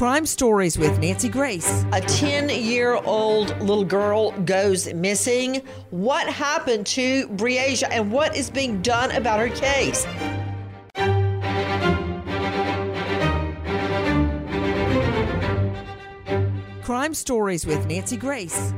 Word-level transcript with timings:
Crime 0.00 0.24
Stories 0.24 0.78
with 0.78 0.98
Nancy 0.98 1.28
Grace. 1.28 1.84
A 1.92 2.00
10 2.00 2.48
year 2.48 2.94
old 3.04 3.50
little 3.60 3.84
girl 3.84 4.30
goes 4.46 4.90
missing. 4.94 5.60
What 5.90 6.26
happened 6.26 6.86
to 6.86 7.28
Breasia 7.28 7.92
and 7.92 8.10
what 8.10 8.34
is 8.34 8.48
being 8.48 8.80
done 8.80 9.10
about 9.10 9.38
her 9.40 9.50
case? 9.50 10.06
Crime 16.82 17.12
Stories 17.12 17.66
with 17.66 17.84
Nancy 17.84 18.16
Grace. 18.16 18.72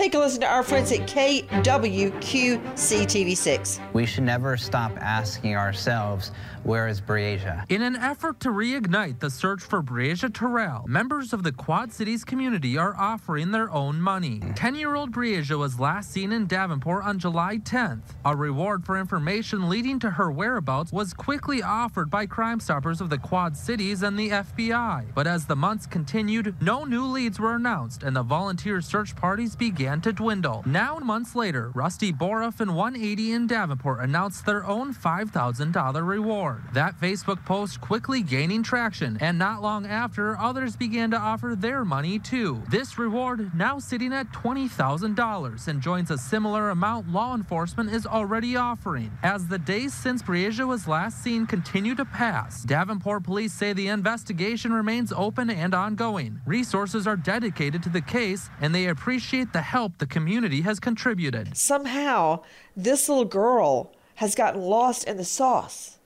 Take 0.00 0.14
a 0.14 0.18
listen 0.18 0.40
to 0.40 0.46
our 0.46 0.62
friends 0.62 0.90
at 0.92 1.00
KWQC 1.00 2.62
TV6. 2.62 3.92
We 3.92 4.06
should 4.06 4.24
never 4.24 4.56
stop 4.56 4.92
asking 4.96 5.56
ourselves 5.56 6.32
where 6.62 6.88
is 6.88 7.00
Breasia? 7.00 7.64
In 7.68 7.82
an 7.82 7.96
effort 7.96 8.40
to 8.40 8.48
reignite 8.48 9.18
the 9.18 9.30
search 9.30 9.62
for 9.62 9.82
Breasia 9.82 10.30
Terrell, 10.30 10.86
members 10.86 11.32
of 11.32 11.42
the 11.42 11.52
Quad 11.52 11.92
Cities 11.92 12.24
community 12.24 12.76
are 12.78 12.94
offering 12.96 13.50
their 13.50 13.70
own 13.70 14.00
money. 14.00 14.40
10 14.56 14.74
year 14.74 14.94
old 14.94 15.10
Breasia 15.10 15.58
was 15.58 15.80
last 15.80 16.10
seen 16.10 16.32
in 16.32 16.46
Davenport 16.46 17.04
on 17.04 17.18
July 17.18 17.58
10th. 17.58 18.02
A 18.24 18.34
reward 18.34 18.84
for 18.84 18.98
information 18.98 19.68
leading 19.68 19.98
to 20.00 20.10
her 20.10 20.30
whereabouts 20.30 20.92
was 20.92 21.12
quickly 21.12 21.62
offered 21.62 22.10
by 22.10 22.24
Crime 22.24 22.60
Stoppers 22.60 23.00
of 23.02 23.10
the 23.10 23.18
Quad 23.18 23.54
Cities 23.54 24.02
and 24.02 24.18
the 24.18 24.30
FBI. 24.30 25.06
But 25.14 25.26
as 25.26 25.46
the 25.46 25.56
months 25.56 25.86
continued, 25.86 26.54
no 26.62 26.84
new 26.84 27.04
leads 27.04 27.38
were 27.38 27.54
announced 27.54 28.02
and 28.02 28.14
the 28.14 28.22
volunteer 28.22 28.80
search 28.80 29.16
parties 29.16 29.56
began 29.56 29.89
to 29.98 30.12
dwindle. 30.12 30.62
Now, 30.64 30.98
months 31.00 31.34
later, 31.34 31.72
Rusty 31.74 32.12
Boruff 32.12 32.60
and 32.60 32.76
180 32.76 33.32
in 33.32 33.46
Davenport 33.48 33.98
announced 34.00 34.46
their 34.46 34.64
own 34.64 34.94
$5,000 34.94 36.06
reward. 36.06 36.62
That 36.72 37.00
Facebook 37.00 37.44
post 37.44 37.80
quickly 37.80 38.22
gaining 38.22 38.62
traction, 38.62 39.18
and 39.20 39.36
not 39.36 39.62
long 39.62 39.86
after, 39.86 40.38
others 40.38 40.76
began 40.76 41.10
to 41.10 41.18
offer 41.18 41.56
their 41.58 41.84
money 41.84 42.20
too. 42.20 42.62
This 42.70 42.98
reward 42.98 43.52
now 43.54 43.80
sitting 43.80 44.12
at 44.12 44.30
$20,000 44.30 45.66
and 45.66 45.82
joins 45.82 46.12
a 46.12 46.18
similar 46.18 46.70
amount 46.70 47.10
law 47.10 47.34
enforcement 47.34 47.90
is 47.90 48.06
already 48.06 48.54
offering. 48.54 49.10
As 49.24 49.48
the 49.48 49.58
days 49.58 49.92
since 49.92 50.22
Breasia 50.22 50.66
was 50.66 50.86
last 50.86 51.20
seen 51.24 51.46
continue 51.46 51.96
to 51.96 52.04
pass, 52.04 52.62
Davenport 52.62 53.24
police 53.24 53.52
say 53.52 53.72
the 53.72 53.88
investigation 53.88 54.72
remains 54.72 55.12
open 55.16 55.50
and 55.50 55.74
ongoing. 55.74 56.40
Resources 56.46 57.06
are 57.06 57.16
dedicated 57.16 57.82
to 57.82 57.88
the 57.88 58.00
case, 58.00 58.50
and 58.60 58.72
they 58.72 58.86
appreciate 58.86 59.52
the 59.52 59.60
help 59.60 59.79
the 59.88 60.06
community 60.06 60.62
has 60.62 60.80
contributed. 60.80 61.56
Somehow, 61.56 62.42
this 62.76 63.08
little 63.08 63.24
girl 63.24 63.92
has 64.16 64.34
gotten 64.34 64.60
lost 64.62 65.04
in 65.04 65.16
the 65.16 65.24
sauce 65.24 65.98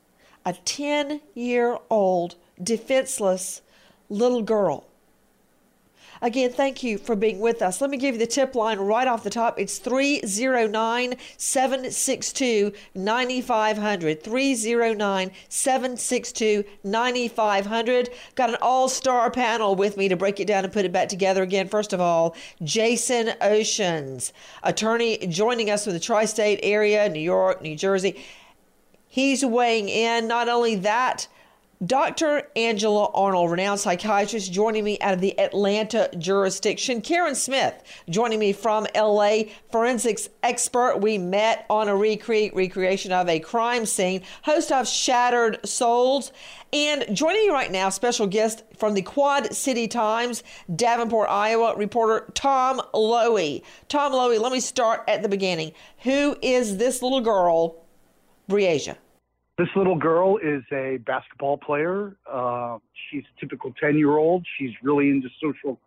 a 0.46 0.52
10 0.52 1.20
year 1.34 1.78
old 1.90 2.36
defenseless 2.62 3.62
little 4.08 4.42
girl. 4.42 4.84
Again, 6.22 6.52
thank 6.52 6.82
you 6.82 6.98
for 6.98 7.16
being 7.16 7.40
with 7.40 7.62
us. 7.62 7.80
Let 7.80 7.90
me 7.90 7.96
give 7.96 8.14
you 8.14 8.18
the 8.18 8.26
tip 8.26 8.54
line 8.54 8.78
right 8.78 9.06
off 9.06 9.24
the 9.24 9.30
top. 9.30 9.58
It's 9.58 9.78
309 9.78 11.16
762 11.36 12.72
9500. 12.94 14.22
309 14.22 15.30
762 15.48 16.64
9500. 16.82 18.10
Got 18.34 18.50
an 18.50 18.56
all 18.62 18.88
star 18.88 19.30
panel 19.30 19.74
with 19.74 19.96
me 19.96 20.08
to 20.08 20.16
break 20.16 20.40
it 20.40 20.46
down 20.46 20.64
and 20.64 20.72
put 20.72 20.84
it 20.84 20.92
back 20.92 21.08
together 21.08 21.42
again. 21.42 21.68
First 21.68 21.92
of 21.92 22.00
all, 22.00 22.36
Jason 22.62 23.28
Oshins, 23.40 24.32
attorney 24.62 25.18
joining 25.26 25.70
us 25.70 25.84
from 25.84 25.92
the 25.92 26.00
tri 26.00 26.24
state 26.24 26.60
area, 26.62 27.08
New 27.08 27.20
York, 27.20 27.62
New 27.62 27.76
Jersey 27.76 28.22
He's 29.14 29.44
weighing 29.44 29.88
in. 29.88 30.26
Not 30.26 30.48
only 30.48 30.74
that, 30.74 31.28
Dr. 31.84 32.48
Angela 32.54 33.10
Arnold, 33.14 33.50
renowned 33.50 33.80
psychiatrist, 33.80 34.52
joining 34.52 34.84
me 34.84 34.98
out 35.00 35.14
of 35.14 35.20
the 35.20 35.38
Atlanta 35.38 36.08
jurisdiction. 36.18 37.00
Karen 37.00 37.34
Smith, 37.34 37.82
joining 38.08 38.38
me 38.38 38.52
from 38.52 38.86
LA, 38.94 39.44
forensics 39.72 40.28
expert. 40.42 40.98
We 41.00 41.18
met 41.18 41.66
on 41.68 41.88
a 41.88 41.92
recre- 41.92 42.54
recreation 42.54 43.12
of 43.12 43.28
a 43.28 43.40
crime 43.40 43.86
scene, 43.86 44.22
host 44.42 44.70
of 44.70 44.86
Shattered 44.86 45.66
Souls. 45.66 46.32
And 46.72 47.04
joining 47.14 47.46
me 47.46 47.50
right 47.50 47.70
now, 47.70 47.88
special 47.88 48.26
guest 48.26 48.62
from 48.76 48.94
the 48.94 49.02
Quad 49.02 49.52
City 49.54 49.88
Times, 49.88 50.42
Davenport, 50.74 51.28
Iowa, 51.28 51.76
reporter 51.76 52.30
Tom 52.34 52.80
Loewy. 52.94 53.62
Tom 53.88 54.12
Loewy, 54.12 54.40
let 54.40 54.52
me 54.52 54.60
start 54.60 55.02
at 55.08 55.22
the 55.22 55.28
beginning. 55.28 55.72
Who 55.98 56.36
is 56.40 56.76
this 56.76 57.02
little 57.02 57.20
girl, 57.20 57.84
Breasia? 58.48 58.96
This 59.56 59.68
little 59.76 59.94
girl 59.94 60.38
is 60.38 60.64
a 60.72 60.98
basketball 61.06 61.56
player. 61.58 62.16
Uh, 62.30 62.78
she's 63.08 63.22
a 63.36 63.40
typical 63.40 63.72
10 63.80 63.96
year 63.96 64.16
old. 64.16 64.44
She's 64.58 64.72
really 64.82 65.10
into 65.10 65.28
social 65.40 65.78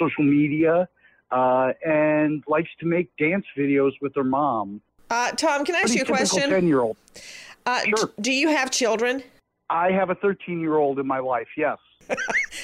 social 0.00 0.24
media 0.24 0.88
uh, 1.30 1.72
and 1.84 2.42
likes 2.48 2.70
to 2.80 2.86
make 2.86 3.16
dance 3.18 3.44
videos 3.56 3.92
with 4.00 4.12
her 4.16 4.24
mom. 4.24 4.80
Uh, 5.08 5.30
Tom, 5.32 5.64
can 5.64 5.76
I 5.76 5.80
ask 5.80 5.88
Pretty 5.88 5.98
you 5.98 6.04
a 6.04 6.16
question? 6.16 6.50
10 6.50 6.66
year 6.66 6.80
old. 6.80 6.96
Uh, 7.64 7.82
sure. 7.82 8.06
D- 8.06 8.12
do 8.22 8.32
you 8.32 8.48
have 8.48 8.72
children? 8.72 9.22
I 9.70 9.92
have 9.92 10.10
a 10.10 10.16
13 10.16 10.60
year 10.60 10.76
old 10.76 10.98
in 10.98 11.06
my 11.06 11.20
life, 11.20 11.48
yes. 11.56 11.78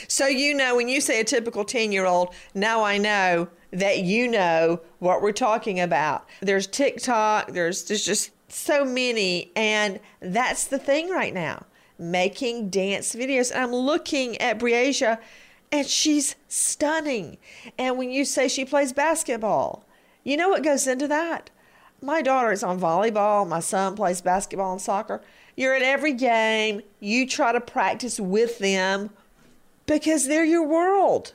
so, 0.09 0.27
you 0.27 0.55
know, 0.55 0.75
when 0.75 0.89
you 0.89 1.01
say 1.01 1.21
a 1.21 1.25
typical 1.25 1.65
10 1.65 1.93
year 1.93 2.05
old, 2.07 2.35
now 2.55 2.83
I 2.83 2.99
know 2.99 3.49
that 3.71 4.01
you 4.01 4.27
know 4.27 4.81
what 4.99 5.23
we're 5.23 5.31
talking 5.31 5.79
about. 5.79 6.27
There's 6.41 6.67
TikTok, 6.67 7.53
there's, 7.53 7.85
there's 7.85 8.05
just 8.05 8.33
so 8.49 8.85
many. 8.85 9.53
And 9.55 10.01
that's 10.21 10.65
the 10.65 10.79
thing 10.79 11.11
right 11.11 11.35
now 11.35 11.67
making 11.99 12.71
dance 12.71 13.15
videos. 13.15 13.51
And 13.51 13.63
I'm 13.63 13.75
looking 13.75 14.37
at 14.39 14.59
Breasia 14.59 15.19
and 15.73 15.87
she's 15.87 16.37
stunning. 16.49 17.39
And 17.77 17.99
when 17.99 18.11
you 18.11 18.25
say 18.25 18.49
she 18.49 18.65
plays 18.65 18.93
basketball, 18.93 19.85
you 20.25 20.37
know 20.37 20.49
what 20.49 20.63
goes 20.63 20.87
into 20.87 21.09
that? 21.09 21.51
My 22.01 22.23
daughter 22.23 22.53
is 22.53 22.63
on 22.63 22.79
volleyball, 22.79 23.49
my 23.49 23.61
son 23.61 23.97
plays 23.97 24.21
basketball 24.21 24.73
and 24.73 24.81
soccer. 24.81 25.21
You're 25.57 25.75
at 25.75 25.83
every 25.83 26.13
game, 26.13 26.83
you 27.01 27.27
try 27.27 27.51
to 27.51 27.61
practice 27.61 28.21
with 28.21 28.61
them 28.61 29.11
because 29.87 30.29
they're 30.29 30.45
your 30.45 30.67
world. 30.67 31.33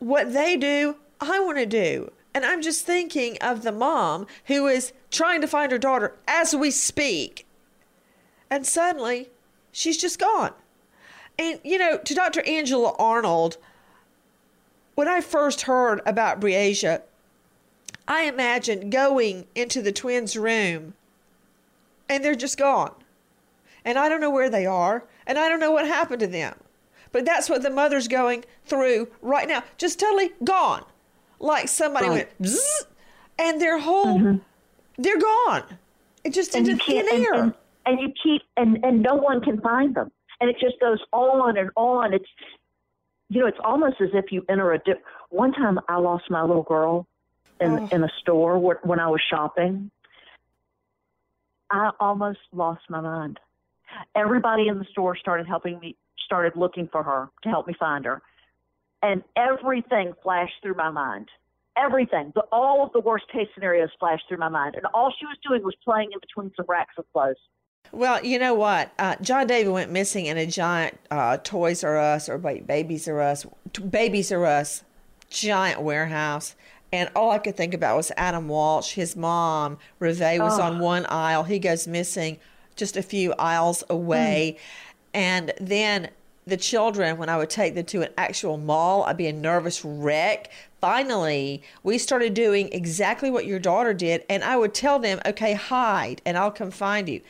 What 0.00 0.32
they 0.32 0.56
do, 0.56 0.96
I 1.20 1.38
want 1.38 1.58
to 1.58 1.66
do. 1.66 2.10
And 2.34 2.44
I'm 2.44 2.60
just 2.60 2.84
thinking 2.84 3.38
of 3.40 3.62
the 3.62 3.72
mom 3.72 4.26
who 4.46 4.66
is 4.66 4.92
trying 5.16 5.40
to 5.40 5.48
find 5.48 5.72
her 5.72 5.78
daughter 5.78 6.14
as 6.28 6.54
we 6.54 6.70
speak. 6.70 7.46
and 8.48 8.66
suddenly 8.66 9.30
she's 9.72 9.96
just 9.98 10.18
gone. 10.20 10.52
And, 11.38 11.58
you 11.64 11.78
know, 11.78 11.98
to 11.98 12.14
Dr. 12.14 12.42
Angela 12.46 12.94
Arnold, 12.98 13.56
when 14.94 15.08
I 15.08 15.20
first 15.20 15.62
heard 15.62 16.00
about 16.06 16.40
Breasia, 16.40 17.02
I 18.08 18.22
imagined 18.22 18.92
going 18.92 19.46
into 19.54 19.82
the 19.82 19.92
twins' 19.92 20.36
room 20.36 20.94
and 22.08 22.24
they're 22.24 22.34
just 22.34 22.56
gone. 22.56 22.92
And 23.84 23.98
I 23.98 24.08
don't 24.08 24.20
know 24.20 24.30
where 24.30 24.50
they 24.50 24.66
are, 24.66 25.04
and 25.26 25.38
I 25.38 25.48
don't 25.48 25.60
know 25.60 25.70
what 25.70 25.86
happened 25.86 26.20
to 26.20 26.26
them. 26.26 26.56
But 27.12 27.24
that's 27.24 27.48
what 27.48 27.62
the 27.62 27.70
mother's 27.70 28.08
going 28.08 28.44
through 28.64 29.08
right 29.22 29.46
now. 29.46 29.62
Just 29.76 30.00
totally 30.00 30.30
gone. 30.42 30.84
Like 31.38 31.68
somebody 31.68 32.08
right. 32.08 32.28
went 32.40 32.50
and 33.38 33.60
their 33.60 33.78
whole 33.78 34.18
mm-hmm. 34.18 34.38
They're 34.98 35.18
gone. 35.18 35.64
It 36.24 36.32
just 36.32 36.54
and 36.54 36.68
into 36.68 36.84
thin 36.84 37.06
air. 37.10 37.34
And, 37.34 37.42
and, 37.42 37.54
and 37.86 38.00
you 38.00 38.12
keep 38.22 38.42
and, 38.56 38.84
and 38.84 39.02
no 39.02 39.14
one 39.14 39.40
can 39.40 39.60
find 39.60 39.94
them. 39.94 40.10
And 40.40 40.50
it 40.50 40.56
just 40.60 40.78
goes 40.80 40.98
on 41.12 41.56
and 41.56 41.70
on. 41.76 42.12
It's 42.12 42.28
you 43.28 43.40
know, 43.40 43.46
it's 43.46 43.58
almost 43.64 44.00
as 44.00 44.10
if 44.12 44.30
you 44.30 44.44
enter 44.48 44.72
a 44.72 44.78
dip. 44.78 45.02
One 45.30 45.52
time 45.52 45.80
I 45.88 45.96
lost 45.96 46.30
my 46.30 46.42
little 46.42 46.62
girl 46.62 47.06
in 47.60 47.70
oh. 47.70 47.88
in 47.92 48.04
a 48.04 48.10
store 48.20 48.58
where, 48.58 48.78
when 48.82 49.00
I 49.00 49.08
was 49.08 49.20
shopping. 49.28 49.90
I 51.70 51.90
almost 51.98 52.38
lost 52.52 52.82
my 52.88 53.00
mind. 53.00 53.40
Everybody 54.14 54.68
in 54.68 54.78
the 54.78 54.84
store 54.92 55.16
started 55.16 55.46
helping 55.46 55.80
me, 55.80 55.96
started 56.24 56.54
looking 56.54 56.88
for 56.92 57.02
her 57.02 57.28
to 57.42 57.48
help 57.48 57.66
me 57.66 57.74
find 57.78 58.04
her, 58.04 58.22
and 59.02 59.24
everything 59.36 60.12
flashed 60.22 60.54
through 60.62 60.74
my 60.74 60.90
mind. 60.90 61.28
Everything, 61.76 62.32
the, 62.34 62.42
all 62.52 62.84
of 62.84 62.92
the 62.92 63.00
worst 63.00 63.24
case 63.30 63.48
scenarios 63.54 63.90
flashed 63.98 64.24
through 64.28 64.38
my 64.38 64.48
mind, 64.48 64.74
and 64.76 64.86
all 64.94 65.12
she 65.18 65.26
was 65.26 65.36
doing 65.46 65.62
was 65.62 65.74
playing 65.84 66.10
in 66.12 66.18
between 66.20 66.50
some 66.56 66.66
racks 66.68 66.94
of 66.98 67.04
clothes. 67.12 67.36
Well, 67.92 68.24
you 68.24 68.38
know 68.38 68.54
what? 68.54 68.92
Uh, 68.98 69.16
John 69.20 69.46
David 69.46 69.72
went 69.72 69.92
missing 69.92 70.26
in 70.26 70.36
a 70.36 70.46
giant 70.46 70.98
uh, 71.10 71.38
Toys 71.38 71.84
R 71.84 71.98
Us 71.98 72.28
or 72.28 72.38
wait, 72.38 72.66
Babies 72.66 73.06
R 73.08 73.20
Us, 73.20 73.46
Babies 73.90 74.32
R 74.32 74.44
Us 74.44 74.82
giant 75.30 75.82
warehouse. 75.82 76.54
And 76.92 77.10
all 77.14 77.30
I 77.30 77.38
could 77.38 77.56
think 77.56 77.74
about 77.74 77.96
was 77.96 78.12
Adam 78.16 78.48
Walsh, 78.48 78.92
his 78.92 79.16
mom. 79.16 79.78
Reve 79.98 80.40
was 80.40 80.58
oh. 80.58 80.62
on 80.62 80.78
one 80.78 81.04
aisle. 81.06 81.42
He 81.44 81.58
goes 81.58 81.86
missing 81.86 82.38
just 82.76 82.96
a 82.96 83.02
few 83.02 83.34
aisles 83.34 83.82
away. 83.90 84.56
Mm. 84.56 84.60
And 85.14 85.52
then 85.60 86.10
the 86.46 86.56
children, 86.56 87.18
when 87.18 87.28
I 87.28 87.36
would 87.36 87.50
take 87.50 87.74
them 87.74 87.86
to 87.86 88.02
an 88.02 88.12
actual 88.16 88.56
mall, 88.56 89.02
I'd 89.04 89.16
be 89.16 89.26
a 89.26 89.32
nervous 89.32 89.84
wreck. 89.84 90.50
Finally, 90.86 91.62
we 91.82 91.98
started 91.98 92.32
doing 92.34 92.68
exactly 92.72 93.30
what 93.30 93.44
your 93.44 93.58
daughter 93.58 93.92
did. 93.92 94.24
And 94.28 94.44
I 94.44 94.56
would 94.56 94.72
tell 94.72 94.98
them, 94.98 95.20
okay, 95.26 95.54
hide, 95.54 96.22
and 96.24 96.38
I'll 96.38 96.52
come 96.52 96.70
find 96.70 97.08
you 97.08 97.20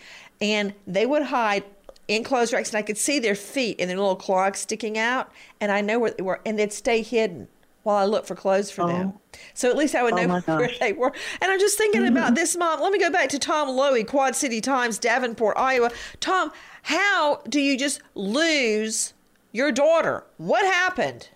and 0.41 0.75
they 0.87 1.07
would 1.07 1.25
hide 1.25 1.65
in 2.09 2.23
clothes 2.23 2.53
racks, 2.53 2.71
and 2.71 2.79
I 2.79 2.83
could 2.83 2.99
see 2.99 3.19
their 3.19 3.35
feet 3.35 3.81
and 3.81 3.91
their 3.91 3.97
little 3.97 4.17
clogs 4.17 4.61
sticking 4.61 4.97
out, 4.97 5.33
and 5.61 5.73
I 5.73 5.81
know 5.81 5.99
where 5.99 6.13
they 6.13 6.23
were, 6.23 6.41
and 6.47 6.59
they'd 6.59 6.73
stay 6.73 7.03
hidden 7.03 7.49
while 7.83 7.97
I 7.97 8.05
looked 8.05 8.29
for 8.29 8.35
clothes 8.35 8.71
for 8.71 8.83
oh. 8.83 8.89
them. 8.89 9.13
So 9.55 9.69
at 9.71 9.77
least 9.77 9.95
I 9.95 10.03
would 10.03 10.15
oh 10.15 10.25
know 10.25 10.41
where 10.41 10.71
they 10.81 10.93
were. 10.93 11.13
And 11.41 11.51
I'm 11.51 11.59
just 11.59 11.79
thinking 11.79 12.03
mm-hmm. 12.03 12.17
about 12.17 12.35
this 12.35 12.57
mom. 12.57 12.81
Let 12.81 12.93
me 12.93 12.99
go 12.99 13.11
back 13.11 13.29
to 13.31 13.39
Tom 13.39 13.69
Loewy, 13.69 14.07
Quad 14.07 14.35
City 14.35 14.61
Times, 14.61 14.99
Davenport, 14.99 15.57
Iowa. 15.57 15.91
Tom, 16.21 16.53
how 16.83 17.43
do 17.49 17.61
you 17.61 17.77
just 17.77 18.01
lose 18.15 19.15
your 19.53 19.73
daughter? 19.73 20.25
What 20.37 20.65
happened? 20.65 21.29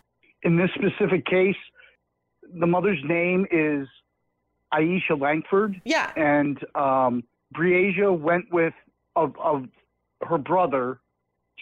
In 0.43 0.57
this 0.57 0.71
specific 0.75 1.27
case, 1.27 1.57
the 2.55 2.67
mother's 2.67 3.03
name 3.05 3.47
is 3.51 3.87
Aisha 4.73 5.19
Langford. 5.19 5.81
Yeah. 5.85 6.13
And 6.17 6.59
um, 6.75 7.25
went 7.57 8.53
with 8.53 8.75
of 9.17 9.37
of 9.39 9.67
her 10.23 10.39
brother 10.39 11.01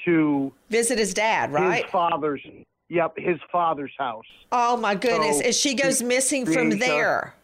to 0.04 0.52
visit 0.70 0.98
his 0.98 1.14
dad, 1.14 1.52
right? 1.52 1.82
His 1.82 1.90
father's. 1.90 2.42
Yep, 2.90 3.18
his 3.18 3.38
father's 3.52 3.92
house. 3.98 4.24
Oh 4.50 4.76
my 4.76 4.94
goodness! 4.94 5.38
So, 5.38 5.44
and 5.44 5.54
she 5.54 5.74
goes 5.74 6.02
missing 6.02 6.46
from 6.46 6.70
there. 6.70 7.34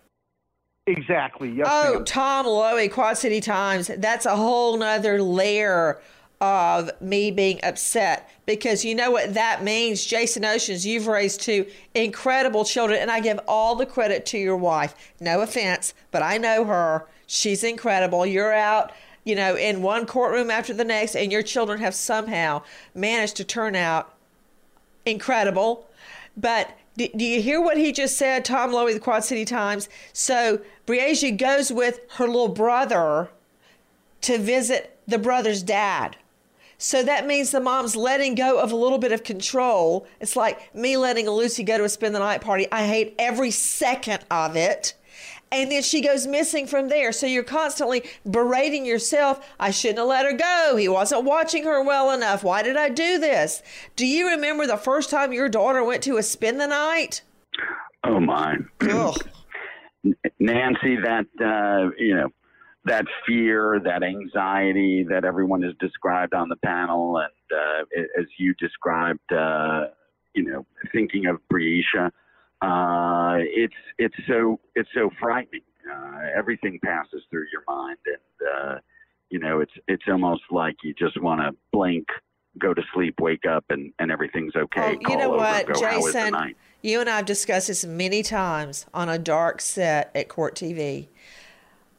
Exactly. 0.87 1.51
Yes, 1.51 1.67
oh, 1.71 1.95
ma'am. 1.95 2.05
Tom 2.05 2.47
Loewy, 2.47 2.91
Quad 2.91 3.17
City 3.17 3.41
Times. 3.41 3.91
That's 3.99 4.27
a 4.27 4.37
whole 4.37 4.77
nother 4.77 5.23
layer 5.23 6.01
of 6.45 6.91
me 7.01 7.31
being 7.31 7.59
upset 7.63 8.31
because 8.47 8.85
you 8.85 8.95
know 8.95 9.11
what 9.11 9.35
that 9.35 9.65
means. 9.65 10.05
Jason 10.05 10.43
Oshins, 10.43 10.85
you've 10.85 11.07
raised 11.07 11.41
two 11.41 11.67
incredible 11.95 12.65
children, 12.65 13.01
and 13.01 13.11
I 13.11 13.21
give 13.21 13.41
all 13.49 13.75
the 13.75 13.87
credit 13.87 14.27
to 14.27 14.39
your 14.39 14.57
wife. 14.57 14.95
No 15.21 15.41
offense, 15.41 15.95
but 16.11 16.23
I 16.23 16.37
know 16.39 16.65
her. 16.65 17.07
She's 17.27 17.65
incredible. 17.65 18.27
You're 18.27 18.53
out 18.53 18.93
you 19.25 19.35
know, 19.35 19.57
in 19.57 19.81
one 19.81 20.05
courtroom 20.05 20.51
after 20.51 20.75
the 20.75 20.85
next, 20.85 21.17
and 21.17 21.33
your 21.33 21.43
children 21.43 21.81
have 21.81 21.95
somehow 21.95 22.63
managed 22.95 23.37
to 23.37 23.45
turn 23.45 23.75
out 23.75 24.15
incredible. 25.07 25.89
But 26.37 26.77
do, 26.97 27.09
you 27.25 27.41
hear 27.41 27.61
what 27.61 27.79
he 27.79 27.91
just 27.91 28.17
said, 28.19 28.45
Tom 28.45 28.71
Loewy, 28.71 28.93
the 28.93 29.01
Quad 29.01 29.25
City 29.25 29.45
Times? 29.45 29.89
So 30.13 30.61
Breasia 30.87 31.33
goes 31.33 31.73
with 31.73 32.01
her 32.13 32.27
little 32.27 32.49
brother 32.49 33.31
to 34.23 34.39
visit 34.39 34.99
the 35.07 35.19
brother's 35.19 35.63
dad. 35.63 36.17
So 36.85 37.03
that 37.03 37.27
means 37.27 37.51
the 37.51 37.61
mom's 37.61 37.97
letting 37.97 38.35
go 38.35 38.61
of 38.61 38.71
a 38.71 38.77
little 38.77 38.99
bit 38.99 39.11
of 39.11 39.25
control. 39.25 40.07
It's 40.21 40.37
like 40.37 40.75
me 40.75 40.99
letting 40.99 41.27
Lucy 41.27 41.63
go 41.63 41.79
to 41.79 41.85
a 41.85 41.89
spend 41.89 42.15
the 42.15 42.19
night 42.19 42.43
party. 42.43 42.67
I 42.71 42.87
hate 42.87 43.15
every 43.19 43.53
second 43.53 44.23
of 44.31 44.55
it 44.55 44.93
and 45.51 45.73
then 45.73 45.83
she 45.83 46.03
goes 46.03 46.27
missing 46.27 46.67
from 46.67 46.89
there. 46.89 47.11
So 47.11 47.25
you're 47.25 47.43
constantly 47.43 48.03
berating 48.31 48.85
yourself. 48.85 49.49
I 49.59 49.71
shouldn't 49.71 49.99
have 50.01 50.09
let 50.09 50.27
her 50.27 50.37
go. 50.37 50.77
He 50.77 50.87
wasn't 50.87 51.25
watching 51.25 51.65
her 51.65 51.83
well 51.83 52.11
enough. 52.11 52.45
Why 52.45 52.63
did 52.63 52.77
I 52.77 52.91
do 52.91 53.19
this? 53.19 53.63
Do 53.97 54.07
you 54.07 54.29
remember 54.29 54.67
the 54.67 54.77
first 54.77 55.09
time 55.09 55.33
your 55.33 55.49
daughter 55.49 55.83
went 55.83 56.03
to 56.03 56.19
a 56.19 56.23
spend 56.23 56.61
the 56.61 56.67
night? 56.67 57.23
Oh 58.05 58.21
my. 58.21 58.57
Nancy, 60.39 60.97
that 60.97 61.25
uh, 61.41 61.95
you 61.99 62.15
know, 62.15 62.29
that 62.85 63.07
fear, 63.27 63.81
that 63.85 64.03
anxiety 64.03 65.07
that 65.09 65.25
everyone 65.25 65.63
has 65.63 65.73
described 65.81 66.35
on 66.35 66.49
the 66.49 66.57
panel, 66.57 67.19
and 67.19 67.59
uh, 67.59 68.21
as 68.21 68.27
you 68.39 68.55
described, 68.55 69.33
uh, 69.33 69.87
you 70.35 70.45
know, 70.45 70.67
thinking 70.93 71.27
of 71.27 71.37
Breasia 71.49 72.13
uh, 72.65 73.37
it's 73.41 73.75
it's 73.99 74.15
so 74.27 74.59
it's 74.75 74.89
so 74.95 75.11
frightening. 75.21 75.63
Uh, 75.91 76.29
everything 76.35 76.79
passes 76.83 77.23
through 77.31 77.47
your 77.53 77.63
mind, 77.69 77.99
and 78.07 78.49
uh, 78.49 78.79
you 79.31 79.39
know 79.39 79.61
it's 79.61 79.73
it's 79.89 80.05
almost 80.09 80.43
like 80.51 80.77
you 80.83 80.95
just 80.95 81.21
want 81.21 81.41
to 81.41 81.51
blink, 81.73 82.07
go 82.59 82.73
to 82.73 82.83
sleep, 82.95 83.21
wake 83.21 83.45
up, 83.45 83.65
and 83.71 83.93
and 83.99 84.11
everything's 84.11 84.57
okay. 84.57 84.97
Oh, 85.05 85.11
you 85.11 85.17
know 85.17 85.31
what, 85.31 85.67
go, 85.67 85.75
Jason? 85.79 86.55
You 86.81 87.01
and 87.01 87.09
I 87.09 87.17
have 87.17 87.27
discussed 87.27 87.69
this 87.69 87.85
many 87.85 88.23
times 88.23 88.87
on 88.95 89.09
a 89.09 89.19
dark 89.19 89.61
set 89.61 90.11
at 90.15 90.29
Court 90.29 90.55
TV. 90.55 91.09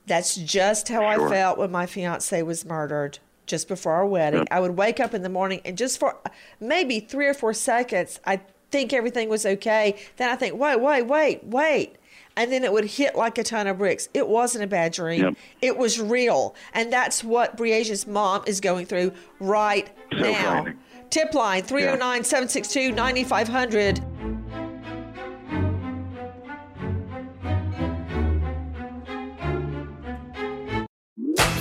That's 0.08 0.36
just 0.36 0.90
how 0.90 1.02
sure. 1.16 1.28
I 1.28 1.32
felt 1.32 1.58
when 1.58 1.72
my 1.72 1.86
fiance 1.86 2.42
was 2.44 2.66
murdered 2.66 3.20
just 3.46 3.68
before 3.68 3.94
our 3.94 4.06
wedding. 4.06 4.40
Yep. 4.42 4.48
I 4.52 4.60
would 4.60 4.78
wake 4.78 5.00
up 5.00 5.14
in 5.14 5.22
the 5.22 5.30
morning 5.30 5.62
and 5.66 5.78
just 5.78 6.00
for 6.00 6.18
maybe 6.60 7.00
three 7.00 7.28
or 7.28 7.34
four 7.34 7.54
seconds, 7.54 8.20
I 8.26 8.42
think 8.72 8.94
everything 8.94 9.30
was 9.30 9.46
okay. 9.46 9.96
Then 10.18 10.30
I 10.30 10.36
think, 10.36 10.60
wait, 10.60 10.80
wait, 10.80 11.04
wait, 11.04 11.44
wait. 11.44 11.96
And 12.38 12.52
then 12.52 12.64
it 12.64 12.74
would 12.74 12.86
hit 12.86 13.16
like 13.16 13.38
a 13.38 13.44
ton 13.44 13.66
of 13.68 13.78
bricks. 13.78 14.10
It 14.14 14.28
wasn't 14.28 14.64
a 14.66 14.68
bad 14.68 14.92
dream. 14.92 15.24
Yep. 15.24 15.36
It 15.62 15.78
was 15.78 16.00
real. 16.00 16.56
And 16.74 16.92
that's 16.92 17.24
what 17.24 17.56
Breasia's 17.56 18.06
mom 18.06 18.44
is 18.46 18.60
going 18.60 18.88
through 18.88 19.14
right 19.40 19.90
so 20.12 20.20
now. 20.20 20.66
Tip 21.10 21.34
line 21.34 21.64
309 21.64 22.24
762 22.26 22.92
9500. 22.92 24.04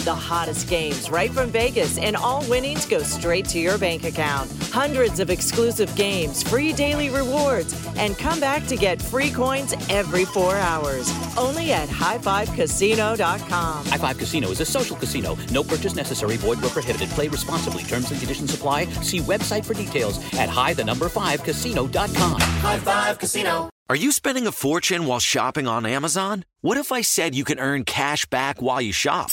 The 0.00 0.14
hottest 0.14 0.66
games 0.66 1.10
right 1.10 1.30
from 1.30 1.50
Vegas, 1.50 1.98
and 1.98 2.16
all 2.16 2.42
winnings 2.48 2.86
go 2.86 3.02
straight 3.02 3.44
to 3.50 3.58
your 3.58 3.76
bank 3.76 4.04
account. 4.04 4.50
Hundreds 4.72 5.20
of 5.20 5.28
exclusive 5.28 5.94
games, 5.94 6.42
free 6.42 6.72
daily 6.72 7.10
rewards, 7.10 7.74
and 7.98 8.16
come 8.16 8.40
back 8.40 8.66
to 8.68 8.76
get 8.76 9.02
free 9.02 9.30
coins 9.30 9.74
every 9.90 10.24
four 10.24 10.56
hours. 10.56 11.12
Only 11.36 11.72
at 11.72 11.90
highfivecasino.com. 11.90 13.84
High 13.86 13.98
Five 13.98 14.16
Casino 14.16 14.48
is 14.48 14.60
a 14.60 14.64
social 14.64 14.96
casino. 14.96 15.36
No 15.52 15.62
purchase 15.62 15.94
necessary. 15.94 16.38
Void 16.38 16.62
where 16.62 16.70
prohibited. 16.70 17.10
Play 17.10 17.28
responsibly. 17.28 17.82
Terms 17.82 18.10
and 18.10 18.18
conditions 18.18 18.54
apply. 18.54 18.86
See 19.02 19.18
website 19.18 19.66
for 19.66 19.74
details 19.74 20.18
at 20.38 20.48
high 20.48 20.72
the 20.72 20.84
number 20.84 21.10
five 21.10 21.42
casino.com. 21.42 22.40
High 22.40 22.78
Five 22.78 23.18
Casino. 23.18 23.68
Are 23.90 23.96
you 23.96 24.12
spending 24.12 24.46
a 24.46 24.52
fortune 24.52 25.04
while 25.04 25.18
shopping 25.18 25.66
on 25.66 25.84
Amazon? 25.84 26.44
What 26.60 26.78
if 26.78 26.92
I 26.92 27.00
said 27.00 27.34
you 27.34 27.44
can 27.44 27.58
earn 27.58 27.82
cash 27.84 28.24
back 28.26 28.62
while 28.62 28.80
you 28.80 28.92
shop? 28.92 29.32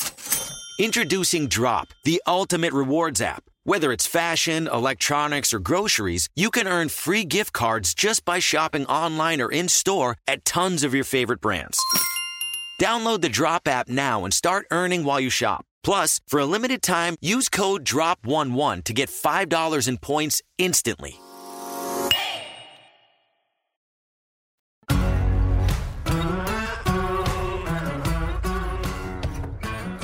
Introducing 0.79 1.47
Drop, 1.47 1.87
the 2.03 2.21
ultimate 2.27 2.71
rewards 2.71 3.19
app. 3.19 3.45
Whether 3.63 3.91
it's 3.91 4.05
fashion, 4.05 4.67
electronics, 4.67 5.51
or 5.51 5.57
groceries, 5.57 6.29
you 6.35 6.51
can 6.51 6.67
earn 6.67 6.89
free 6.89 7.23
gift 7.23 7.51
cards 7.51 7.95
just 7.95 8.23
by 8.23 8.37
shopping 8.37 8.85
online 8.85 9.41
or 9.41 9.51
in 9.51 9.69
store 9.69 10.17
at 10.27 10.45
tons 10.45 10.83
of 10.83 10.93
your 10.93 11.03
favorite 11.03 11.41
brands. 11.41 11.79
Download 12.79 13.21
the 13.21 13.27
Drop 13.29 13.67
app 13.67 13.89
now 13.89 14.23
and 14.23 14.31
start 14.31 14.67
earning 14.69 15.03
while 15.03 15.19
you 15.19 15.31
shop. 15.31 15.65
Plus, 15.83 16.21
for 16.27 16.39
a 16.39 16.45
limited 16.45 16.83
time, 16.83 17.15
use 17.21 17.49
code 17.49 17.83
DROP11 17.83 18.83
to 18.83 18.93
get 18.93 19.09
$5 19.09 19.87
in 19.87 19.97
points 19.97 20.43
instantly. 20.59 21.15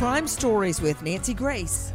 Crime 0.03 0.27
Stories 0.27 0.81
with 0.81 1.01
Nancy 1.01 1.33
Grace. 1.33 1.93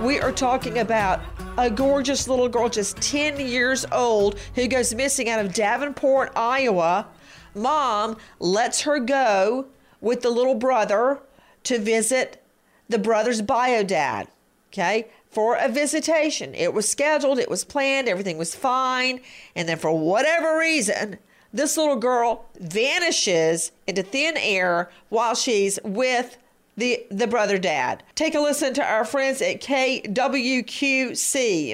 We 0.00 0.20
are 0.20 0.32
talking 0.32 0.78
about 0.78 1.20
a 1.58 1.68
gorgeous 1.68 2.26
little 2.26 2.48
girl, 2.48 2.70
just 2.70 2.96
10 2.96 3.38
years 3.46 3.84
old, 3.92 4.38
who 4.54 4.66
goes 4.66 4.94
missing 4.94 5.28
out 5.28 5.44
of 5.44 5.52
Davenport, 5.52 6.32
Iowa. 6.34 7.08
Mom 7.54 8.16
lets 8.38 8.80
her 8.80 8.98
go 9.00 9.66
with 10.00 10.22
the 10.22 10.30
little 10.30 10.54
brother 10.54 11.20
to 11.64 11.78
visit 11.78 12.42
the 12.88 12.98
brother's 12.98 13.42
bio 13.42 13.82
dad, 13.82 14.28
okay, 14.70 15.08
for 15.28 15.56
a 15.56 15.68
visitation. 15.68 16.54
It 16.54 16.72
was 16.72 16.88
scheduled, 16.88 17.38
it 17.38 17.50
was 17.50 17.64
planned, 17.64 18.08
everything 18.08 18.38
was 18.38 18.54
fine. 18.54 19.20
And 19.54 19.68
then, 19.68 19.76
for 19.76 19.92
whatever 19.92 20.58
reason, 20.58 21.18
this 21.52 21.76
little 21.76 21.96
girl 21.96 22.46
vanishes 22.58 23.72
into 23.86 24.02
thin 24.02 24.38
air 24.38 24.90
while 25.10 25.34
she's 25.34 25.78
with 25.84 26.38
the 26.76 27.04
the 27.10 27.26
brother 27.26 27.58
dad. 27.58 28.02
Take 28.14 28.34
a 28.34 28.40
listen 28.40 28.74
to 28.74 28.84
our 28.84 29.04
friends 29.04 29.42
at 29.42 29.60
KWQC, 29.60 30.16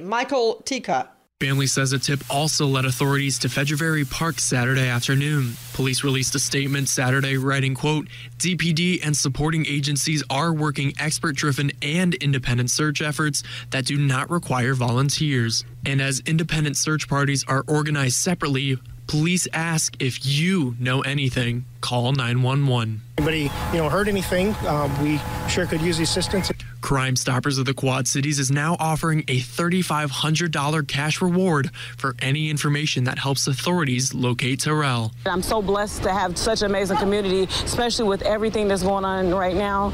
Michael 0.03 0.63
Tilka. 0.65 1.09
Family 1.41 1.69
says 1.69 1.93
a 1.93 2.01
tip 2.01 2.19
also 2.29 2.67
led 2.67 2.85
authorities 2.85 3.39
to 3.39 3.47
Fejervary 3.47 4.11
Park 4.11 4.41
Saturday 4.41 4.89
afternoon. 4.89 5.53
Police 5.73 6.03
released 6.03 6.35
a 6.35 6.41
statement 6.41 6.89
Saturday 6.89 7.37
writing, 7.37 7.77
quote, 7.77 8.09
DPD 8.39 9.07
and 9.07 9.17
supporting 9.17 9.65
agencies 9.65 10.25
are 10.31 10.53
working 10.53 10.93
expert-driven 10.99 11.71
and 11.81 12.15
independent 12.15 12.71
search 12.71 13.01
efforts 13.01 13.45
that 13.71 13.85
do 13.87 13.97
not 13.97 14.29
require 14.31 14.75
volunteers. 14.75 15.65
And 15.87 16.03
as 16.03 16.19
independent 16.27 16.77
search 16.77 17.07
parties 17.09 17.45
are 17.47 17.63
organized 17.69 18.17
separately, 18.17 18.77
police 19.09 19.49
ask 19.53 20.01
if 20.01 20.25
you 20.25 20.77
know 20.79 21.01
anything, 21.01 21.65
call 21.81 22.13
911. 22.13 23.01
Anybody, 23.17 23.51
you 23.73 23.79
know, 23.79 23.89
heard 23.89 24.07
anything? 24.07 24.55
Um, 24.67 25.03
we 25.03 25.19
sure 25.49 25.67
could 25.67 25.81
use 25.81 25.97
the 25.97 26.05
assistance. 26.05 26.53
Crime 26.83 27.17
Stoppers 27.17 27.59
of 27.59 27.65
the 27.65 27.75
Quad 27.75 28.07
Cities 28.07 28.39
is 28.39 28.51
now 28.51 28.77
offering 28.79 29.25
a 29.27 29.41
$3,500 29.41 30.87
cash 30.87 31.21
reward 31.21 31.71
for 31.97 32.15
any 32.21 32.51
information 32.51 33.05
that 33.05 33.19
helps 33.19 33.49
authorities 33.49 34.15
locate 34.15 34.61
Terrell. 34.61 35.11
I'm 35.27 35.43
so 35.43 35.61
blessed 35.61 36.03
to 36.05 36.13
have 36.13 36.39
such 36.39 36.63
an 36.63 36.67
amazing 36.67 36.99
community, 36.99 37.45
especially 37.65 38.07
with 38.07 38.23
everything 38.23 38.69
that's 38.69 38.83
going 38.83 39.05
on 39.05 39.35
right 39.35 39.57
now. 39.57 39.93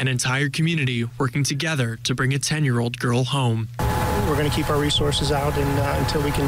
An 0.00 0.08
entire 0.08 0.48
community 0.48 1.04
working 1.18 1.44
together 1.44 1.98
to 2.04 2.14
bring 2.14 2.32
a 2.32 2.38
10 2.38 2.64
year 2.64 2.80
old 2.80 2.98
girl 2.98 3.24
home. 3.24 3.68
We're 4.28 4.36
going 4.36 4.48
to 4.48 4.56
keep 4.56 4.70
our 4.70 4.78
resources 4.78 5.32
out 5.32 5.56
and, 5.56 5.78
uh, 5.78 5.96
until 5.98 6.22
we 6.22 6.30
can, 6.30 6.46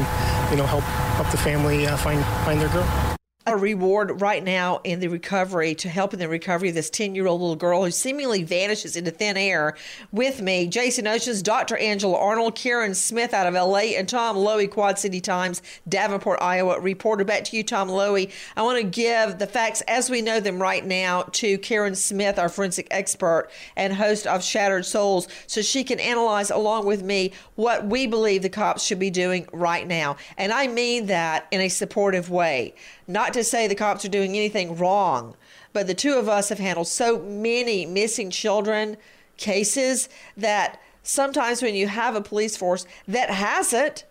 you 0.51 0.57
know, 0.57 0.65
help 0.65 0.83
help 0.83 1.29
the 1.31 1.37
family 1.37 1.87
uh, 1.87 1.97
find 1.97 2.23
find 2.45 2.59
their 2.59 2.69
girl 2.69 3.16
a 3.47 3.55
reward 3.55 4.19
right 4.19 4.43
now 4.43 4.81
in 4.83 4.99
the 4.99 5.07
recovery 5.07 5.73
to 5.73 5.87
help 5.87 6.13
in 6.13 6.19
the 6.19 6.27
recovery 6.27 6.67
of 6.67 6.75
this 6.75 6.89
10 6.89 7.15
year 7.15 7.27
old 7.27 7.39
little 7.39 7.55
girl 7.55 7.85
who 7.85 7.91
seemingly 7.91 8.43
vanishes 8.43 8.97
into 8.97 9.09
thin 9.09 9.37
air. 9.37 9.73
With 10.11 10.41
me, 10.41 10.67
Jason 10.67 11.05
Oshins, 11.05 11.41
Dr. 11.41 11.77
Angela 11.77 12.17
Arnold, 12.19 12.55
Karen 12.55 12.93
Smith 12.93 13.33
out 13.33 13.47
of 13.47 13.53
LA, 13.53 13.95
and 13.95 14.07
Tom 14.07 14.35
Loewy, 14.35 14.69
Quad 14.69 14.99
City 14.99 15.21
Times, 15.21 15.61
Davenport, 15.87 16.41
Iowa 16.41 16.81
reporter. 16.81 17.23
Back 17.23 17.45
to 17.45 17.55
you, 17.55 17.63
Tom 17.63 17.87
Loewy. 17.87 18.33
I 18.57 18.63
want 18.63 18.79
to 18.79 18.83
give 18.83 19.39
the 19.39 19.47
facts 19.47 19.79
as 19.87 20.09
we 20.09 20.21
know 20.21 20.41
them 20.41 20.61
right 20.61 20.85
now 20.85 21.23
to 21.31 21.57
Karen 21.59 21.95
Smith, 21.95 22.37
our 22.37 22.49
forensic 22.49 22.89
expert 22.91 23.47
and 23.77 23.93
host 23.93 24.27
of 24.27 24.43
Shattered 24.43 24.85
Souls, 24.85 25.29
so 25.47 25.61
she 25.61 25.85
can 25.85 26.01
analyze 26.01 26.51
along 26.51 26.85
with 26.85 27.01
me 27.01 27.31
what 27.55 27.85
we 27.85 28.07
believe 28.07 28.41
the 28.41 28.49
cops 28.49 28.83
should 28.83 28.99
be 28.99 29.09
doing 29.09 29.47
right 29.53 29.87
now. 29.87 30.17
And 30.37 30.51
I 30.51 30.67
mean 30.67 31.05
that 31.05 31.47
in 31.49 31.61
a 31.61 31.69
supportive 31.69 32.29
way. 32.29 32.73
Not 33.09 33.36
to 33.37 33.43
say 33.43 33.67
the 33.67 33.75
cops 33.75 34.03
are 34.03 34.09
doing 34.09 34.35
anything 34.35 34.75
wrong, 34.75 35.35
but 35.73 35.87
the 35.87 35.93
two 35.93 36.15
of 36.15 36.27
us 36.27 36.49
have 36.49 36.59
handled 36.59 36.87
so 36.87 37.19
many 37.19 37.85
missing 37.85 38.29
children 38.29 38.97
cases 39.37 40.09
that 40.35 40.81
sometimes 41.03 41.61
when 41.61 41.75
you 41.75 41.87
have 41.87 42.15
a 42.15 42.21
police 42.21 42.57
force 42.57 42.85
that 43.07 43.29
hasn't 43.29 44.05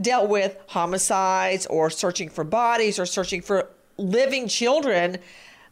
dealt 0.00 0.28
with 0.28 0.56
homicides 0.68 1.66
or 1.66 1.90
searching 1.90 2.28
for 2.28 2.44
bodies 2.44 2.98
or 2.98 3.06
searching 3.06 3.42
for 3.42 3.68
living 3.98 4.48
children, 4.48 5.18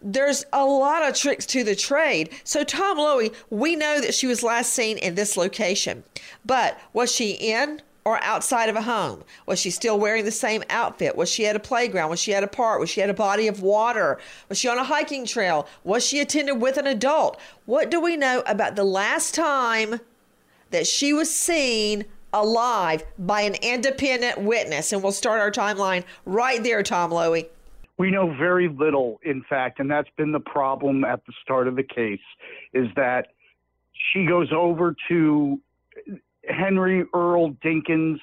there's 0.02 0.44
a 0.52 0.64
lot 0.64 1.08
of 1.08 1.14
tricks 1.14 1.46
to 1.46 1.62
the 1.62 1.74
trade. 1.74 2.30
So, 2.44 2.64
Tom 2.64 2.98
Loewy, 2.98 3.34
we 3.50 3.76
know 3.76 4.00
that 4.00 4.14
she 4.14 4.26
was 4.26 4.42
last 4.42 4.72
seen 4.72 4.98
in 4.98 5.14
this 5.14 5.36
location, 5.36 6.04
but 6.44 6.78
was 6.92 7.12
she 7.12 7.32
in 7.32 7.82
or 8.04 8.22
outside 8.22 8.68
of 8.68 8.76
a 8.76 8.82
home? 8.82 9.22
Was 9.46 9.58
she 9.58 9.70
still 9.70 9.98
wearing 9.98 10.24
the 10.24 10.30
same 10.30 10.62
outfit? 10.70 11.16
Was 11.16 11.30
she 11.30 11.46
at 11.46 11.56
a 11.56 11.60
playground? 11.60 12.10
Was 12.10 12.20
she 12.20 12.34
at 12.34 12.44
a 12.44 12.48
park? 12.48 12.80
Was 12.80 12.90
she 12.90 13.02
at 13.02 13.10
a 13.10 13.14
body 13.14 13.46
of 13.46 13.62
water? 13.62 14.18
Was 14.48 14.58
she 14.58 14.68
on 14.68 14.78
a 14.78 14.84
hiking 14.84 15.26
trail? 15.26 15.66
Was 15.84 16.04
she 16.04 16.20
attended 16.20 16.60
with 16.60 16.76
an 16.76 16.86
adult? 16.86 17.38
What 17.66 17.90
do 17.90 18.00
we 18.00 18.16
know 18.16 18.42
about 18.46 18.76
the 18.76 18.84
last 18.84 19.34
time 19.34 20.00
that 20.70 20.86
she 20.86 21.12
was 21.12 21.34
seen 21.34 22.04
alive 22.32 23.02
by 23.18 23.42
an 23.42 23.56
independent 23.62 24.40
witness? 24.40 24.92
And 24.92 25.02
we'll 25.02 25.12
start 25.12 25.40
our 25.40 25.50
timeline 25.50 26.04
right 26.24 26.62
there, 26.62 26.82
Tom 26.82 27.10
Loewy. 27.10 27.48
We 27.98 28.10
know 28.10 28.34
very 28.34 28.68
little, 28.68 29.20
in 29.22 29.42
fact, 29.42 29.78
and 29.78 29.90
that's 29.90 30.08
been 30.16 30.32
the 30.32 30.40
problem 30.40 31.04
at 31.04 31.26
the 31.26 31.34
start 31.42 31.68
of 31.68 31.76
the 31.76 31.82
case, 31.82 32.18
is 32.72 32.86
that 32.96 33.26
she 33.92 34.24
goes 34.24 34.50
over 34.52 34.96
to 35.08 35.60
Henry 36.50 37.04
Earl 37.14 37.52
Dinkins 37.64 38.18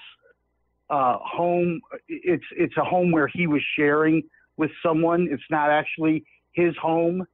uh, 0.89 1.17
home. 1.19 1.81
It's 2.07 2.45
it's 2.51 2.77
a 2.77 2.83
home 2.83 3.11
where 3.11 3.27
he 3.27 3.47
was 3.47 3.61
sharing 3.75 4.23
with 4.57 4.71
someone. 4.83 5.27
It's 5.31 5.43
not 5.49 5.69
actually 5.69 6.25
his 6.53 6.75
home. 6.77 7.25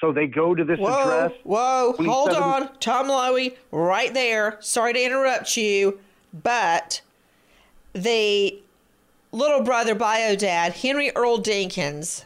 So 0.00 0.12
they 0.12 0.26
go 0.26 0.54
to 0.54 0.64
this 0.64 0.78
whoa, 0.78 0.88
address. 0.88 1.38
Whoa, 1.44 1.94
hold 1.98 2.30
on. 2.30 2.70
Tom 2.78 3.08
Loewy, 3.08 3.54
right 3.70 4.12
there. 4.14 4.56
Sorry 4.60 4.94
to 4.94 5.02
interrupt 5.02 5.56
you, 5.58 6.00
but 6.32 7.02
the 7.92 8.58
little 9.32 9.62
brother 9.62 9.94
bio 9.94 10.36
dad, 10.36 10.72
Henry 10.72 11.14
Earl 11.14 11.38
Dinkins, 11.38 12.24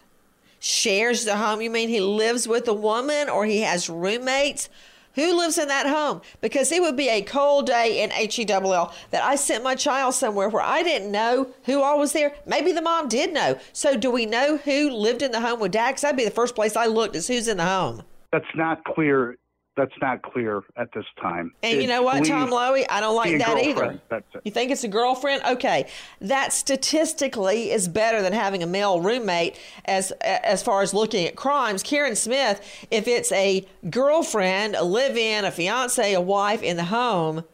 shares 0.61 1.25
the 1.25 1.37
home. 1.37 1.61
You 1.61 1.71
mean 1.71 1.89
he 1.89 2.01
lives 2.01 2.47
with 2.47 2.69
a 2.69 2.75
woman 2.75 3.29
or 3.29 3.45
he 3.45 3.63
has 3.63 3.91
roommates? 3.91 4.69
Who 5.15 5.37
lives 5.37 5.59
in 5.59 5.69
that 5.69 5.87
home? 5.87 6.23
Because 6.41 6.73
it 6.73 6.83
would 6.83 6.97
be 6.97 7.09
a 7.09 7.23
cold 7.23 7.67
day 7.67 8.03
in 8.03 8.11
HEWL 8.11 8.93
that 9.11 9.23
I 9.23 9.37
sent 9.37 9.63
my 9.63 9.75
child 9.75 10.15
somewhere 10.15 10.49
where 10.49 10.63
I 10.63 10.83
didn't 10.83 11.13
know 11.13 11.49
who 11.65 11.83
all 11.83 11.99
was 11.99 12.13
there. 12.13 12.35
Maybe 12.47 12.73
the 12.73 12.83
mom 12.83 13.09
did 13.09 13.33
know. 13.33 13.59
So 13.73 13.97
do 13.97 14.11
we 14.11 14.27
know 14.27 14.57
who 14.57 14.91
lived 14.91 15.23
in 15.23 15.33
the 15.33 15.41
home 15.41 15.61
with 15.61 15.73
dad? 15.73 15.91
Because 15.91 16.03
that'd 16.03 16.17
be 16.17 16.25
the 16.25 16.31
first 16.31 16.55
place 16.55 16.77
I 16.77 16.87
looked 16.87 17.15
is 17.15 17.29
who's 17.29 17.49
in 17.49 17.59
the 17.59 17.65
home. 17.65 18.03
That's 18.33 18.45
not 18.57 18.83
clear 18.85 19.37
that's 19.77 19.93
not 20.01 20.23
clear 20.23 20.63
at 20.77 20.93
this 20.93 21.05
time. 21.21 21.53
And 21.63 21.81
you 21.83 21.89
know 21.89 22.03
what, 22.03 22.25
Tom 22.25 22.51
Loewy? 22.51 22.85
I 22.89 23.01
don't 23.01 23.17
like 23.17 23.39
that 23.39 23.59
either. 23.59 24.01
You 24.45 24.51
think 24.51 24.71
it's 24.71 24.85
a 24.85 24.89
girlfriend? 24.89 25.43
Okay, 25.45 25.87
that 26.21 26.53
statistically 26.53 27.71
is 27.71 27.89
better 27.89 28.23
than 28.23 28.33
having 28.33 28.63
a 28.63 28.67
male 28.67 29.01
roommate 29.01 29.59
as 29.85 30.13
as 30.23 30.63
far 30.63 30.83
as 30.83 30.95
looking 30.95 31.27
at 31.27 31.37
crimes. 31.37 31.83
Karen 31.83 32.17
Smith, 32.17 32.61
if 32.91 33.09
it's 33.09 33.33
a 33.33 33.67
girlfriend, 33.91 34.77
a 34.77 34.85
live-in, 34.85 35.45
a 35.45 35.51
fiance, 35.51 36.15
a 36.15 36.21
wife 36.21 36.63
in 36.63 36.77
the 36.77 36.85
home, 36.85 37.45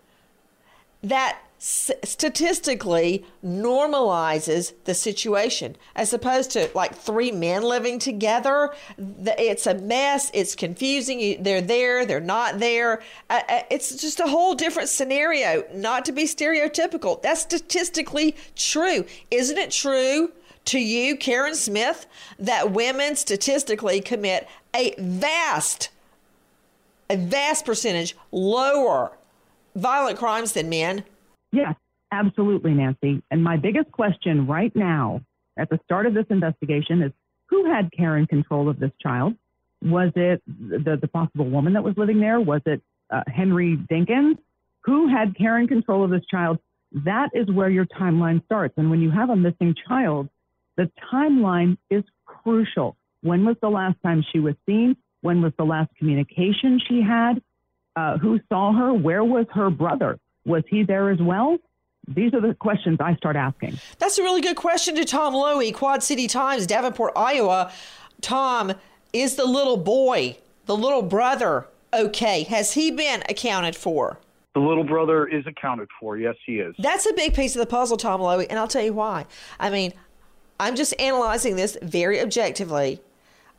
that 1.03 1.39
statistically 1.62 3.23
normalizes 3.45 4.73
the 4.85 4.95
situation 4.95 5.76
as 5.95 6.14
opposed 6.14 6.50
to 6.52 6.71
like 6.75 6.95
three 6.95 7.31
men 7.31 7.62
living 7.62 7.99
together. 7.99 8.71
It's 8.99 9.67
a 9.67 9.75
mess 9.75 10.31
it's 10.33 10.55
confusing 10.55 11.43
they're 11.43 11.61
there 11.61 12.07
they're 12.07 12.19
not 12.19 12.61
there. 12.61 13.02
It's 13.29 13.95
just 13.97 14.21
a 14.21 14.26
whole 14.26 14.55
different 14.55 14.88
scenario 14.88 15.62
not 15.75 16.07
to 16.07 16.12
be 16.12 16.25
stereotypical. 16.25 17.21
That's 17.21 17.43
statistically 17.43 18.37
true. 18.57 19.05
Isn't 19.31 19.59
it 19.59 19.71
true 19.71 20.33
to 20.67 20.79
you 20.79 21.17
karen 21.17 21.55
smith 21.55 22.07
that 22.38 22.71
women 22.71 23.17
statistically 23.17 23.99
commit 24.00 24.47
a 24.76 24.95
vast 24.99 25.88
a 27.09 27.17
vast 27.17 27.64
percentage 27.64 28.14
lower 28.31 29.12
violent 29.75 30.19
crimes 30.19 30.52
than 30.52 30.69
men 30.69 31.02
Yes, 31.52 31.75
absolutely, 32.12 32.73
Nancy. 32.73 33.23
And 33.30 33.42
my 33.42 33.57
biggest 33.57 33.90
question 33.92 34.47
right 34.47 34.75
now 34.75 35.23
at 35.57 35.69
the 35.71 35.78
start 35.85 36.07
of 36.07 36.14
this 36.14 36.26
investigation 36.30 37.02
is 37.02 37.12
who 37.49 37.73
had 37.73 37.90
care 37.92 38.16
and 38.16 38.28
control 38.28 38.69
of 38.69 38.78
this 38.78 38.92
child? 39.02 39.35
Was 39.83 40.12
it 40.14 40.42
the, 40.47 40.99
the 41.00 41.09
possible 41.09 41.49
woman 41.49 41.73
that 41.73 41.83
was 41.83 41.95
living 41.97 42.21
there? 42.21 42.38
Was 42.40 42.61
it 42.66 42.83
uh, 43.11 43.23
Henry 43.26 43.76
Dinkins? 43.90 44.37
who 44.83 45.09
had 45.09 45.37
care 45.37 45.57
and 45.57 45.69
control 45.69 46.04
of 46.04 46.11
this 46.11 46.25
child. 46.30 46.59
That 46.92 47.30
is 47.35 47.50
where 47.50 47.71
your 47.71 47.87
timeline 47.87 48.45
starts. 48.47 48.75
And 48.76 48.90
when 48.90 49.00
you 49.00 49.11
have 49.11 49.30
a 49.30 49.37
missing 49.37 49.75
child, 49.87 50.28
the 50.76 50.90
timeline 51.12 51.76
is 51.90 52.02
crucial. 52.25 52.97
When 53.23 53.45
was 53.45 53.57
the 53.61 53.69
last 53.69 53.97
time 54.02 54.25
she 54.33 54.40
was 54.40 54.54
seen? 54.66 54.97
When 55.21 55.42
was 55.42 55.52
the 55.59 55.64
last 55.64 55.90
communication 55.99 56.80
she 56.88 57.02
had? 57.02 57.42
Uh, 57.95 58.19
who 58.19 58.40
saw 58.49 58.73
her? 58.73 58.95
Where 58.95 59.23
was 59.23 59.47
her 59.52 59.69
brother? 59.69 60.19
Was 60.45 60.65
he 60.69 60.83
there 60.83 61.11
as 61.11 61.21
well? 61.21 61.59
These 62.09 62.35
are 62.35 62.41
the 62.41 62.55
questions 62.55 62.99
I 63.01 63.15
start 63.17 63.37
asking. 63.37 63.79
That's 63.99 64.19
a 64.19 64.23
really 64.23 64.41
good 64.41 64.57
question 64.57 64.95
to 64.97 65.05
Tom 65.05 65.35
Loewy, 65.35 65.73
Quad 65.73 66.03
City 66.03 66.27
Times, 66.27 66.67
Davenport, 66.67 67.13
Iowa. 67.15 67.71
Tom, 68.21 68.73
is 69.13 69.37
the 69.37 69.45
little 69.45 69.77
boy, 69.77 70.37
the 70.67 70.77
little 70.77 71.03
brother, 71.03 71.67
okay? 71.93 72.45
Has 72.45 72.73
he 72.73 72.91
been 72.91 73.23
accounted 73.29 73.77
for? 73.77 74.19
The 74.55 74.61
little 74.61 74.85
brother 74.85 75.27
is 75.27 75.47
accounted 75.47 75.89
for. 76.01 76.17
Yes, 76.17 76.35
he 76.45 76.59
is. 76.59 76.75
That's 76.79 77.07
a 77.07 77.13
big 77.13 77.35
piece 77.35 77.55
of 77.55 77.61
the 77.61 77.67
puzzle, 77.67 77.97
Tom 77.97 78.21
Loewy, 78.21 78.47
and 78.51 78.59
I'll 78.59 78.67
tell 78.69 78.83
you 78.83 78.93
why. 78.93 79.27
I 79.61 79.71
mean, 79.71 79.93
I'm 80.59 80.75
just 80.75 80.99
analyzing 81.01 81.57
this 81.57 81.77
very 81.83 82.21
objectively. 82.21 83.01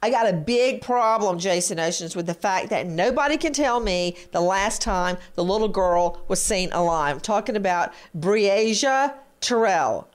I 0.04 0.10
got 0.10 0.28
a 0.28 0.34
big 0.34 0.82
problem, 0.82 1.38
Jason 1.38 1.78
Oshins, 1.78 2.16
with 2.16 2.26
the 2.26 2.34
fact 2.34 2.70
that 2.70 2.88
nobody 2.88 3.38
can 3.38 3.54
tell 3.54 3.80
me 3.80 4.18
the 4.32 4.42
last 4.42 4.82
time 4.82 5.18
the 5.36 5.44
little 5.44 5.68
girl 5.68 6.24
was 6.28 6.42
seen 6.42 6.72
alive. 6.72 7.16
I'm 7.16 7.22
talking 7.22 7.56
about 7.56 7.94
Breasia 8.16 9.14
Terrell. 9.42 10.08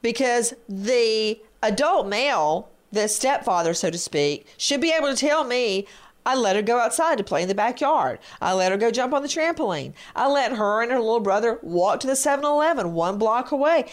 Because 0.00 0.54
the 0.66 1.40
adult 1.62 2.06
male, 2.06 2.70
the 2.90 3.06
stepfather, 3.06 3.74
so 3.74 3.90
to 3.90 3.98
speak, 3.98 4.46
should 4.56 4.80
be 4.80 4.92
able 4.92 5.08
to 5.08 5.16
tell 5.16 5.44
me 5.44 5.86
I 6.24 6.34
let 6.34 6.56
her 6.56 6.62
go 6.62 6.78
outside 6.78 7.18
to 7.18 7.24
play 7.24 7.42
in 7.42 7.48
the 7.48 7.54
backyard. 7.54 8.18
I 8.40 8.52
let 8.52 8.70
her 8.70 8.78
go 8.78 8.90
jump 8.90 9.14
on 9.14 9.22
the 9.22 9.28
trampoline. 9.28 9.94
I 10.14 10.28
let 10.28 10.52
her 10.52 10.82
and 10.82 10.90
her 10.90 11.00
little 11.00 11.20
brother 11.20 11.58
walk 11.62 12.00
to 12.00 12.06
the 12.06 12.16
7 12.16 12.44
Eleven 12.44 12.92
one 12.92 13.18
block 13.18 13.50
away. 13.50 13.86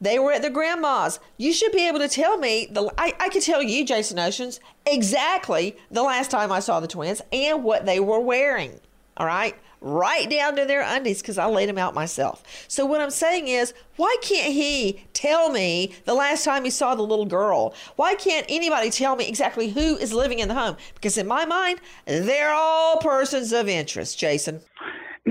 They 0.00 0.18
were 0.18 0.32
at 0.32 0.42
their 0.42 0.50
grandma's. 0.50 1.20
You 1.36 1.52
should 1.52 1.72
be 1.72 1.86
able 1.86 2.00
to 2.00 2.08
tell 2.08 2.36
me 2.36 2.68
the 2.70 2.92
I, 2.98 3.12
I 3.18 3.28
could 3.28 3.42
tell 3.42 3.62
you, 3.62 3.84
Jason 3.84 4.18
Oshins, 4.18 4.60
exactly 4.86 5.76
the 5.90 6.02
last 6.02 6.30
time 6.30 6.52
I 6.52 6.60
saw 6.60 6.80
the 6.80 6.88
twins 6.88 7.22
and 7.32 7.64
what 7.64 7.86
they 7.86 8.00
were 8.00 8.20
wearing. 8.20 8.80
All 9.16 9.26
right? 9.26 9.54
Right 9.80 10.28
down 10.30 10.56
to 10.56 10.64
their 10.64 10.82
undies 10.82 11.20
because 11.20 11.36
I 11.36 11.46
laid 11.46 11.68
them 11.68 11.76
out 11.76 11.94
myself. 11.94 12.42
So 12.68 12.86
what 12.86 13.02
I'm 13.02 13.10
saying 13.10 13.48
is, 13.48 13.74
why 13.96 14.16
can't 14.22 14.52
he 14.52 15.04
tell 15.12 15.50
me 15.50 15.92
the 16.06 16.14
last 16.14 16.42
time 16.42 16.64
he 16.64 16.70
saw 16.70 16.94
the 16.94 17.02
little 17.02 17.26
girl? 17.26 17.74
Why 17.96 18.14
can't 18.14 18.46
anybody 18.48 18.90
tell 18.90 19.14
me 19.14 19.28
exactly 19.28 19.68
who 19.68 19.96
is 19.96 20.12
living 20.12 20.38
in 20.38 20.48
the 20.48 20.54
home? 20.54 20.76
Because 20.94 21.18
in 21.18 21.26
my 21.26 21.44
mind, 21.44 21.80
they're 22.06 22.54
all 22.54 22.96
persons 22.96 23.52
of 23.52 23.68
interest, 23.68 24.18
Jason. 24.18 24.62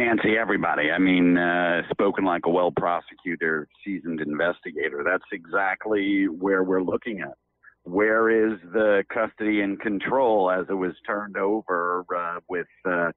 Nancy, 0.03 0.37
everybody. 0.37 0.91
I 0.91 0.97
mean, 0.97 1.37
uh, 1.37 1.83
spoken 1.89 2.25
like 2.25 2.41
a 2.45 2.49
well 2.49 2.71
prosecutor, 2.71 3.69
seasoned 3.85 4.19
investigator. 4.19 5.01
That's 5.01 5.23
exactly 5.31 6.25
where 6.27 6.61
we're 6.61 6.83
looking 6.83 7.21
at. 7.21 7.35
Where 7.83 8.29
is 8.29 8.59
the 8.73 9.05
custody 9.13 9.61
and 9.61 9.79
control 9.79 10.51
as 10.51 10.65
it 10.69 10.73
was 10.73 10.91
turned 11.07 11.37
over 11.37 12.05
uh, 12.13 12.41
with 12.49 12.67
uh, 12.85 13.11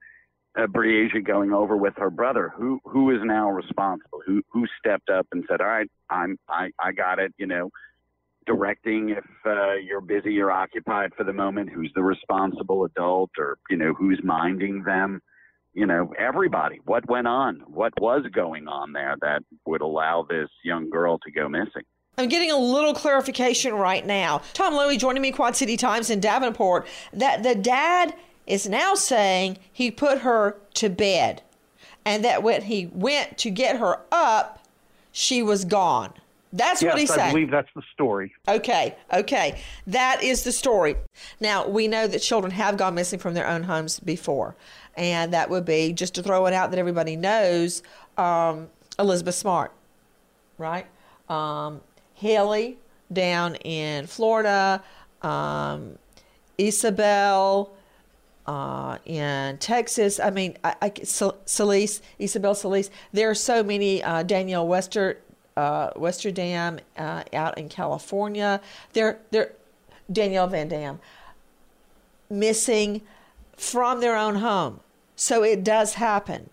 Breasia 0.69 1.23
going 1.23 1.53
over 1.53 1.77
with 1.77 1.95
her 1.97 2.11
brother? 2.11 2.53
Who 2.57 2.79
who 2.85 3.11
is 3.11 3.21
now 3.25 3.51
responsible? 3.51 4.21
Who 4.25 4.43
who 4.53 4.65
stepped 4.79 5.11
up 5.11 5.27
and 5.33 5.45
said, 5.49 5.61
"All 5.61 5.67
right, 5.67 5.91
I'm 6.09 6.39
I 6.49 6.71
I 6.79 6.93
got 6.93 7.19
it," 7.19 7.35
you 7.37 7.49
know 7.49 7.71
directing 8.47 9.09
if 9.09 9.25
uh, 9.45 9.75
you're 9.75 10.01
busy 10.01 10.39
or 10.39 10.53
occupied 10.53 11.11
for 11.17 11.25
the 11.25 11.33
moment 11.33 11.69
who's 11.69 11.91
the 11.97 12.03
responsible 12.03 12.85
adult 12.85 13.31
or 13.39 13.59
you 13.71 13.77
know 13.77 13.93
who's 13.93 14.21
minding 14.23 14.85
them 14.85 15.21
you 15.77 15.85
know, 15.85 16.11
everybody, 16.19 16.81
what 16.87 17.07
went 17.07 17.29
on, 17.29 17.63
what 17.67 17.93
was 18.01 18.25
going 18.33 18.67
on 18.67 18.95
there 18.95 19.15
that 19.21 19.43
would 19.67 19.83
allow 19.83 20.27
this 20.29 20.49
young 20.65 20.89
girl 20.89 21.19
to 21.19 21.31
go 21.31 21.51
missing. 21.51 21.83
I'm 22.17 22.31
getting 22.31 22.51
a 22.51 22.57
little 22.57 22.95
clarification 22.95 23.75
right 23.75 24.05
now. 24.05 24.41
Tom 24.55 24.73
Loewy 24.73 24.99
joining 24.99 25.21
me, 25.21 25.33
Quad 25.33 25.55
City 25.55 25.77
Times 25.77 26.09
in 26.09 26.19
Davenport, 26.19 26.87
that 27.13 27.43
the 27.43 27.55
dad 27.55 28.15
is 28.47 28.67
now 28.67 28.95
saying 28.95 29.59
he 29.71 29.91
put 29.91 30.21
her 30.21 30.57
to 30.75 30.89
bed 30.89 31.43
and 32.07 32.25
that 32.25 32.43
when 32.43 32.63
he 32.63 32.87
went 32.87 33.37
to 33.39 33.51
get 33.51 33.77
her 33.77 34.01
up, 34.11 34.65
she 35.13 35.43
was 35.43 35.67
gone. 35.67 36.15
That's 36.55 36.81
yes, 36.81 36.93
what 36.93 37.01
he 37.01 37.07
said. 37.07 37.19
I 37.19 37.33
believe 37.33 37.51
that's 37.51 37.69
the 37.77 37.83
story. 37.93 38.33
Okay, 38.49 38.97
okay. 39.13 39.61
That 39.87 40.23
is 40.23 40.45
the 40.45 40.53
story. 40.53 40.97
Now, 41.39 41.67
we 41.69 41.87
know 41.87 42.07
that 42.07 42.21
children 42.21 42.51
have 42.53 42.79
gone 42.79 42.95
missing 42.95 43.19
from 43.19 43.35
their 43.35 43.47
own 43.47 43.65
homes 43.65 44.01
before 44.01 44.57
and 44.97 45.33
that 45.33 45.51
would 45.51 45.65
be 45.65 45.93
just 45.93 46.15
to 46.15 46.23
throw 46.23 46.47
it 46.47 46.55
out 46.55 46.71
that 46.71 46.79
everybody 46.79 47.17
knows 47.17 47.83
um, 48.17 48.69
Elizabeth 48.99 49.35
Smart, 49.35 49.73
right? 50.59 50.87
Um, 51.29 51.81
Haleigh 52.15 52.77
down 53.13 53.57
in 53.57 54.07
Florida, 54.07 54.83
um, 55.23 55.99
Isabel 56.59 57.73
uh, 58.47 58.99
in 59.05 59.59
Texas. 59.59 60.19
I 60.19 60.31
mean, 60.31 60.57
I, 60.65 60.77
I, 60.81 60.93
Solis, 61.03 62.01
Isabel 62.19 62.55
Solis. 62.55 62.91
There 63.13 63.29
are 63.29 63.35
so 63.35 63.63
many. 63.63 64.03
Uh, 64.03 64.23
Danielle 64.23 64.67
Wester, 64.67 65.21
uh, 65.57 65.91
Westerdam 65.97 66.79
uh, 66.97 67.25
out 67.33 67.59
in 67.59 67.69
California. 67.69 68.61
There, 68.93 69.19
there. 69.31 69.53
Danielle 70.11 70.47
Van 70.47 70.69
Dam 70.69 71.01
missing 72.31 73.03
from 73.57 74.01
their 74.01 74.17
own 74.17 74.37
home. 74.37 74.81
So 75.17 75.43
it 75.43 75.65
does 75.65 75.95
happen. 75.95 76.51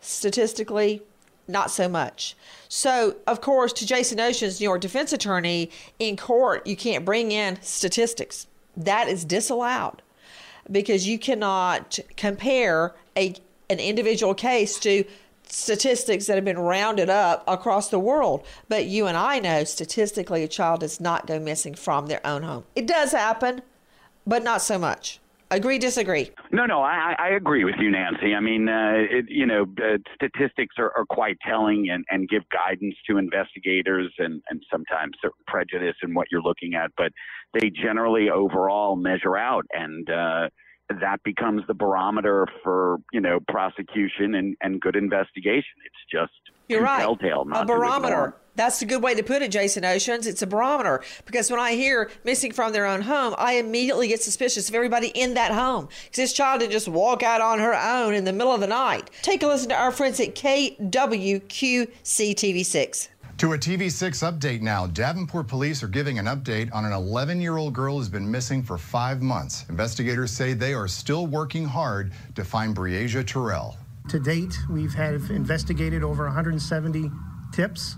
Statistically, 0.00 1.02
not 1.46 1.70
so 1.70 1.88
much. 1.88 2.36
So, 2.68 3.16
of 3.26 3.40
course, 3.40 3.72
to 3.74 3.86
Jason 3.86 4.18
Oshins 4.18 4.60
New 4.60 4.64
York 4.64 4.80
defense 4.80 5.12
attorney, 5.12 5.70
in 5.98 6.16
court, 6.16 6.66
you 6.66 6.76
can't 6.76 7.04
bring 7.04 7.32
in 7.32 7.58
statistics. 7.62 8.46
That 8.76 9.08
is 9.08 9.24
disallowed 9.24 10.02
because 10.70 11.06
you 11.06 11.18
cannot 11.18 11.98
compare 12.16 12.94
a, 13.16 13.34
an 13.70 13.78
individual 13.78 14.34
case 14.34 14.78
to 14.80 15.04
statistics 15.46 16.26
that 16.26 16.34
have 16.34 16.44
been 16.44 16.58
rounded 16.58 17.10
up 17.10 17.44
across 17.46 17.88
the 17.88 17.98
world. 17.98 18.44
But 18.68 18.86
you 18.86 19.06
and 19.06 19.16
I 19.16 19.38
know 19.38 19.64
statistically 19.64 20.42
a 20.42 20.48
child 20.48 20.80
does 20.80 21.00
not 21.00 21.26
go 21.26 21.38
missing 21.38 21.74
from 21.74 22.06
their 22.06 22.26
own 22.26 22.42
home. 22.42 22.64
It 22.74 22.86
does 22.86 23.12
happen, 23.12 23.62
but 24.26 24.42
not 24.42 24.62
so 24.62 24.78
much. 24.78 25.20
Agree, 25.54 25.78
disagree? 25.78 26.32
No, 26.50 26.66
no, 26.66 26.80
I, 26.82 27.14
I 27.16 27.28
agree 27.28 27.64
with 27.64 27.76
you, 27.78 27.88
Nancy. 27.88 28.34
I 28.34 28.40
mean, 28.40 28.68
uh, 28.68 28.94
it, 28.94 29.26
you 29.28 29.46
know, 29.46 29.62
uh, 29.78 29.98
statistics 30.16 30.74
are, 30.78 30.92
are 30.96 31.04
quite 31.08 31.38
telling 31.46 31.90
and, 31.90 32.04
and 32.10 32.28
give 32.28 32.42
guidance 32.50 32.96
to 33.08 33.18
investigators 33.18 34.12
and, 34.18 34.42
and 34.50 34.60
sometimes 34.68 35.12
certain 35.22 35.44
prejudice 35.46 35.94
in 36.02 36.12
what 36.12 36.26
you're 36.32 36.42
looking 36.42 36.74
at, 36.74 36.90
but 36.96 37.12
they 37.52 37.70
generally 37.70 38.30
overall 38.30 38.96
measure 38.96 39.36
out 39.36 39.64
and, 39.72 40.10
uh, 40.10 40.48
that 41.00 41.18
becomes 41.24 41.62
the 41.66 41.72
barometer 41.72 42.46
for 42.62 42.98
you 43.10 43.18
know 43.18 43.38
prosecution 43.48 44.34
and, 44.34 44.54
and 44.60 44.82
good 44.82 44.96
investigation. 44.96 45.72
It's 45.86 46.12
just 46.12 46.32
you're 46.68 46.82
right. 46.82 47.00
Telltale, 47.00 47.46
a 47.54 47.64
barometer. 47.64 48.34
That's 48.56 48.82
a 48.82 48.86
good 48.86 49.02
way 49.02 49.14
to 49.14 49.22
put 49.22 49.42
it, 49.42 49.50
Jason 49.50 49.82
Oshins. 49.82 50.26
It's 50.26 50.42
a 50.42 50.46
barometer 50.46 51.02
because 51.24 51.50
when 51.50 51.60
I 51.60 51.72
hear 51.72 52.10
missing 52.24 52.52
from 52.52 52.72
their 52.72 52.86
own 52.86 53.02
home, 53.02 53.34
I 53.36 53.54
immediately 53.54 54.08
get 54.08 54.22
suspicious 54.22 54.68
of 54.68 54.74
everybody 54.74 55.08
in 55.08 55.34
that 55.34 55.52
home 55.52 55.88
because 56.04 56.16
this 56.16 56.32
child 56.32 56.60
didn't 56.60 56.72
just 56.72 56.88
walk 56.88 57.22
out 57.22 57.40
on 57.40 57.58
her 57.58 57.74
own 57.74 58.14
in 58.14 58.24
the 58.24 58.32
middle 58.32 58.54
of 58.54 58.60
the 58.60 58.66
night. 58.66 59.10
Take 59.22 59.42
a 59.42 59.46
listen 59.46 59.68
to 59.70 59.74
our 59.74 59.90
friends 59.90 60.20
at 60.20 60.34
KWQC 60.34 61.88
TV6. 62.08 63.08
To 63.38 63.52
a 63.52 63.58
TV6 63.58 64.22
update 64.22 64.60
now. 64.60 64.86
Davenport 64.86 65.48
police 65.48 65.82
are 65.82 65.88
giving 65.88 66.20
an 66.20 66.26
update 66.26 66.72
on 66.72 66.84
an 66.84 66.92
11 66.92 67.40
year 67.40 67.56
old 67.56 67.74
girl 67.74 67.98
who's 67.98 68.08
been 68.08 68.30
missing 68.30 68.62
for 68.62 68.78
five 68.78 69.20
months. 69.20 69.64
Investigators 69.68 70.30
say 70.30 70.52
they 70.52 70.72
are 70.72 70.86
still 70.86 71.26
working 71.26 71.64
hard 71.64 72.12
to 72.36 72.44
find 72.44 72.76
Breasia 72.76 73.24
Terrell. 73.24 73.76
To 74.10 74.20
date, 74.20 74.56
we've 74.70 74.94
had 74.94 75.14
investigated 75.14 76.04
over 76.04 76.24
170 76.24 77.10
tips. 77.52 77.96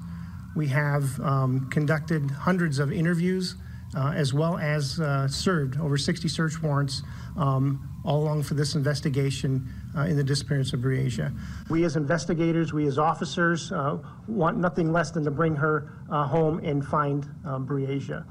We 0.56 0.66
have 0.68 1.20
um, 1.20 1.68
conducted 1.68 2.30
hundreds 2.30 2.78
of 2.78 2.90
interviews 2.90 3.56
uh, 3.94 4.12
as 4.16 4.32
well 4.32 4.56
as 4.56 4.98
uh, 4.98 5.28
served 5.28 5.78
over 5.78 5.98
60 5.98 6.28
search 6.28 6.62
warrants 6.62 7.02
um, 7.36 7.88
all 8.04 8.22
along 8.22 8.42
for 8.42 8.54
this 8.54 8.74
investigation 8.74 9.68
uh, 9.96 10.02
in 10.02 10.16
the 10.16 10.24
disappearance 10.24 10.72
of 10.72 10.80
Breasia. 10.80 11.32
We 11.68 11.84
as 11.84 11.96
investigators, 11.96 12.72
we 12.72 12.86
as 12.86 12.98
officers 12.98 13.70
uh, 13.70 13.98
want 14.26 14.56
nothing 14.56 14.92
less 14.92 15.10
than 15.10 15.24
to 15.24 15.30
bring 15.30 15.54
her 15.56 15.92
uh, 16.10 16.24
home 16.24 16.58
and 16.64 16.84
find 16.84 17.28
um, 17.44 17.66
Breasia. 17.66 18.24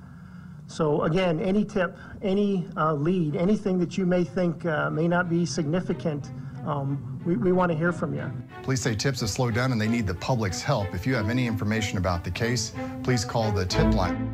So 0.67 1.03
again, 1.03 1.39
any 1.39 1.63
tip, 1.63 1.95
any 2.23 2.67
lead, 2.75 3.35
anything 3.35 3.77
that 3.77 3.99
you 3.99 4.07
may 4.07 4.23
think 4.23 4.63
may 4.63 5.07
not 5.07 5.29
be 5.29 5.45
significant, 5.45 6.31
um, 6.65 7.21
we, 7.25 7.35
we 7.35 7.51
want 7.51 7.71
to 7.71 7.77
hear 7.77 7.91
from 7.91 8.13
you. 8.13 8.31
Police 8.63 8.81
say 8.81 8.95
tips 8.95 9.21
have 9.21 9.29
slowed 9.29 9.53
down 9.53 9.71
and 9.71 9.79
they 9.79 9.87
need 9.87 10.07
the 10.07 10.15
public's 10.15 10.61
help. 10.61 10.93
If 10.93 11.05
you 11.05 11.15
have 11.15 11.29
any 11.29 11.47
information 11.47 11.97
about 11.97 12.23
the 12.23 12.31
case, 12.31 12.73
please 13.03 13.23
call 13.23 13.51
the 13.51 13.65
tip 13.65 13.93
line. 13.93 14.33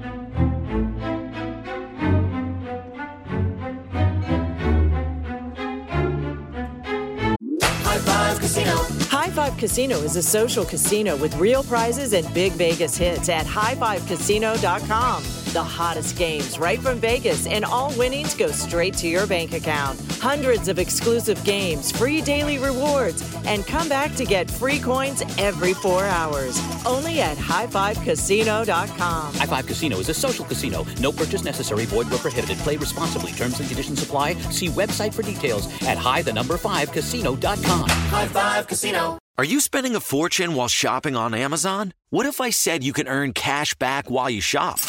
High 9.10 9.30
Five 9.30 9.58
Casino 9.58 9.98
is 9.98 10.16
a 10.16 10.24
social 10.24 10.66
casino 10.66 11.16
with 11.16 11.36
real 11.38 11.64
prizes 11.64 12.14
and 12.14 12.32
big 12.34 12.54
Vegas 12.54 12.98
hits 12.98 13.30
at 13.30 13.46
highfivecasino.com. 13.46 15.41
The 15.52 15.62
hottest 15.62 16.18
games 16.18 16.58
right 16.58 16.80
from 16.80 17.00
Vegas, 17.00 17.46
and 17.46 17.66
all 17.66 17.92
winnings 17.98 18.34
go 18.34 18.52
straight 18.52 18.94
to 19.00 19.08
your 19.08 19.28
bank 19.28 19.52
account. 19.52 20.00
Hundreds 20.22 20.70
of 20.70 20.80
exclusive 20.80 21.44
games, 21.44 21.92
free 21.92 22.22
daily 22.22 22.58
rewards, 22.58 23.22
and 23.46 23.68
come 23.68 23.90
back 23.90 24.16
to 24.16 24.24
get 24.24 24.50
free 24.50 24.80
coins 24.80 25.22
every 25.38 25.74
four 25.74 26.06
hours. 26.06 26.58
Only 26.86 27.20
at 27.20 27.36
highfivecasino.com. 27.36 29.34
High 29.34 29.46
Five 29.46 29.68
Casino 29.68 29.98
is 29.98 30.08
a 30.08 30.14
social 30.14 30.46
casino. 30.46 30.86
No 31.02 31.12
purchase 31.12 31.44
necessary. 31.44 31.86
Void 31.86 32.10
where 32.10 32.20
prohibited. 32.20 32.58
Play 32.60 32.78
responsibly. 32.78 33.34
Terms 33.34 33.60
and 33.60 33.68
conditions 33.68 34.02
apply. 34.02 34.36
See 34.52 34.70
website 34.70 35.14
for 35.14 35.22
details 35.22 35.68
at 35.82 35.98
high 35.98 36.22
the 36.22 36.32
number 36.32 36.56
five 36.56 36.94
casino.com. 36.94 37.90
High 37.90 38.28
Five 38.28 38.68
Casino. 38.68 39.18
Are 39.38 39.44
you 39.44 39.60
spending 39.60 39.96
a 39.96 40.00
fortune 40.00 40.56
while 40.56 40.70
shopping 40.70 41.18
on 41.18 41.34
Amazon? 41.34 41.94
What 42.10 42.26
if 42.26 42.40
I 42.40 42.52
said 42.52 42.86
you 42.86 42.94
can 42.94 43.10
earn 43.10 43.34
cash 43.34 43.76
back 43.76 44.10
while 44.10 44.30
you 44.30 44.40
shop? 44.40 44.80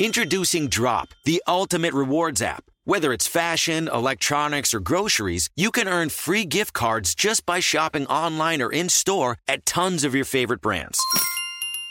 Introducing 0.00 0.68
Drop, 0.68 1.08
the 1.26 1.42
ultimate 1.46 1.92
rewards 1.92 2.40
app. 2.40 2.64
Whether 2.86 3.12
it's 3.12 3.26
fashion, 3.26 3.86
electronics, 3.86 4.72
or 4.72 4.80
groceries, 4.80 5.50
you 5.56 5.70
can 5.70 5.88
earn 5.88 6.08
free 6.08 6.46
gift 6.46 6.72
cards 6.72 7.14
just 7.14 7.44
by 7.44 7.60
shopping 7.60 8.06
online 8.06 8.62
or 8.62 8.72
in 8.72 8.88
store 8.88 9.36
at 9.46 9.66
tons 9.66 10.02
of 10.02 10.14
your 10.14 10.24
favorite 10.24 10.62
brands. 10.62 10.98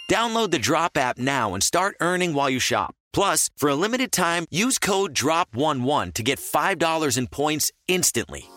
Download 0.10 0.50
the 0.50 0.58
Drop 0.58 0.98
app 0.98 1.19
now 1.19 1.54
and 1.54 1.62
start 1.62 1.98
earning 2.00 2.34
while 2.34 2.50
you 2.50 2.58
shop. 2.58 2.95
Plus, 3.13 3.52
for 3.56 3.69
a 3.69 3.76
limited 3.76 4.12
time, 4.12 4.48
use 4.50 4.80
code 4.80 5.13
DROP11 5.13 6.15
to 6.15 6.24
get 6.24 6.39
$5 6.39 7.15
in 7.15 7.28
points 7.28 7.72
instantly. 7.88 8.50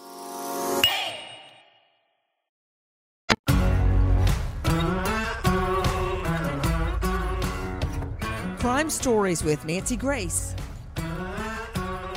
Crime 8.62 8.90
Stories 8.90 9.42
with 9.42 9.64
Nancy 9.64 9.96
Grace. 9.96 10.54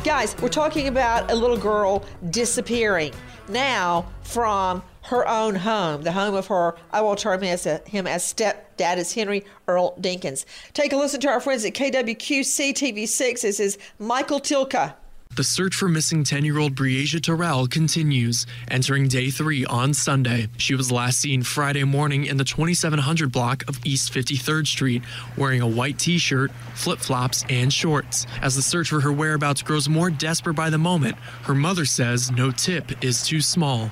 Guys, 0.04 0.36
we're 0.40 0.48
talking 0.48 0.88
about 0.88 1.32
a 1.32 1.36
little 1.36 1.58
girl 1.58 2.06
disappearing 2.30 3.14
now 3.50 4.06
from 4.22 4.84
her 5.02 5.28
own 5.28 5.56
home, 5.56 6.04
the 6.04 6.12
home 6.12 6.36
of 6.36 6.46
her, 6.46 6.76
I 6.92 7.02
will 7.02 7.16
term 7.16 7.42
him 7.42 7.52
as, 7.52 7.66
a, 7.66 7.80
him 7.88 8.06
as 8.06 8.32
stepdad, 8.32 8.98
is 8.98 9.12
Henry 9.12 9.44
Earl 9.68 9.98
Dinkins. 10.00 10.46
Take 10.74 10.94
a 10.94 10.98
listen 10.98 11.20
to 11.22 11.30
our 11.30 11.40
friends 11.40 11.66
at 11.66 11.74
KWQC 11.74 12.74
TV6. 12.74 13.42
This 13.42 13.60
is 13.60 13.80
Michael 13.98 14.40
Tilka. 14.40 14.94
The 15.36 15.44
search 15.44 15.76
for 15.76 15.90
missing 15.90 16.24
10 16.24 16.46
year 16.46 16.58
old 16.58 16.76
Breasia 16.76 17.20
Terrell 17.20 17.68
continues, 17.68 18.46
entering 18.70 19.10
day 19.10 19.30
three 19.30 19.66
on 19.66 19.94
Sunday. 19.94 20.48
She 20.56 20.76
was 20.76 20.94
last 20.94 21.20
seen 21.20 21.44
Friday 21.44 21.84
morning 21.84 22.24
in 22.24 22.38
the 22.38 22.46
2700 22.46 23.34
block 23.34 23.68
of 23.68 23.78
East 23.86 24.14
53rd 24.14 24.66
Street, 24.66 25.04
wearing 25.36 25.60
a 25.60 25.68
white 25.68 26.00
t 26.00 26.18
shirt, 26.20 26.52
flip 26.74 27.00
flops, 27.00 27.44
and 27.50 27.74
shorts. 27.74 28.26
As 28.42 28.56
the 28.56 28.62
search 28.62 28.88
for 28.88 29.02
her 29.02 29.12
whereabouts 29.12 29.62
grows 29.62 29.90
more 29.90 30.10
desperate 30.10 30.54
by 30.54 30.70
the 30.70 30.78
moment, 30.78 31.18
her 31.44 31.54
mother 31.54 31.84
says 31.84 32.32
no 32.32 32.50
tip 32.52 33.04
is 33.04 33.28
too 33.28 33.42
small. 33.42 33.92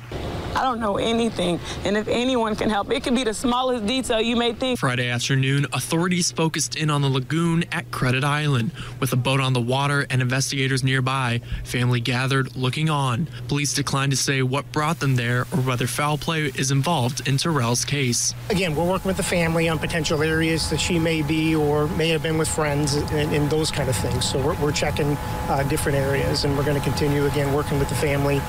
I 0.55 0.61
don't 0.61 0.79
know 0.79 0.97
anything, 0.97 1.59
and 1.83 1.97
if 1.97 2.07
anyone 2.07 2.55
can 2.55 2.69
help, 2.69 2.91
it 2.91 3.03
could 3.03 3.15
be 3.15 3.23
the 3.23 3.33
smallest 3.33 3.87
detail 3.87 4.21
you 4.21 4.35
may 4.35 4.53
think. 4.53 4.79
Friday 4.79 5.09
afternoon, 5.09 5.65
authorities 5.73 6.31
focused 6.31 6.75
in 6.75 6.91
on 6.91 7.01
the 7.01 7.09
lagoon 7.09 7.65
at 7.71 7.89
Credit 7.89 8.23
Island. 8.23 8.71
With 8.99 9.11
a 9.13 9.15
boat 9.15 9.39
on 9.39 9.53
the 9.53 9.61
water 9.61 10.05
and 10.11 10.21
investigators 10.21 10.83
nearby, 10.83 11.32
family 11.63 11.99
gathered 11.99 12.55
looking 12.55 12.89
on. 12.89 13.27
Police 13.47 13.73
declined 13.73 14.11
to 14.11 14.17
say 14.17 14.41
what 14.41 14.71
brought 14.71 14.99
them 14.99 15.15
there 15.15 15.41
or 15.51 15.61
whether 15.61 15.87
foul 15.87 16.17
play 16.17 16.51
is 16.55 16.71
involved 16.71 17.27
in 17.27 17.37
Terrell's 17.37 17.85
case. 17.85 18.33
Again, 18.49 18.75
we're 18.75 18.87
working 18.87 19.07
with 19.07 19.17
the 19.17 19.23
family 19.23 19.69
on 19.69 19.79
potential 19.79 20.21
areas 20.21 20.69
that 20.69 20.79
she 20.79 20.99
may 20.99 21.21
be 21.21 21.55
or 21.55 21.87
may 21.89 22.09
have 22.09 22.23
been 22.23 22.37
with 22.37 22.47
friends 22.47 22.95
and, 22.95 23.33
and 23.33 23.49
those 23.49 23.71
kind 23.71 23.89
of 23.89 23.95
things. 23.95 24.29
So 24.29 24.43
we're, 24.43 24.59
we're 24.61 24.71
checking 24.71 25.17
uh, 25.47 25.63
different 25.69 25.97
areas, 25.97 26.45
and 26.45 26.57
we're 26.57 26.65
going 26.65 26.77
to 26.77 26.83
continue 26.83 27.25
again 27.25 27.53
working 27.53 27.79
with 27.79 27.89
the 27.89 27.95
family 27.95 28.39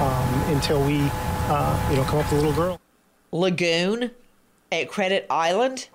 um, 0.00 0.42
until 0.54 0.84
we, 0.84 1.00
uh, 1.02 1.88
you 1.90 1.96
know, 1.96 2.04
come 2.04 2.18
up 2.18 2.30
with 2.30 2.32
a 2.32 2.36
little 2.36 2.52
girl. 2.52 2.80
Lagoon 3.32 4.10
at 4.70 4.88
Credit 4.88 5.26
Island. 5.30 5.88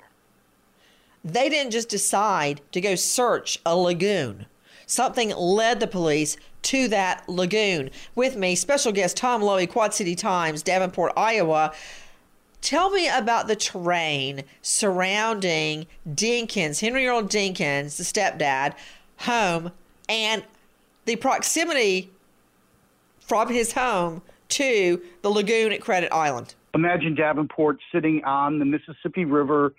They 1.24 1.50
didn't 1.50 1.72
just 1.72 1.90
decide 1.90 2.62
to 2.72 2.82
go 2.82 2.96
search 2.96 3.60
a 3.66 3.76
lagoon. 3.76 4.46
Something 4.90 5.30
led 5.36 5.80
the 5.80 5.86
police 5.86 6.36
to 6.64 6.88
that 6.88 7.30
lagoon. 7.30 7.92
With 8.16 8.36
me, 8.36 8.56
special 8.56 8.92
guest 8.92 9.16
Tom 9.16 9.40
Loewy, 9.40 9.70
Quad 9.70 9.94
City 9.94 10.16
Times, 10.16 10.64
Davenport, 10.64 11.14
Iowa. 11.16 11.74
Tell 12.62 12.90
me 12.90 13.08
about 13.08 13.48
the 13.48 13.56
terrain 13.56 14.42
surrounding 14.64 15.86
Dinkins, 16.10 16.82
Henry 16.82 17.06
Earl 17.06 17.22
Dinkins, 17.22 17.98
the 17.98 18.04
stepdad, 18.04 18.74
home, 19.18 19.72
and 20.10 20.44
the 21.06 21.18
proximity 21.18 22.10
from 23.20 23.50
his 23.50 23.74
home 23.74 24.24
to 24.50 25.00
the 25.22 25.30
lagoon 25.30 25.72
at 25.72 25.82
Credit 25.82 26.12
Island. 26.12 26.56
Imagine 26.74 27.14
Davenport 27.14 27.78
sitting 27.92 28.24
on 28.24 28.58
the 28.58 28.66
Mississippi 28.66 29.26
River, 29.26 29.76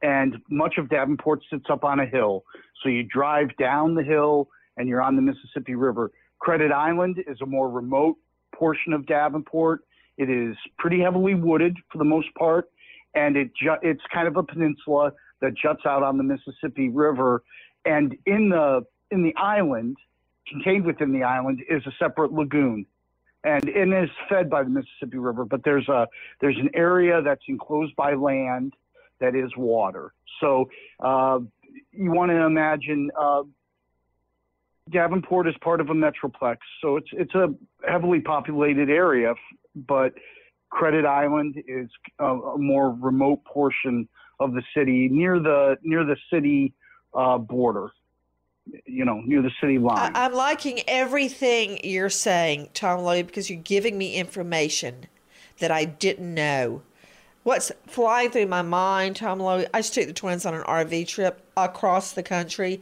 and 0.00 0.40
much 0.48 0.78
of 0.78 0.88
Davenport 0.88 1.42
sits 1.50 1.66
up 1.68 1.84
on 1.84 2.00
a 2.00 2.06
hill. 2.06 2.44
So 2.82 2.88
you 2.88 3.02
drive 3.02 3.54
down 3.58 3.94
the 3.94 4.02
hill 4.02 4.48
and 4.76 4.88
you're 4.88 5.02
on 5.02 5.16
the 5.16 5.22
Mississippi 5.22 5.74
River. 5.74 6.10
Credit 6.38 6.72
Island 6.72 7.22
is 7.26 7.40
a 7.40 7.46
more 7.46 7.68
remote 7.68 8.16
portion 8.54 8.92
of 8.92 9.06
Davenport. 9.06 9.80
It 10.16 10.30
is 10.30 10.56
pretty 10.78 11.00
heavily 11.00 11.34
wooded 11.34 11.76
for 11.90 11.98
the 11.98 12.04
most 12.04 12.28
part, 12.34 12.70
and 13.14 13.36
it 13.36 13.50
ju- 13.60 13.76
it's 13.82 14.02
kind 14.12 14.28
of 14.28 14.36
a 14.36 14.42
peninsula 14.42 15.12
that 15.40 15.54
juts 15.54 15.82
out 15.86 16.02
on 16.02 16.16
the 16.16 16.22
Mississippi 16.22 16.88
River. 16.88 17.42
And 17.84 18.16
in 18.26 18.48
the 18.50 18.86
in 19.10 19.22
the 19.22 19.34
island, 19.36 19.96
contained 20.48 20.84
within 20.84 21.12
the 21.12 21.22
island, 21.22 21.62
is 21.68 21.82
a 21.86 21.92
separate 21.98 22.32
lagoon, 22.32 22.86
and 23.42 23.68
it 23.68 23.88
is 23.88 24.10
fed 24.28 24.48
by 24.48 24.62
the 24.62 24.70
Mississippi 24.70 25.18
River. 25.18 25.44
But 25.44 25.64
there's 25.64 25.88
a 25.88 26.06
there's 26.40 26.58
an 26.58 26.70
area 26.74 27.22
that's 27.22 27.44
enclosed 27.48 27.96
by 27.96 28.14
land 28.14 28.74
that 29.20 29.34
is 29.34 29.50
water. 29.56 30.12
So 30.40 30.70
uh, 31.00 31.40
you 31.92 32.10
want 32.12 32.30
to 32.30 32.36
imagine. 32.36 33.10
Uh, 33.18 33.42
Davenport 34.90 35.48
is 35.48 35.54
part 35.62 35.80
of 35.80 35.88
a 35.88 35.94
metroplex, 35.94 36.58
so 36.82 36.96
it's 36.96 37.08
it's 37.12 37.34
a 37.34 37.54
heavily 37.88 38.20
populated 38.20 38.90
area, 38.90 39.34
but 39.74 40.12
Credit 40.68 41.06
Island 41.06 41.62
is 41.66 41.88
a, 42.18 42.26
a 42.26 42.58
more 42.58 42.90
remote 42.90 43.44
portion 43.44 44.08
of 44.40 44.52
the 44.52 44.62
city, 44.76 45.08
near 45.08 45.38
the 45.38 45.78
near 45.82 46.04
the 46.04 46.16
city 46.30 46.74
uh, 47.14 47.38
border. 47.38 47.90
You 48.86 49.04
know, 49.04 49.20
near 49.20 49.42
the 49.42 49.50
city 49.60 49.78
line. 49.78 50.12
I- 50.14 50.24
I'm 50.24 50.32
liking 50.32 50.80
everything 50.88 51.80
you're 51.84 52.08
saying, 52.08 52.70
Tom 52.72 53.00
Loewy, 53.00 53.26
because 53.26 53.50
you're 53.50 53.60
giving 53.60 53.98
me 53.98 54.14
information 54.16 55.06
that 55.58 55.70
I 55.70 55.84
didn't 55.84 56.32
know. 56.32 56.80
What's 57.42 57.70
flying 57.86 58.30
through 58.30 58.46
my 58.46 58.62
mind, 58.62 59.16
Tom 59.16 59.38
Loewy? 59.38 59.66
I 59.74 59.80
just 59.80 59.92
took 59.92 60.06
the 60.06 60.14
twins 60.14 60.46
on 60.46 60.54
an 60.54 60.62
RV 60.62 61.06
trip 61.08 61.46
across 61.58 62.12
the 62.12 62.22
country 62.22 62.80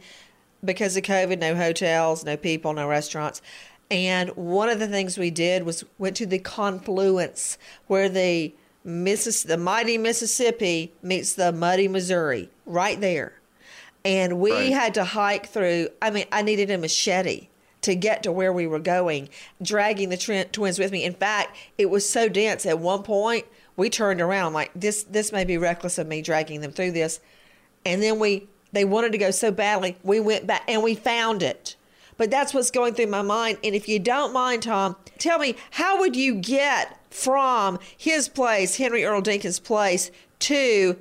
because 0.63 0.95
of 0.97 1.03
COVID. 1.03 1.39
No 1.39 1.55
hotels, 1.55 2.23
no 2.23 2.37
people, 2.37 2.73
no 2.73 2.87
restaurants. 2.87 3.41
And 3.91 4.29
one 4.31 4.69
of 4.69 4.79
the 4.79 4.87
things 4.87 5.17
we 5.17 5.29
did 5.29 5.63
was 5.63 5.83
went 5.97 6.15
to 6.17 6.25
the 6.25 6.39
confluence 6.39 7.57
where 7.87 8.09
the 8.09 8.53
Missis- 8.85 9.43
the 9.43 9.55
mighty 9.57 9.97
Mississippi 9.97 10.91
meets 11.01 11.33
the 11.33 11.53
muddy 11.53 11.87
Missouri, 11.87 12.49
right 12.65 12.99
there. 12.99 13.33
And 14.03 14.39
we 14.41 14.51
Right. 14.51 14.73
had 14.73 14.93
to 14.95 15.05
hike 15.05 15.47
through. 15.47 15.87
I 16.01 16.09
mean, 16.09 16.25
I 16.33 16.41
needed 16.41 16.69
a 16.69 16.77
machete 16.77 17.47
to 17.83 17.95
get 17.95 18.23
to 18.23 18.31
where 18.31 18.51
we 18.51 18.67
were 18.67 18.79
going, 18.79 19.29
dragging 19.61 20.09
the 20.09 20.17
trin- 20.17 20.47
twins 20.51 20.79
with 20.79 20.91
me. 20.91 21.05
In 21.05 21.13
fact, 21.13 21.55
it 21.77 21.89
was 21.89 22.07
so 22.07 22.27
dense 22.27 22.65
at 22.65 22.79
one 22.79 23.03
point 23.03 23.45
we 23.77 23.89
turned 23.89 24.19
around 24.19 24.51
like 24.51 24.71
this. 24.75 25.03
This 25.03 25.31
may 25.31 25.45
be 25.45 25.57
reckless 25.57 25.97
of 25.97 26.07
me 26.07 26.21
dragging 26.21 26.59
them 26.59 26.73
through 26.73 26.91
this, 26.91 27.21
and 27.85 28.03
then 28.03 28.19
we 28.19 28.47
they 28.73 28.85
wanted 28.85 29.11
to 29.13 29.17
go 29.17 29.31
so 29.31 29.51
badly 29.51 29.95
we 30.03 30.19
went 30.19 30.45
back 30.45 30.63
and 30.67 30.83
we 30.83 30.95
found 30.95 31.41
it. 31.41 31.75
But 32.17 32.29
that's 32.29 32.53
what's 32.53 32.69
going 32.69 32.93
through 32.93 33.07
my 33.07 33.21
mind. 33.21 33.57
And 33.63 33.73
if 33.73 33.87
you 33.87 33.99
don't 33.99 34.33
mind, 34.33 34.63
Tom, 34.63 34.95
tell 35.17 35.39
me 35.39 35.55
how 35.71 35.99
would 35.99 36.15
you 36.15 36.35
get 36.35 36.99
from 37.09 37.79
his 37.97 38.29
place, 38.29 38.77
Henry 38.77 39.03
Earl 39.03 39.21
Dinkins' 39.21 39.63
place, 39.63 40.11
to 40.39 40.97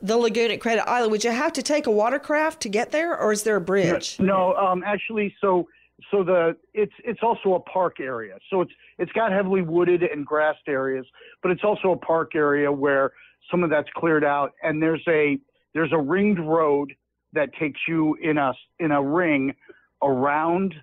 the 0.00 0.16
lagoon 0.16 0.50
at 0.50 0.60
Credit 0.60 0.88
Island? 0.88 1.12
Would 1.12 1.24
you 1.24 1.30
have 1.30 1.52
to 1.54 1.62
take 1.62 1.86
a 1.86 1.90
watercraft 1.90 2.62
to 2.62 2.68
get 2.68 2.90
there, 2.90 3.18
or 3.18 3.32
is 3.32 3.42
there 3.42 3.56
a 3.56 3.60
bridge? 3.60 4.18
No, 4.18 4.54
um, 4.54 4.82
actually, 4.84 5.34
so 5.40 5.68
so 6.10 6.24
the 6.24 6.56
it's 6.72 6.92
it's 7.04 7.20
also 7.22 7.54
a 7.54 7.60
park 7.60 8.00
area. 8.00 8.38
So 8.48 8.62
it's 8.62 8.72
it's 8.98 9.12
got 9.12 9.32
heavily 9.32 9.62
wooded 9.62 10.02
and 10.02 10.24
grassed 10.24 10.68
areas, 10.68 11.06
but 11.42 11.50
it's 11.50 11.64
also 11.64 11.92
a 11.92 11.96
park 11.96 12.34
area 12.34 12.72
where 12.72 13.12
some 13.50 13.62
of 13.62 13.70
that's 13.70 13.88
cleared 13.94 14.24
out, 14.24 14.52
and 14.62 14.82
there's 14.82 15.04
a 15.08 15.38
there's 15.74 15.92
a 15.92 15.98
ringed 15.98 16.38
road 16.38 16.92
that 17.32 17.50
takes 17.54 17.80
you 17.86 18.16
in 18.22 18.38
a 18.38 18.52
in 18.78 18.90
a 18.90 19.02
ring 19.02 19.54
around 20.02 20.74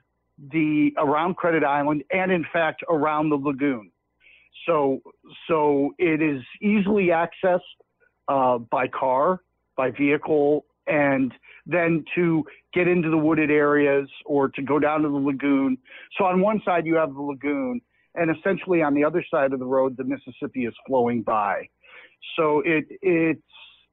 the 0.51 0.91
around 0.97 1.35
Credit 1.35 1.63
Island 1.63 2.03
and 2.11 2.31
in 2.31 2.45
fact 2.53 2.83
around 2.89 3.29
the 3.29 3.35
lagoon. 3.35 3.91
So 4.65 5.01
so 5.47 5.93
it 5.97 6.21
is 6.21 6.41
easily 6.61 7.07
accessed 7.07 7.59
uh, 8.27 8.57
by 8.57 8.87
car, 8.87 9.41
by 9.75 9.91
vehicle, 9.91 10.65
and 10.87 11.33
then 11.65 12.05
to 12.15 12.45
get 12.73 12.87
into 12.87 13.09
the 13.09 13.17
wooded 13.17 13.51
areas 13.51 14.09
or 14.25 14.49
to 14.49 14.61
go 14.61 14.79
down 14.79 15.01
to 15.01 15.09
the 15.09 15.15
lagoon. 15.15 15.77
So 16.17 16.25
on 16.25 16.41
one 16.41 16.61
side 16.63 16.85
you 16.85 16.95
have 16.95 17.13
the 17.13 17.21
lagoon, 17.21 17.81
and 18.15 18.35
essentially 18.35 18.81
on 18.81 18.93
the 18.93 19.03
other 19.03 19.25
side 19.29 19.53
of 19.53 19.59
the 19.59 19.65
road 19.65 19.97
the 19.97 20.03
Mississippi 20.03 20.65
is 20.65 20.73
flowing 20.85 21.23
by. 21.23 21.67
So 22.35 22.61
it 22.65 22.85
it's 23.01 23.41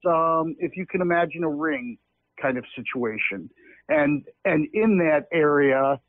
um, 0.07 0.57
if 0.59 0.77
you 0.77 0.87
can 0.87 1.01
imagine 1.01 1.45
a 1.45 1.49
ring 1.49 1.99
kind 2.40 2.59
of 2.59 2.64
situation, 2.77 3.51
and 3.88 4.25
and 4.45 4.67
in 4.73 4.99
that 4.99 5.27
area, 5.33 6.01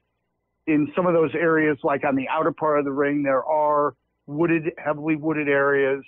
in 0.67 0.91
some 0.95 1.05
of 1.05 1.13
those 1.13 1.33
areas 1.35 1.77
like 1.83 2.03
on 2.03 2.15
the 2.15 2.27
outer 2.29 2.51
part 2.51 2.79
of 2.79 2.85
the 2.85 2.91
ring, 2.91 3.23
there 3.23 3.43
are 3.43 3.95
wooded, 4.27 4.71
heavily 4.77 5.15
wooded 5.15 5.47
areas, 5.47 6.03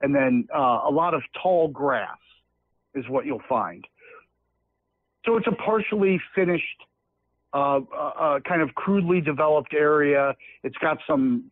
and 0.00 0.14
then 0.14 0.46
uh, 0.54 0.80
a 0.88 0.90
lot 0.90 1.14
of 1.14 1.22
tall 1.42 1.68
grass 1.68 2.18
is 2.94 3.04
what 3.08 3.26
you'll 3.26 3.42
find. 3.48 3.86
So 5.24 5.36
it's 5.36 5.46
a 5.46 5.52
partially 5.52 6.20
finished, 6.34 6.64
uh, 7.52 7.76
uh, 7.76 8.12
uh, 8.18 8.40
kind 8.40 8.62
of 8.62 8.74
crudely 8.74 9.20
developed 9.20 9.74
area. 9.74 10.34
It's 10.64 10.76
got 10.78 10.98
some 11.06 11.50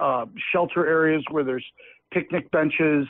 uh, 0.00 0.26
shelter 0.52 0.86
areas 0.86 1.22
where 1.30 1.44
there's 1.44 1.64
picnic 2.12 2.50
benches. 2.50 3.06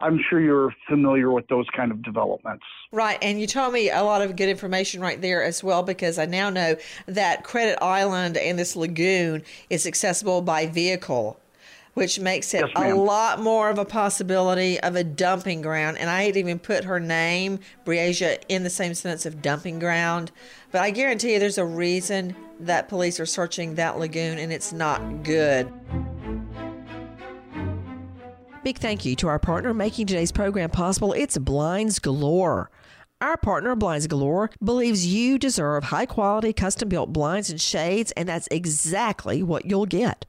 I'm 0.00 0.20
sure 0.28 0.40
you're 0.40 0.74
familiar 0.88 1.30
with 1.30 1.48
those 1.48 1.66
kind 1.74 1.90
of 1.90 2.02
developments. 2.02 2.64
Right, 2.92 3.18
and 3.22 3.40
you 3.40 3.46
told 3.46 3.72
me 3.72 3.90
a 3.90 4.02
lot 4.02 4.20
of 4.20 4.36
good 4.36 4.48
information 4.48 5.00
right 5.00 5.20
there 5.20 5.42
as 5.42 5.64
well 5.64 5.82
because 5.82 6.18
I 6.18 6.26
now 6.26 6.50
know 6.50 6.76
that 7.06 7.44
Credit 7.44 7.82
Island 7.82 8.36
and 8.36 8.58
this 8.58 8.76
lagoon 8.76 9.42
is 9.70 9.86
accessible 9.86 10.42
by 10.42 10.66
vehicle 10.66 11.40
which 11.96 12.20
makes 12.20 12.52
it 12.52 12.60
yes, 12.60 12.70
a 12.76 12.94
lot 12.94 13.40
more 13.40 13.70
of 13.70 13.78
a 13.78 13.84
possibility 13.86 14.78
of 14.80 14.96
a 14.96 15.02
dumping 15.02 15.62
ground. 15.62 15.96
And 15.96 16.10
I 16.10 16.30
to 16.30 16.38
even 16.38 16.58
put 16.58 16.84
her 16.84 17.00
name, 17.00 17.58
Breasia, 17.86 18.38
in 18.50 18.64
the 18.64 18.70
same 18.70 18.92
sentence 18.92 19.24
of 19.24 19.40
dumping 19.40 19.78
ground. 19.78 20.30
But 20.72 20.82
I 20.82 20.90
guarantee 20.90 21.32
you 21.32 21.38
there's 21.38 21.56
a 21.56 21.64
reason 21.64 22.36
that 22.60 22.90
police 22.90 23.18
are 23.18 23.24
searching 23.24 23.76
that 23.76 23.98
lagoon 23.98 24.36
and 24.36 24.52
it's 24.52 24.74
not 24.74 25.22
good. 25.22 25.72
Big 28.66 28.78
thank 28.78 29.04
you 29.04 29.14
to 29.14 29.28
our 29.28 29.38
partner 29.38 29.72
making 29.72 30.08
today's 30.08 30.32
program 30.32 30.70
possible. 30.70 31.12
It's 31.12 31.38
Blinds 31.38 32.00
Galore. 32.00 32.68
Our 33.18 33.38
partner, 33.38 33.74
Blinds 33.74 34.06
Galore, 34.06 34.50
believes 34.62 35.06
you 35.06 35.38
deserve 35.38 35.84
high 35.84 36.04
quality 36.04 36.52
custom 36.52 36.90
built 36.90 37.14
blinds 37.14 37.48
and 37.48 37.58
shades, 37.58 38.12
and 38.12 38.28
that's 38.28 38.46
exactly 38.50 39.42
what 39.42 39.64
you'll 39.64 39.86
get. 39.86 40.26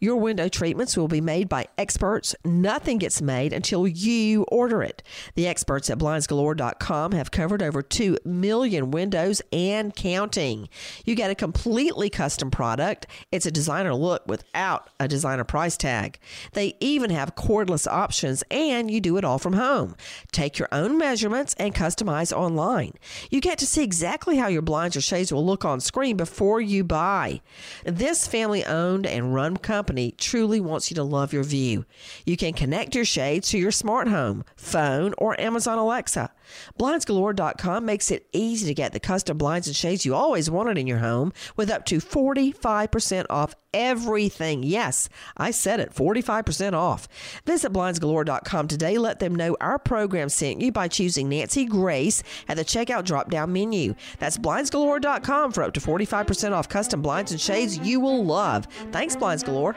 Your 0.00 0.16
window 0.16 0.48
treatments 0.48 0.96
will 0.96 1.06
be 1.06 1.20
made 1.20 1.48
by 1.48 1.66
experts. 1.76 2.34
Nothing 2.44 2.96
gets 2.96 3.20
made 3.20 3.52
until 3.52 3.86
you 3.86 4.44
order 4.44 4.82
it. 4.82 5.02
The 5.34 5.46
experts 5.46 5.90
at 5.90 5.98
blindsgalore.com 5.98 7.12
have 7.12 7.30
covered 7.30 7.62
over 7.62 7.82
2 7.82 8.16
million 8.24 8.90
windows 8.90 9.42
and 9.52 9.94
counting. 9.94 10.70
You 11.04 11.14
get 11.14 11.30
a 11.30 11.34
completely 11.34 12.08
custom 12.08 12.50
product. 12.50 13.06
It's 13.30 13.46
a 13.46 13.50
designer 13.50 13.94
look 13.94 14.26
without 14.26 14.88
a 14.98 15.06
designer 15.06 15.44
price 15.44 15.76
tag. 15.76 16.18
They 16.52 16.74
even 16.80 17.10
have 17.10 17.34
cordless 17.34 17.86
options, 17.86 18.42
and 18.50 18.90
you 18.90 19.02
do 19.02 19.18
it 19.18 19.24
all 19.24 19.38
from 19.38 19.52
home. 19.52 19.94
Take 20.32 20.58
your 20.58 20.68
own 20.72 20.96
measurements 20.96 21.54
and 21.58 21.74
customize 21.74 22.29
online. 22.32 22.92
You 23.30 23.40
get 23.40 23.58
to 23.58 23.66
see 23.66 23.82
exactly 23.82 24.36
how 24.36 24.48
your 24.48 24.62
blinds 24.62 24.96
or 24.96 25.00
shades 25.00 25.32
will 25.32 25.44
look 25.44 25.64
on 25.64 25.80
screen 25.80 26.16
before 26.16 26.60
you 26.60 26.84
buy. 26.84 27.40
This 27.84 28.26
family 28.26 28.64
owned 28.64 29.06
and 29.06 29.34
run 29.34 29.56
company 29.56 30.14
truly 30.16 30.60
wants 30.60 30.90
you 30.90 30.94
to 30.96 31.02
love 31.02 31.32
your 31.32 31.44
view. 31.44 31.84
You 32.24 32.36
can 32.36 32.52
connect 32.52 32.94
your 32.94 33.04
shades 33.04 33.50
to 33.50 33.58
your 33.58 33.70
smart 33.70 34.08
home, 34.08 34.44
phone, 34.56 35.14
or 35.18 35.40
Amazon 35.40 35.78
Alexa. 35.78 36.32
BlindsGalore.com 36.78 37.84
makes 37.84 38.10
it 38.10 38.26
easy 38.32 38.66
to 38.66 38.74
get 38.74 38.92
the 38.92 39.00
custom 39.00 39.38
blinds 39.38 39.66
and 39.66 39.76
shades 39.76 40.06
you 40.06 40.14
always 40.14 40.50
wanted 40.50 40.78
in 40.78 40.86
your 40.86 40.98
home 40.98 41.32
with 41.56 41.70
up 41.70 41.84
to 41.86 41.98
45% 41.98 43.26
off 43.30 43.54
everything. 43.72 44.62
Yes, 44.62 45.08
I 45.36 45.50
said 45.50 45.80
it 45.80 45.94
45% 45.94 46.72
off. 46.72 47.08
Visit 47.46 47.72
BlindsGalore.com 47.72 48.68
today. 48.68 48.98
Let 48.98 49.18
them 49.18 49.34
know 49.34 49.56
our 49.60 49.78
program 49.78 50.28
sent 50.28 50.60
you 50.60 50.72
by 50.72 50.88
choosing 50.88 51.28
Nancy 51.28 51.64
Grace 51.64 52.22
at 52.48 52.56
the 52.56 52.64
checkout 52.64 53.04
drop 53.04 53.30
down 53.30 53.52
menu. 53.52 53.94
That's 54.18 54.38
BlindsGalore.com 54.38 55.52
for 55.52 55.62
up 55.62 55.74
to 55.74 55.80
45% 55.80 56.52
off 56.52 56.68
custom 56.68 57.02
blinds 57.02 57.32
and 57.32 57.40
shades 57.40 57.78
you 57.78 58.00
will 58.00 58.24
love. 58.24 58.66
Thanks, 58.92 59.16
Blinds 59.16 59.42
Galore. 59.42 59.76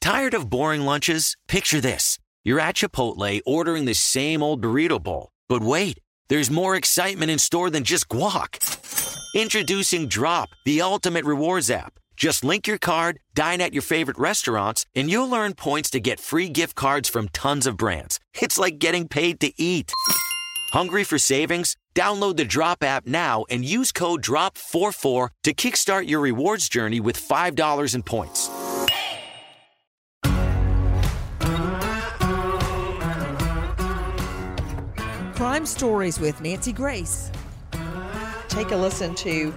Tired 0.00 0.34
of 0.34 0.48
boring 0.48 0.82
lunches? 0.82 1.36
Picture 1.48 1.80
this. 1.80 2.18
You're 2.44 2.60
at 2.60 2.76
Chipotle 2.76 3.40
ordering 3.44 3.84
the 3.84 3.94
same 3.94 4.42
old 4.42 4.62
burrito 4.62 5.02
bowl. 5.02 5.30
But 5.48 5.62
wait, 5.62 5.98
there's 6.28 6.50
more 6.50 6.76
excitement 6.76 7.30
in 7.30 7.38
store 7.38 7.68
than 7.68 7.84
just 7.84 8.08
guac. 8.08 8.56
Introducing 9.34 10.08
Drop, 10.08 10.48
the 10.64 10.80
ultimate 10.80 11.24
rewards 11.24 11.70
app. 11.70 11.94
Just 12.16 12.44
link 12.44 12.66
your 12.66 12.78
card, 12.78 13.18
dine 13.34 13.60
at 13.60 13.72
your 13.72 13.82
favorite 13.82 14.18
restaurants, 14.18 14.86
and 14.94 15.10
you'll 15.10 15.34
earn 15.34 15.54
points 15.54 15.90
to 15.90 16.00
get 16.00 16.20
free 16.20 16.48
gift 16.48 16.74
cards 16.74 17.08
from 17.08 17.28
tons 17.28 17.66
of 17.66 17.76
brands. 17.76 18.18
It's 18.40 18.58
like 18.58 18.78
getting 18.78 19.08
paid 19.08 19.40
to 19.40 19.52
eat. 19.60 19.92
Hungry 20.72 21.04
for 21.04 21.18
savings? 21.18 21.76
Download 21.94 22.36
the 22.36 22.44
Drop 22.44 22.82
app 22.84 23.06
now 23.06 23.44
and 23.50 23.64
use 23.64 23.92
code 23.92 24.22
DROP44 24.22 25.28
to 25.44 25.54
kickstart 25.54 26.08
your 26.08 26.20
rewards 26.20 26.68
journey 26.68 27.00
with 27.00 27.16
$5 27.16 27.94
in 27.94 28.02
points. 28.02 28.48
Crime 35.38 35.66
Stories 35.66 36.18
with 36.18 36.40
Nancy 36.40 36.72
Grace. 36.72 37.30
Take 38.48 38.72
a 38.72 38.76
listen 38.76 39.14
to 39.14 39.54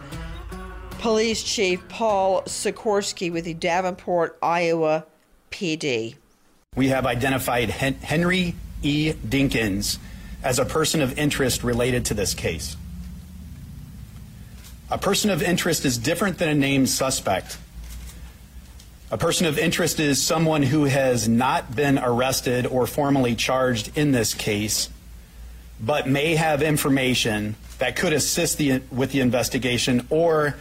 Police 0.99 1.41
Chief 1.41 1.81
Paul 1.89 2.43
Sikorski 2.43 3.31
with 3.31 3.45
the 3.45 3.55
Davenport, 3.55 4.37
Iowa 4.43 5.07
PD. 5.49 6.17
We 6.75 6.89
have 6.89 7.07
identified 7.07 7.71
Hen- 7.71 7.95
Henry 7.95 8.53
E. 8.83 9.13
Dinkins 9.13 9.97
as 10.43 10.59
a 10.59 10.65
person 10.65 11.01
of 11.01 11.17
interest 11.17 11.63
related 11.63 12.05
to 12.05 12.13
this 12.13 12.35
case. 12.35 12.77
A 14.91 14.99
person 14.99 15.31
of 15.31 15.41
interest 15.41 15.83
is 15.83 15.97
different 15.97 16.37
than 16.37 16.49
a 16.49 16.53
named 16.53 16.91
suspect. 16.91 17.57
A 19.09 19.17
person 19.17 19.47
of 19.47 19.57
interest 19.57 19.99
is 19.99 20.23
someone 20.23 20.61
who 20.61 20.83
has 20.83 21.27
not 21.27 21.75
been 21.75 21.97
arrested 21.97 22.67
or 22.67 22.85
formally 22.85 23.33
charged 23.33 23.97
in 23.97 24.11
this 24.11 24.35
case, 24.35 24.87
but 25.81 26.07
may 26.07 26.35
have 26.35 26.61
information 26.61 27.55
that 27.79 27.95
could 27.95 28.13
assist 28.13 28.57
the, 28.57 28.81
with 28.91 29.11
the 29.11 29.19
investigation 29.19 30.05
or 30.09 30.55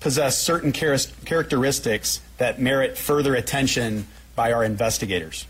possess 0.00 0.38
certain 0.38 0.72
char- 0.72 0.98
characteristics 1.24 2.20
that 2.36 2.60
merit 2.60 2.98
further 2.98 3.34
attention 3.34 4.06
by 4.34 4.52
our 4.52 4.62
investigators. 4.62 5.46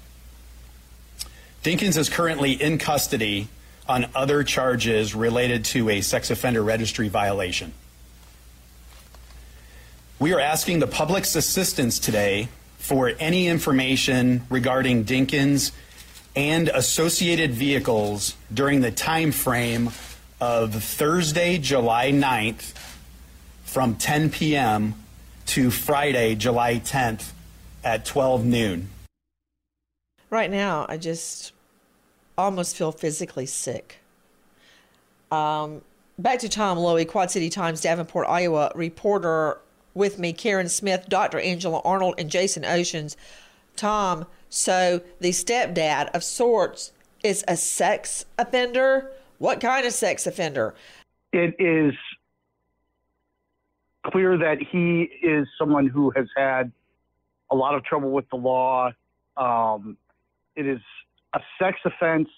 Dinkins 1.65 1.97
is 1.97 2.09
currently 2.09 2.53
in 2.53 2.79
custody 2.79 3.49
on 3.89 4.07
other 4.15 4.45
charges 4.45 5.15
related 5.15 5.65
to 5.65 5.91
a 5.91 6.01
sex 6.01 6.31
offender 6.31 6.62
registry 6.62 7.09
violation. 7.09 7.73
We 10.21 10.33
are 10.33 10.41
asking 10.41 10.79
the 10.79 10.87
public's 10.87 11.35
assistance 11.35 11.99
today 11.99 12.49
for 12.79 13.12
any 13.19 13.49
information 13.49 14.47
regarding 14.49 15.05
Dinkins 15.05 15.73
and 16.37 16.68
associated 16.68 17.53
vehicles 17.53 18.35
during 18.53 18.83
the 18.83 18.90
time 18.90 19.33
frame 19.33 19.90
of 20.40 20.75
Thursday, 20.75 21.57
July 21.57 22.12
9th 22.12 22.75
from 23.64 23.96
10 23.96 24.31
p.m. 24.31 24.94
to 25.46 25.70
Friday, 25.70 26.35
July 26.35 26.75
10th 26.75 27.33
at 27.83 28.05
12 28.05 28.44
noon. 28.44 28.90
Right 30.29 30.51
now, 30.51 30.85
I 30.88 30.99
just 30.99 31.53
almost 32.37 32.77
feel 32.77 32.92
physically 32.92 33.46
sick. 33.46 33.99
Um, 35.31 35.81
back 36.18 36.40
to 36.40 36.49
Tom 36.49 36.77
Loewy, 36.77 37.09
Quad 37.09 37.31
City 37.31 37.49
Times, 37.49 37.81
Davenport, 37.81 38.27
Iowa 38.29 38.72
reporter 38.75 39.59
with 39.94 40.18
me, 40.18 40.35
Karen 40.35 40.68
Smith, 40.68 41.07
Dr. 41.09 41.40
Angela 41.40 41.81
Arnold, 41.85 42.16
and 42.18 42.29
Jason 42.29 42.62
Oshins. 42.64 43.16
Tom, 43.77 44.27
so 44.48 45.00
the 45.20 45.30
stepdad 45.30 46.11
of 46.14 46.22
sorts 46.22 46.92
is 47.22 47.44
a 47.48 47.56
sex 47.56 48.24
offender. 48.38 49.11
What 49.38 49.61
kind 49.61 49.87
of 49.87 49.92
sex 49.92 50.26
offender? 50.26 50.74
It 51.32 51.54
is 51.59 51.94
clear 54.06 54.38
that 54.38 54.59
he 54.70 55.11
is 55.26 55.46
someone 55.59 55.88
who 55.88 56.12
has 56.16 56.26
had 56.37 56.70
a 57.50 57.56
lot 57.56 57.74
of 57.74 57.85
trouble 57.85 58.11
with 58.11 58.28
the 58.30 58.37
law. 58.37 58.90
Um, 59.37 59.96
it 60.54 60.66
is 60.66 60.80
a 61.35 61.40
sex 61.61 61.78
offense 61.85 62.28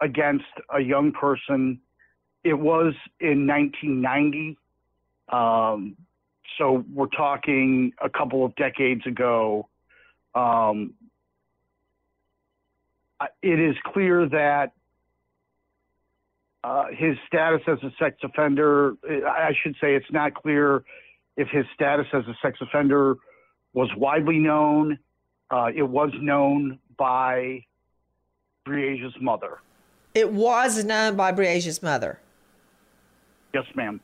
against 0.00 0.44
a 0.74 0.80
young 0.80 1.12
person. 1.12 1.80
It 2.44 2.54
was 2.54 2.94
in 3.20 3.46
1990. 3.46 4.58
Um, 5.28 5.96
so 6.58 6.84
we're 6.92 7.06
talking 7.06 7.92
a 8.02 8.10
couple 8.10 8.44
of 8.44 8.54
decades 8.56 9.06
ago. 9.06 9.68
Um, 10.34 10.94
it 13.42 13.58
is 13.58 13.76
clear 13.92 14.28
that 14.28 14.72
uh, 16.64 16.86
his 16.92 17.16
status 17.26 17.60
as 17.66 17.78
a 17.82 17.92
sex 17.98 18.16
offender, 18.22 18.94
I 19.04 19.52
should 19.62 19.74
say 19.80 19.94
it's 19.94 20.10
not 20.10 20.34
clear 20.34 20.84
if 21.36 21.48
his 21.48 21.64
status 21.74 22.06
as 22.12 22.24
a 22.26 22.36
sex 22.40 22.58
offender 22.60 23.16
was 23.74 23.88
widely 23.96 24.38
known. 24.38 24.98
Uh, 25.50 25.70
it 25.74 25.82
was 25.82 26.10
known 26.20 26.78
by 26.96 27.64
Breasia's 28.64 29.14
mother. 29.20 29.58
It 30.14 30.30
was 30.32 30.84
known 30.84 31.16
by 31.16 31.32
Breasia's 31.32 31.82
mother. 31.82 32.20
Yes, 33.52 33.64
ma'am. 33.74 34.00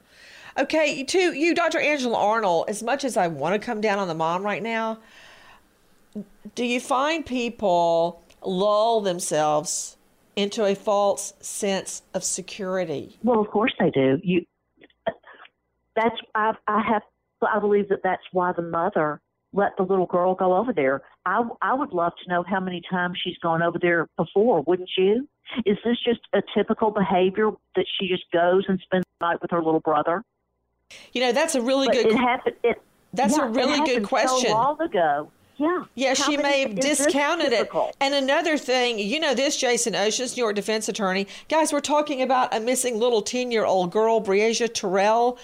Okay, 0.59 1.05
to 1.05 1.19
you, 1.19 1.55
Dr. 1.55 1.79
Angela 1.79 2.19
Arnold, 2.19 2.65
as 2.69 2.83
much 2.83 3.05
as 3.05 3.17
I 3.17 3.29
want 3.29 3.61
to 3.61 3.65
come 3.65 3.81
down 3.81 3.99
on 3.99 4.09
the 4.09 4.15
mom 4.15 4.43
right 4.43 4.63
now, 4.63 4.99
do 6.55 6.65
you 6.65 6.81
find 6.81 7.25
people 7.25 8.23
lull 8.43 9.01
themselves 9.01 9.97
into 10.37 10.65
a 10.65 10.75
false 10.75 11.35
sense 11.41 12.03
of 12.15 12.25
security? 12.25 13.19
Well, 13.23 13.41
of 13.41 13.49
course 13.49 13.73
they 13.79 13.91
do. 13.91 14.21
You, 14.23 14.45
that's 15.97 16.17
I, 16.35 16.53
I 16.67 16.83
have. 16.83 17.03
I 17.43 17.61
believe 17.61 17.89
that 17.91 18.01
that's 18.03 18.23
why 18.33 18.53
the 18.53 18.63
mother 18.63 19.21
let 19.53 19.77
the 19.77 19.83
little 19.83 20.07
girl 20.07 20.35
go 20.35 20.57
over 20.57 20.73
there. 20.73 21.03
I, 21.25 21.43
I 21.63 21.75
would 21.75 21.93
love 21.93 22.13
to 22.23 22.31
know 22.31 22.43
how 22.43 22.61
many 22.61 22.83
times 22.91 23.19
she's 23.23 23.39
gone 23.39 23.63
over 23.63 23.79
there 23.81 24.09
before, 24.17 24.63
wouldn't 24.63 24.91
you? 24.97 25.29
Is 25.65 25.79
this 25.85 25.97
just 26.05 26.21
a 26.33 26.43
typical 26.57 26.91
behavior 26.91 27.51
that 27.75 27.87
she 27.99 28.09
just 28.09 28.25
goes 28.33 28.65
and 28.69 28.79
spends 28.81 29.05
the 29.19 29.27
night 29.27 29.41
with 29.41 29.51
her 29.51 29.63
little 29.63 29.81
brother? 29.81 30.23
You 31.13 31.23
know, 31.23 31.33
that's 31.33 31.55
a 31.55 31.63
really 31.63 31.87
But 31.87 31.95
good. 31.95 32.07
It 32.07 32.17
happened. 32.17 32.57
It, 32.63 32.83
That's 33.13 33.37
yeah, 33.37 33.47
a 33.47 33.49
really 33.49 33.81
good 33.87 34.05
question. 34.05 34.51
So 34.51 34.55
long 34.55 34.81
ago. 34.81 35.31
Yeah. 35.59 35.85
Yeah, 35.97 36.15
How 36.17 36.25
she 36.25 36.37
may 36.37 36.61
have 36.61 36.77
discounted 36.77 37.53
it. 37.53 37.69
And 38.01 38.15
another 38.15 38.57
thing, 38.57 38.99
you 38.99 39.19
know, 39.19 39.35
this 39.35 39.57
Jason 39.57 39.93
Oshins, 39.95 40.37
New 40.37 40.43
York 40.45 40.55
defense 40.55 40.89
attorney. 40.89 41.27
Guys, 41.49 41.73
we're 41.73 41.81
talking 41.81 42.23
about 42.23 42.55
a 42.55 42.61
missing 42.61 42.99
little 42.99 43.23
10 43.23 43.51
year 43.51 43.65
old 43.65 43.91
girl, 43.91 44.21
Breasia 44.21 44.69
Terrell. 44.69 45.39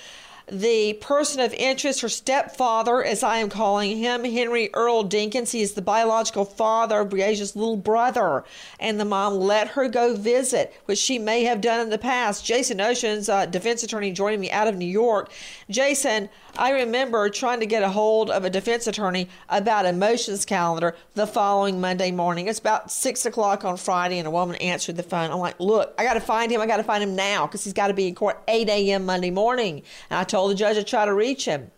The 0.46 0.92
person 1.00 1.40
of 1.40 1.55
interest, 1.55 2.03
her 2.03 2.09
stepfather, 2.11 3.03
as 3.03 3.22
I 3.22 3.38
am 3.38 3.48
calling 3.48 3.96
him, 3.96 4.24
Henry 4.24 4.68
Earl 4.74 5.05
Dinkins. 5.05 5.53
He 5.53 5.62
is 5.62 5.72
the 5.72 5.81
biological 5.81 6.44
father 6.44 7.00
of 7.00 7.09
Breasia's 7.09 7.57
little 7.57 7.79
brother. 7.79 8.44
And 8.79 9.00
the 9.00 9.07
mom 9.07 9.37
let 9.37 9.68
her 9.68 9.88
go 9.88 10.14
visit, 10.14 10.74
which 10.85 10.98
she 10.98 11.18
may 11.18 11.44
have 11.44 11.62
done 11.62 11.81
in 11.81 11.88
the 11.88 11.96
past. 11.96 12.44
Jason 12.44 12.77
Oshins, 12.77 13.33
uh, 13.33 13.46
defense 13.46 13.83
attorney, 13.83 14.12
joining 14.12 14.40
me 14.40 14.50
out 14.50 14.68
of 14.68 14.77
New 14.77 14.85
York. 14.85 15.31
Jason, 15.70 16.29
I 16.57 16.71
remember 16.71 17.29
trying 17.31 17.61
to 17.61 17.67
get 17.67 17.83
a 17.83 17.88
hold 17.88 18.31
of 18.31 18.45
a 18.45 18.51
defense 18.51 18.87
attorney 18.87 19.29
about 19.49 19.87
a 19.87 19.93
motions 19.93 20.45
calendar 20.45 20.95
the 21.14 21.27
following 21.27 21.81
Monday 21.81 22.12
morning. 22.12 22.47
It's 22.47 22.61
about 22.61 22.93
six 22.93 23.27
o'clock 23.27 23.64
on 23.64 23.77
Friday, 23.77 24.19
and 24.19 24.29
a 24.29 24.31
woman 24.31 24.55
answered 24.57 24.97
the 24.97 25.03
phone. 25.03 25.33
I'm 25.33 25.38
like, 25.38 25.59
look, 25.59 25.93
I 25.99 26.05
got 26.05 26.14
to 26.14 26.21
find 26.21 26.53
him. 26.53 26.61
I 26.61 26.67
got 26.67 26.77
to 26.77 26.85
find 26.85 27.03
him 27.03 27.17
now 27.17 27.47
because 27.47 27.64
he's 27.64 27.73
got 27.73 27.88
to 27.88 27.95
be 27.95 28.07
in 28.07 28.14
court 28.14 28.40
8 28.47 28.69
a.m. 28.69 29.05
Monday 29.05 29.33
morning. 29.33 29.83
And 30.11 30.19
I 30.21 30.23
told 30.23 30.53
the 30.53 30.55
judge 30.55 30.77
I'd 30.77 30.87
try 30.87 31.05
to 31.05 31.12
reach 31.12 31.45
him. 31.45 31.73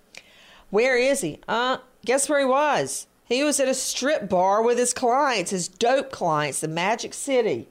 Where 0.69 0.99
is 0.99 1.23
he? 1.23 1.41
Uh, 1.49 1.79
guess 2.05 2.29
where 2.29 2.41
he 2.41 2.45
was? 2.45 3.07
He 3.25 3.43
was 3.43 3.59
at 3.59 3.69
a 3.69 3.75
strip 3.75 4.29
bar 4.29 4.63
with 4.63 4.77
his 4.77 4.93
clients, 4.93 5.53
his 5.53 5.69
dope 5.69 6.13
clients, 6.13 6.61
the 6.61 6.69
Magic 6.69 7.15
City. 7.15 7.67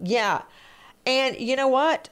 Yeah. 0.00 0.42
And 1.06 1.38
you 1.38 1.54
know 1.54 1.68
what? 1.68 2.08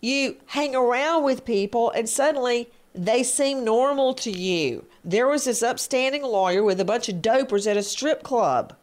You 0.00 0.38
hang 0.46 0.74
around 0.74 1.22
with 1.22 1.44
people 1.44 1.90
and 1.92 2.08
suddenly 2.08 2.68
they 2.96 3.22
seem 3.22 3.64
normal 3.64 4.14
to 4.14 4.30
you. 4.30 4.86
There 5.04 5.28
was 5.28 5.44
this 5.44 5.62
upstanding 5.62 6.22
lawyer 6.22 6.62
with 6.62 6.80
a 6.80 6.84
bunch 6.84 7.08
of 7.08 7.16
dopers 7.16 7.70
at 7.70 7.76
a 7.76 7.82
strip 7.82 8.22
club. 8.22 8.74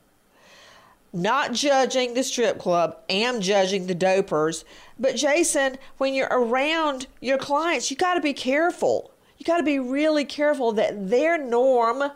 Not 1.12 1.54
judging 1.54 2.14
the 2.14 2.24
strip 2.24 2.58
club, 2.58 2.98
am 3.10 3.42
judging 3.42 3.88
the 3.88 3.96
dopers. 3.96 4.64
But 5.00 5.16
Jason, 5.16 5.78
when 5.98 6.14
you're 6.14 6.28
around 6.32 7.08
your 7.22 7.38
clients, 7.38 7.92
you 7.92 7.98
got 7.98 8.16
to 8.16 8.22
be 8.22 8.34
careful. 8.34 9.12
You 9.38 9.46
got 9.46 9.58
to 9.58 9.64
be 9.64 9.80
really 9.80 10.26
careful 10.26 10.72
that 10.74 11.10
their 11.10 11.38
norm 11.38 12.12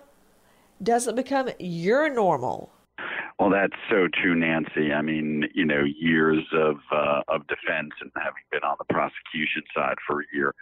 doesn't 0.82 1.16
become 1.16 1.50
your 1.60 2.10
normal. 2.10 2.72
Well, 3.40 3.52
that's 3.52 3.76
so 3.90 4.08
true, 4.22 4.34
Nancy. 4.34 4.92
I 4.94 5.02
mean, 5.04 5.48
you 5.54 5.66
know, 5.66 5.84
years 5.84 6.44
of 6.54 6.78
uh, 6.92 7.22
of 7.28 7.46
defense 7.48 7.92
and 8.02 8.12
having 8.16 8.42
been 8.52 8.64
on 8.64 8.78
the 8.80 8.86
prosecution 8.86 9.62
side 9.76 9.98
for 10.08 10.22
a 10.22 10.24
year, 10.34 10.56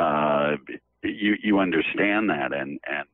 uh, 0.00 0.56
you 1.02 1.36
you 1.42 1.58
understand 1.58 2.30
that, 2.30 2.52
and 2.52 2.80
and 2.88 3.06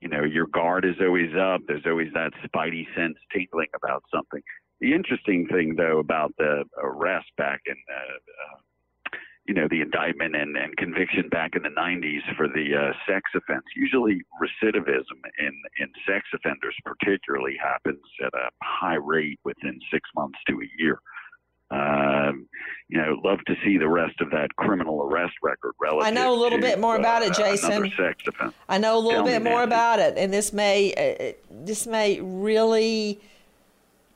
you 0.00 0.08
know, 0.08 0.22
your 0.24 0.46
guard 0.46 0.84
is 0.84 0.94
always 1.00 1.34
up. 1.34 1.62
There's 1.66 1.86
always 1.86 2.12
that 2.14 2.32
spidey 2.46 2.86
sense 2.94 3.16
tingling 3.32 3.68
about 3.74 4.04
something. 4.14 4.42
The 4.80 4.94
interesting 4.94 5.46
thing, 5.48 5.74
though, 5.76 5.98
about 5.98 6.34
the 6.38 6.64
arrest 6.80 7.26
back 7.36 7.62
in, 7.66 7.74
uh, 7.90 8.14
uh, 8.14 9.18
you 9.46 9.54
know, 9.54 9.66
the 9.68 9.80
indictment 9.80 10.36
and, 10.36 10.56
and 10.56 10.76
conviction 10.76 11.28
back 11.30 11.56
in 11.56 11.62
the 11.62 11.70
90s 11.70 12.22
for 12.36 12.46
the 12.46 12.76
uh, 12.76 12.92
sex 13.10 13.22
offense, 13.34 13.64
usually 13.74 14.22
recidivism 14.40 15.18
in, 15.40 15.52
in 15.80 15.88
sex 16.06 16.26
offenders, 16.32 16.76
particularly, 16.84 17.56
happens 17.60 18.04
at 18.24 18.32
a 18.34 18.50
high 18.62 18.94
rate 19.02 19.40
within 19.44 19.80
six 19.92 20.08
months 20.14 20.38
to 20.48 20.54
a 20.54 20.68
year. 20.78 21.00
Um, 21.70 22.48
you 22.88 22.98
know, 22.98 23.20
love 23.22 23.40
to 23.46 23.54
see 23.62 23.76
the 23.76 23.88
rest 23.88 24.20
of 24.20 24.30
that 24.30 24.56
criminal 24.56 25.02
arrest 25.02 25.34
record 25.42 25.74
relative. 25.78 26.06
I 26.06 26.10
know 26.10 26.32
a 26.32 26.38
little 26.38 26.58
to, 26.58 26.62
bit 26.62 26.78
more 26.78 26.96
about 26.96 27.22
it, 27.22 27.32
uh, 27.32 27.34
Jason. 27.34 27.92
I 28.68 28.78
know 28.78 28.96
a 28.96 28.98
little 28.98 29.24
Tell 29.24 29.26
bit 29.26 29.42
more 29.42 29.60
Nancy. 29.60 29.64
about 29.64 29.98
it, 29.98 30.14
and 30.16 30.32
this 30.32 30.52
may 30.52 30.94
uh, 30.94 31.32
this 31.50 31.86
may 31.86 32.20
really 32.20 33.20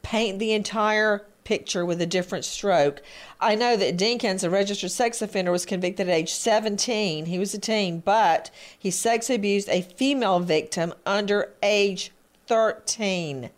paint 0.03 0.39
the 0.39 0.53
entire 0.53 1.27
picture 1.45 1.85
with 1.85 2.01
a 2.01 2.07
different 2.07 2.45
stroke. 2.45 3.03
I 3.41 3.55
know 3.55 3.77
that 3.77 3.97
Dinkins, 3.97 4.45
a 4.45 4.51
registered 4.51 4.91
sex 4.91 5.21
offender, 5.21 5.51
was 5.51 5.67
convicted 5.67 6.09
at 6.09 6.15
age 6.15 6.33
17. 6.33 7.27
He 7.27 7.39
was 7.39 7.53
a 7.53 7.59
teen, 7.59 8.01
but 8.01 8.51
he 8.79 8.91
sex 8.91 9.29
abused 9.29 9.69
a 9.69 9.83
female 9.83 10.41
victim 10.41 10.95
under 11.05 11.53
age 11.63 12.13
13. 12.47 13.51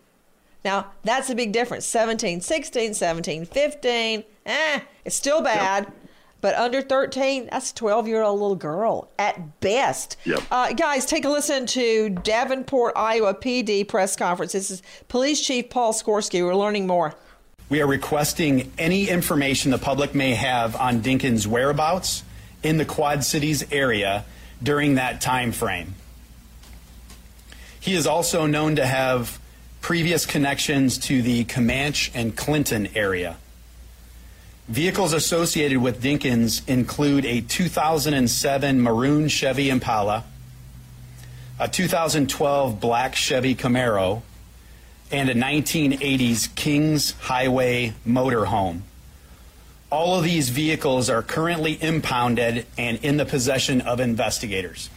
Now, 0.64 0.92
that's 1.02 1.28
a 1.28 1.34
big 1.34 1.52
difference. 1.52 1.84
17, 1.86 2.40
16, 2.40 2.94
17, 2.94 3.44
15, 3.44 4.24
eh, 4.46 4.80
it's 5.04 5.16
still 5.16 5.42
bad. 5.42 5.92
But 6.40 6.56
under 6.56 6.82
13, 6.82 7.48
that's 7.50 7.70
a 7.70 7.74
12 7.74 8.06
year 8.06 8.22
old 8.22 8.38
little 8.38 8.56
girl 8.56 9.08
at 9.18 9.60
best. 9.60 10.18
Yep. 10.24 10.42
Uh, 10.50 10.72
guys, 10.74 11.06
take 11.06 11.24
a 11.24 11.30
listen 11.30 11.64
to 11.68 12.10
Davenport, 12.10 12.94
Iowa 12.96 13.32
PD 13.32 13.88
press 13.88 14.14
conference. 14.14 14.52
This 14.52 14.70
is 14.70 14.82
Police 15.08 15.40
Chief 15.40 15.70
Paul 15.70 15.94
Sikorski. 15.94 16.44
We're 16.44 16.54
learning 16.54 16.86
more. 16.86 17.14
We 17.70 17.80
are 17.80 17.86
requesting 17.86 18.70
any 18.76 19.08
information 19.08 19.70
the 19.70 19.78
public 19.78 20.14
may 20.14 20.34
have 20.34 20.76
on 20.76 21.00
Dinkins' 21.00 21.46
whereabouts 21.46 22.24
in 22.62 22.76
the 22.76 22.84
Quad 22.84 23.24
Cities 23.24 23.64
area 23.72 24.26
during 24.62 24.96
that 24.96 25.22
time 25.22 25.50
frame. 25.50 25.94
He 27.80 27.94
is 27.94 28.06
also 28.06 28.44
known 28.44 28.76
to 28.76 28.84
have 28.84 29.40
previous 29.84 30.24
connections 30.24 30.96
to 30.96 31.20
the 31.20 31.44
Camanche 31.44 32.10
and 32.14 32.34
Clinton 32.34 32.88
area. 32.94 33.36
Vehicles 34.66 35.12
associated 35.12 35.76
with 35.76 36.02
Dinkins 36.02 36.66
include 36.66 37.26
a 37.26 37.42
2007 37.42 38.80
maroon 38.80 39.28
Chevy 39.28 39.68
Impala, 39.68 40.24
a 41.60 41.68
2012 41.68 42.80
black 42.80 43.14
Chevy 43.14 43.54
Camaro, 43.54 44.22
and 45.10 45.28
a 45.28 45.34
1980s 45.34 46.54
Kings 46.54 47.10
Highway 47.20 47.92
motorhome. 48.08 48.80
All 49.92 50.16
of 50.16 50.24
these 50.24 50.48
vehicles 50.48 51.10
are 51.10 51.22
currently 51.22 51.76
impounded 51.82 52.64
and 52.78 53.04
in 53.04 53.18
the 53.18 53.26
possession 53.26 53.82
of 53.82 54.00
investigators. 54.00 54.88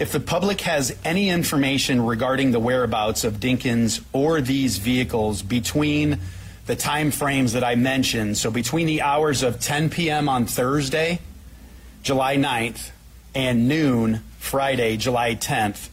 If 0.00 0.12
the 0.12 0.20
public 0.20 0.62
has 0.62 0.96
any 1.04 1.28
information 1.28 2.00
regarding 2.00 2.52
the 2.52 2.58
whereabouts 2.58 3.22
of 3.22 3.34
Dinkins 3.34 4.02
or 4.14 4.40
these 4.40 4.78
vehicles 4.78 5.42
between 5.42 6.18
the 6.64 6.74
time 6.74 7.10
frames 7.10 7.52
that 7.52 7.62
I 7.62 7.74
mentioned. 7.74 8.38
So 8.38 8.50
between 8.50 8.86
the 8.86 9.02
hours 9.02 9.42
of 9.42 9.60
10 9.60 9.90
p.m. 9.90 10.26
on 10.26 10.46
Thursday, 10.46 11.18
July 12.02 12.36
9th, 12.36 12.92
and 13.34 13.68
noon, 13.68 14.22
Friday, 14.38 14.96
July 14.96 15.34
10th, 15.34 15.90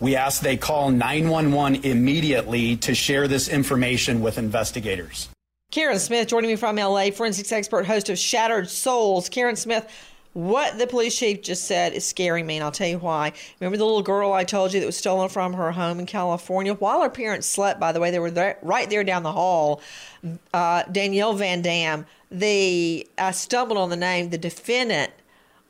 we 0.00 0.16
ask 0.16 0.42
they 0.42 0.58
call 0.58 0.90
911 0.90 1.82
immediately 1.84 2.76
to 2.76 2.94
share 2.94 3.26
this 3.26 3.48
information 3.48 4.20
with 4.20 4.36
investigators. 4.36 5.30
Karen 5.70 5.98
Smith 5.98 6.28
joining 6.28 6.50
me 6.50 6.56
from 6.56 6.76
LA, 6.76 7.10
forensics 7.10 7.52
expert, 7.52 7.86
host 7.86 8.10
of 8.10 8.18
Shattered 8.18 8.68
Souls. 8.68 9.30
Karen 9.30 9.56
Smith, 9.56 9.90
what 10.36 10.76
the 10.76 10.86
police 10.86 11.18
chief 11.18 11.40
just 11.40 11.64
said 11.64 11.94
is 11.94 12.04
scaring 12.06 12.46
me, 12.46 12.56
and 12.56 12.62
I'll 12.62 12.70
tell 12.70 12.86
you 12.86 12.98
why. 12.98 13.32
Remember 13.58 13.78
the 13.78 13.86
little 13.86 14.02
girl 14.02 14.34
I 14.34 14.44
told 14.44 14.74
you 14.74 14.80
that 14.80 14.86
was 14.86 14.94
stolen 14.94 15.30
from 15.30 15.54
her 15.54 15.72
home 15.72 15.98
in 15.98 16.04
California? 16.04 16.74
While 16.74 17.00
her 17.00 17.08
parents 17.08 17.48
slept, 17.48 17.80
by 17.80 17.90
the 17.90 18.00
way, 18.00 18.10
they 18.10 18.18
were 18.18 18.30
there, 18.30 18.58
right 18.60 18.90
there 18.90 19.02
down 19.02 19.22
the 19.22 19.32
hall. 19.32 19.80
Uh, 20.52 20.82
Danielle 20.92 21.32
Van 21.32 21.62
Dam, 21.62 22.04
the 22.30 23.08
I 23.16 23.30
stumbled 23.30 23.78
on 23.78 23.88
the 23.88 23.96
name. 23.96 24.28
The 24.28 24.36
defendant 24.36 25.10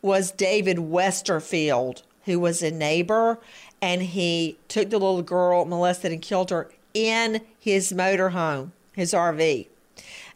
was 0.02 0.32
David 0.32 0.78
Westerfield, 0.78 2.02
who 2.24 2.40
was 2.40 2.60
a 2.60 2.72
neighbor, 2.72 3.38
and 3.80 4.02
he 4.02 4.58
took 4.66 4.90
the 4.90 4.98
little 4.98 5.22
girl, 5.22 5.64
molested 5.64 6.10
and 6.10 6.20
killed 6.20 6.50
her 6.50 6.68
in 6.92 7.40
his 7.56 7.92
motorhome, 7.92 8.72
his 8.96 9.12
RV. 9.12 9.68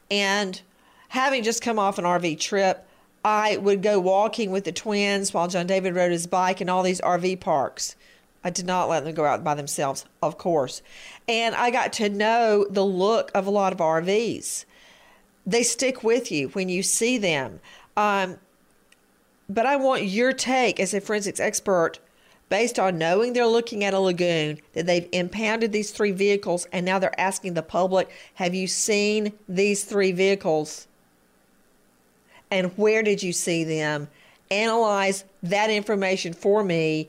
And 0.08 0.60
having 1.08 1.42
just 1.42 1.62
come 1.62 1.80
off 1.80 1.98
an 1.98 2.04
RV 2.04 2.38
trip, 2.38 2.86
I 3.24 3.56
would 3.58 3.82
go 3.82 4.00
walking 4.00 4.50
with 4.50 4.64
the 4.64 4.72
twins 4.72 5.34
while 5.34 5.48
John 5.48 5.66
David 5.66 5.94
rode 5.94 6.12
his 6.12 6.26
bike 6.26 6.60
in 6.60 6.68
all 6.68 6.82
these 6.82 7.00
RV 7.00 7.40
parks. 7.40 7.96
I 8.42 8.50
did 8.50 8.64
not 8.64 8.88
let 8.88 9.04
them 9.04 9.14
go 9.14 9.26
out 9.26 9.44
by 9.44 9.54
themselves, 9.54 10.06
of 10.22 10.38
course. 10.38 10.80
And 11.28 11.54
I 11.54 11.70
got 11.70 11.92
to 11.94 12.08
know 12.08 12.66
the 12.70 12.84
look 12.84 13.30
of 13.34 13.46
a 13.46 13.50
lot 13.50 13.72
of 13.72 13.78
RVs. 13.78 14.64
They 15.46 15.62
stick 15.62 16.02
with 16.02 16.32
you 16.32 16.48
when 16.48 16.68
you 16.68 16.82
see 16.82 17.18
them. 17.18 17.60
Um, 17.96 18.38
but 19.48 19.66
I 19.66 19.76
want 19.76 20.04
your 20.04 20.32
take 20.32 20.80
as 20.80 20.94
a 20.94 21.00
forensics 21.00 21.40
expert 21.40 21.98
based 22.48 22.78
on 22.78 22.98
knowing 22.98 23.32
they're 23.32 23.46
looking 23.46 23.84
at 23.84 23.94
a 23.94 24.00
lagoon, 24.00 24.58
that 24.72 24.84
they've 24.84 25.08
impounded 25.12 25.70
these 25.70 25.92
three 25.92 26.10
vehicles, 26.10 26.66
and 26.72 26.84
now 26.84 26.98
they're 26.98 27.18
asking 27.18 27.54
the 27.54 27.62
public, 27.62 28.10
have 28.34 28.54
you 28.54 28.66
seen 28.66 29.32
these 29.48 29.84
three 29.84 30.10
vehicles? 30.12 30.88
And 32.50 32.76
where 32.76 33.02
did 33.02 33.22
you 33.22 33.32
see 33.32 33.64
them? 33.64 34.08
Analyze 34.50 35.24
that 35.42 35.70
information 35.70 36.32
for 36.32 36.64
me, 36.64 37.08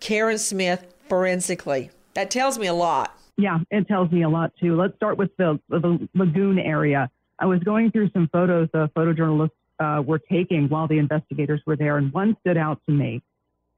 Karen 0.00 0.38
Smith, 0.38 0.94
forensically. 1.08 1.90
That 2.14 2.30
tells 2.30 2.58
me 2.58 2.66
a 2.66 2.74
lot. 2.74 3.16
Yeah, 3.36 3.58
it 3.70 3.88
tells 3.88 4.12
me 4.12 4.22
a 4.22 4.28
lot 4.28 4.52
too. 4.60 4.76
Let's 4.76 4.94
start 4.96 5.18
with 5.18 5.36
the, 5.36 5.58
the 5.68 6.08
lagoon 6.14 6.58
area. 6.58 7.10
I 7.38 7.46
was 7.46 7.60
going 7.60 7.90
through 7.90 8.10
some 8.10 8.28
photos 8.32 8.68
the 8.72 8.88
photojournalists 8.96 9.50
uh, 9.80 10.02
were 10.02 10.20
taking 10.20 10.68
while 10.68 10.86
the 10.86 10.98
investigators 10.98 11.60
were 11.66 11.76
there, 11.76 11.96
and 11.96 12.12
one 12.12 12.36
stood 12.40 12.56
out 12.56 12.80
to 12.86 12.92
me. 12.92 13.22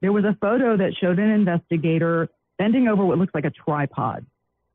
There 0.03 0.12
was 0.12 0.24
a 0.24 0.37
photo 0.41 0.76
that 0.76 0.93
showed 1.01 1.18
an 1.18 1.30
investigator 1.30 2.28
bending 2.59 2.89
over 2.89 3.05
what 3.05 3.16
looks 3.18 3.35
like 3.35 3.47
a 3.47 3.51
tripod. 3.51 4.26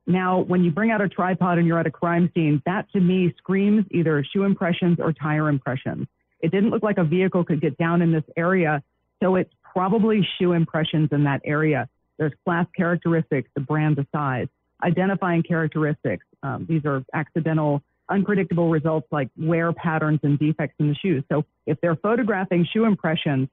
Now, 0.10 0.40
when 0.40 0.64
you 0.64 0.72
bring 0.72 0.90
out 0.90 1.02
a 1.02 1.08
tripod 1.08 1.60
and 1.60 1.68
you're 1.68 1.80
at 1.80 1.86
a 1.86 1.92
crime 1.92 2.32
scene, 2.34 2.64
that 2.66 2.92
to 2.94 3.00
me 3.00 3.32
screams 3.38 3.86
either 3.92 4.26
shoe 4.34 4.44
impressions 4.44 4.98
or 5.00 5.14
tire 5.14 5.50
impressions. 5.50 6.08
It 6.40 6.50
didn't 6.50 6.72
look 6.72 6.82
like 6.82 6.98
a 6.98 7.04
vehicle 7.04 7.44
could 7.44 7.62
get 7.62 7.78
down 7.78 8.02
in 8.02 8.12
this 8.12 8.24
area, 8.36 8.82
so 9.22 9.36
it's 9.36 9.54
probably 9.62 10.28
shoe 10.40 10.54
impressions 10.54 11.10
in 11.12 11.26
that 11.26 11.42
area. 11.46 11.88
There's 12.18 12.34
class 12.44 12.66
characteristics, 12.76 13.52
the 13.54 13.62
brand, 13.62 13.98
the 13.98 14.08
size, 14.12 14.48
identifying 14.84 15.44
characteristics. 15.44 16.26
Um, 16.42 16.66
these 16.68 16.86
are 16.86 17.06
accidental, 17.14 17.84
unpredictable 18.10 18.72
results 18.72 19.08
like 19.12 19.30
wear 19.38 19.74
patterns 19.74 20.22
and 20.24 20.40
defects 20.40 20.74
in 20.80 20.88
the 20.88 20.96
shoes. 20.96 21.24
So 21.32 21.46
if 21.68 21.80
they're 21.82 21.96
photographing 21.96 22.66
shoe 22.74 22.86
impressions, 22.86 23.48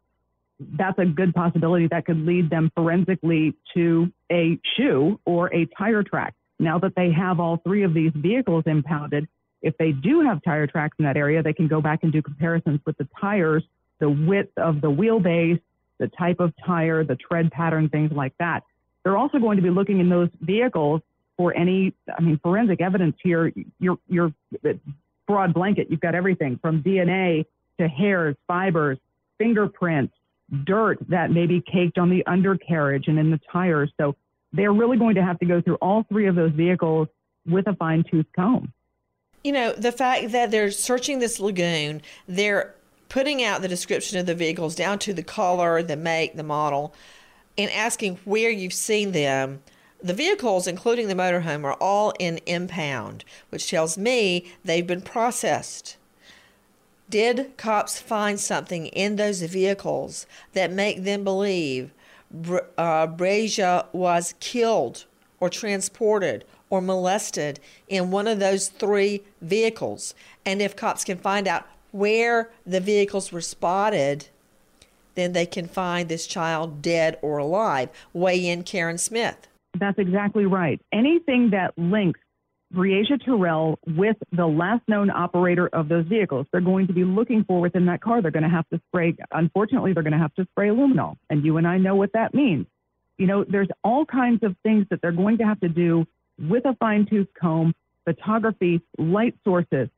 that's 0.58 0.98
a 0.98 1.04
good 1.04 1.34
possibility 1.34 1.86
that 1.88 2.06
could 2.06 2.24
lead 2.24 2.48
them 2.48 2.72
forensically 2.74 3.52
to 3.74 4.10
a 4.32 4.58
shoe 4.74 5.20
or 5.26 5.54
a 5.54 5.66
tire 5.76 6.02
track. 6.02 6.32
Now 6.58 6.78
that 6.78 6.94
they 6.96 7.10
have 7.12 7.40
all 7.40 7.58
three 7.58 7.82
of 7.82 7.94
these 7.94 8.12
vehicles 8.14 8.64
impounded, 8.66 9.28
if 9.62 9.76
they 9.78 9.92
do 9.92 10.20
have 10.20 10.42
tire 10.42 10.66
tracks 10.66 10.96
in 10.98 11.04
that 11.04 11.16
area, 11.16 11.42
they 11.42 11.52
can 11.52 11.68
go 11.68 11.80
back 11.80 12.00
and 12.02 12.12
do 12.12 12.22
comparisons 12.22 12.80
with 12.86 12.96
the 12.98 13.08
tires, 13.20 13.62
the 14.00 14.08
width 14.08 14.56
of 14.56 14.80
the 14.80 14.90
wheelbase, 14.90 15.60
the 15.98 16.08
type 16.08 16.40
of 16.40 16.52
tire, 16.64 17.04
the 17.04 17.16
tread 17.16 17.50
pattern, 17.50 17.88
things 17.88 18.12
like 18.12 18.32
that. 18.38 18.62
They're 19.04 19.16
also 19.16 19.38
going 19.38 19.56
to 19.56 19.62
be 19.62 19.70
looking 19.70 20.00
in 20.00 20.08
those 20.08 20.28
vehicles 20.40 21.00
for 21.36 21.54
any, 21.54 21.94
I 22.16 22.20
mean, 22.22 22.38
forensic 22.42 22.80
evidence 22.80 23.16
here. 23.22 23.52
You're, 23.78 23.98
you're 24.08 24.32
broad 25.26 25.54
blanket. 25.54 25.88
You've 25.90 26.00
got 26.00 26.14
everything 26.14 26.58
from 26.60 26.82
DNA 26.82 27.44
to 27.78 27.88
hairs, 27.88 28.36
fibers, 28.46 28.98
fingerprints, 29.38 30.14
dirt 30.64 30.98
that 31.08 31.30
may 31.30 31.46
be 31.46 31.60
caked 31.60 31.98
on 31.98 32.08
the 32.08 32.24
undercarriage 32.26 33.08
and 33.08 33.18
in 33.18 33.30
the 33.30 33.40
tires. 33.52 33.90
So 33.98 34.16
they're 34.52 34.72
really 34.72 34.96
going 34.96 35.14
to 35.16 35.22
have 35.22 35.38
to 35.40 35.46
go 35.46 35.60
through 35.60 35.76
all 35.76 36.04
three 36.08 36.26
of 36.26 36.34
those 36.34 36.52
vehicles 36.52 37.08
with 37.46 37.66
a 37.66 37.74
fine 37.74 38.04
tooth 38.10 38.26
comb. 38.34 38.72
You 39.44 39.52
know, 39.52 39.72
the 39.72 39.92
fact 39.92 40.32
that 40.32 40.50
they're 40.50 40.70
searching 40.70 41.18
this 41.18 41.38
lagoon, 41.38 42.02
they're 42.26 42.74
putting 43.08 43.42
out 43.42 43.62
the 43.62 43.68
description 43.68 44.18
of 44.18 44.26
the 44.26 44.34
vehicles 44.34 44.74
down 44.74 44.98
to 45.00 45.12
the 45.12 45.22
color, 45.22 45.82
the 45.82 45.96
make, 45.96 46.36
the 46.36 46.42
model, 46.42 46.94
and 47.56 47.70
asking 47.70 48.18
where 48.24 48.50
you've 48.50 48.72
seen 48.72 49.12
them. 49.12 49.62
The 50.02 50.14
vehicles, 50.14 50.66
including 50.66 51.08
the 51.08 51.14
motorhome, 51.14 51.64
are 51.64 51.74
all 51.74 52.12
in 52.18 52.40
impound, 52.46 53.24
which 53.50 53.70
tells 53.70 53.96
me 53.96 54.52
they've 54.64 54.86
been 54.86 55.00
processed. 55.00 55.96
Did 57.08 57.56
cops 57.56 58.00
find 58.00 58.38
something 58.38 58.86
in 58.88 59.16
those 59.16 59.40
vehicles 59.42 60.26
that 60.52 60.72
make 60.72 61.04
them 61.04 61.22
believe 61.22 61.92
uh, 62.78 63.06
Breasia 63.06 63.86
was 63.92 64.34
killed 64.40 65.04
or 65.40 65.48
transported 65.48 66.44
or 66.70 66.80
molested 66.80 67.60
in 67.88 68.10
one 68.10 68.26
of 68.26 68.38
those 68.38 68.68
three 68.68 69.22
vehicles? 69.40 70.14
And 70.44 70.60
if 70.60 70.76
cops 70.76 71.04
can 71.04 71.18
find 71.18 71.46
out 71.46 71.66
where 71.92 72.50
the 72.66 72.80
vehicles 72.80 73.32
were 73.32 73.40
spotted, 73.40 74.28
then 75.14 75.32
they 75.32 75.46
can 75.46 75.66
find 75.66 76.08
this 76.08 76.26
child 76.26 76.82
dead 76.82 77.18
or 77.22 77.38
alive. 77.38 77.88
Weigh 78.12 78.46
in, 78.46 78.62
Karen 78.62 78.98
Smith. 78.98 79.48
That's 79.78 79.98
exactly 79.98 80.46
right. 80.46 80.80
Anything 80.92 81.50
that 81.50 81.72
links 81.76 82.20
Breasia 82.72 83.18
Terrell 83.18 83.78
with 83.86 84.16
the 84.32 84.46
last 84.46 84.82
known 84.88 85.10
operator 85.10 85.68
of 85.72 85.88
those 85.88 86.06
vehicles. 86.06 86.46
They're 86.50 86.60
going 86.60 86.88
to 86.88 86.92
be 86.92 87.04
looking 87.04 87.44
for 87.44 87.60
within 87.60 87.86
that 87.86 88.00
car. 88.00 88.20
They're 88.20 88.30
going 88.30 88.42
to 88.42 88.48
have 88.48 88.68
to 88.70 88.80
spray, 88.88 89.14
unfortunately, 89.30 89.92
they're 89.92 90.02
going 90.02 90.12
to 90.12 90.18
have 90.18 90.34
to 90.34 90.46
spray 90.52 90.68
luminol. 90.68 91.16
And 91.30 91.44
you 91.44 91.56
and 91.58 91.66
I 91.66 91.78
know 91.78 91.94
what 91.94 92.12
that 92.12 92.34
means. 92.34 92.66
You 93.18 93.26
know, 93.26 93.44
there's 93.44 93.68
all 93.82 94.04
kinds 94.04 94.42
of 94.42 94.56
things 94.62 94.86
that 94.90 95.00
they're 95.00 95.12
going 95.12 95.38
to 95.38 95.44
have 95.44 95.60
to 95.60 95.68
do 95.68 96.06
with 96.38 96.66
a 96.66 96.74
fine 96.74 97.06
tooth 97.06 97.28
comb, 97.40 97.74
photography, 98.04 98.82
light 98.98 99.34
sources. 99.44 99.88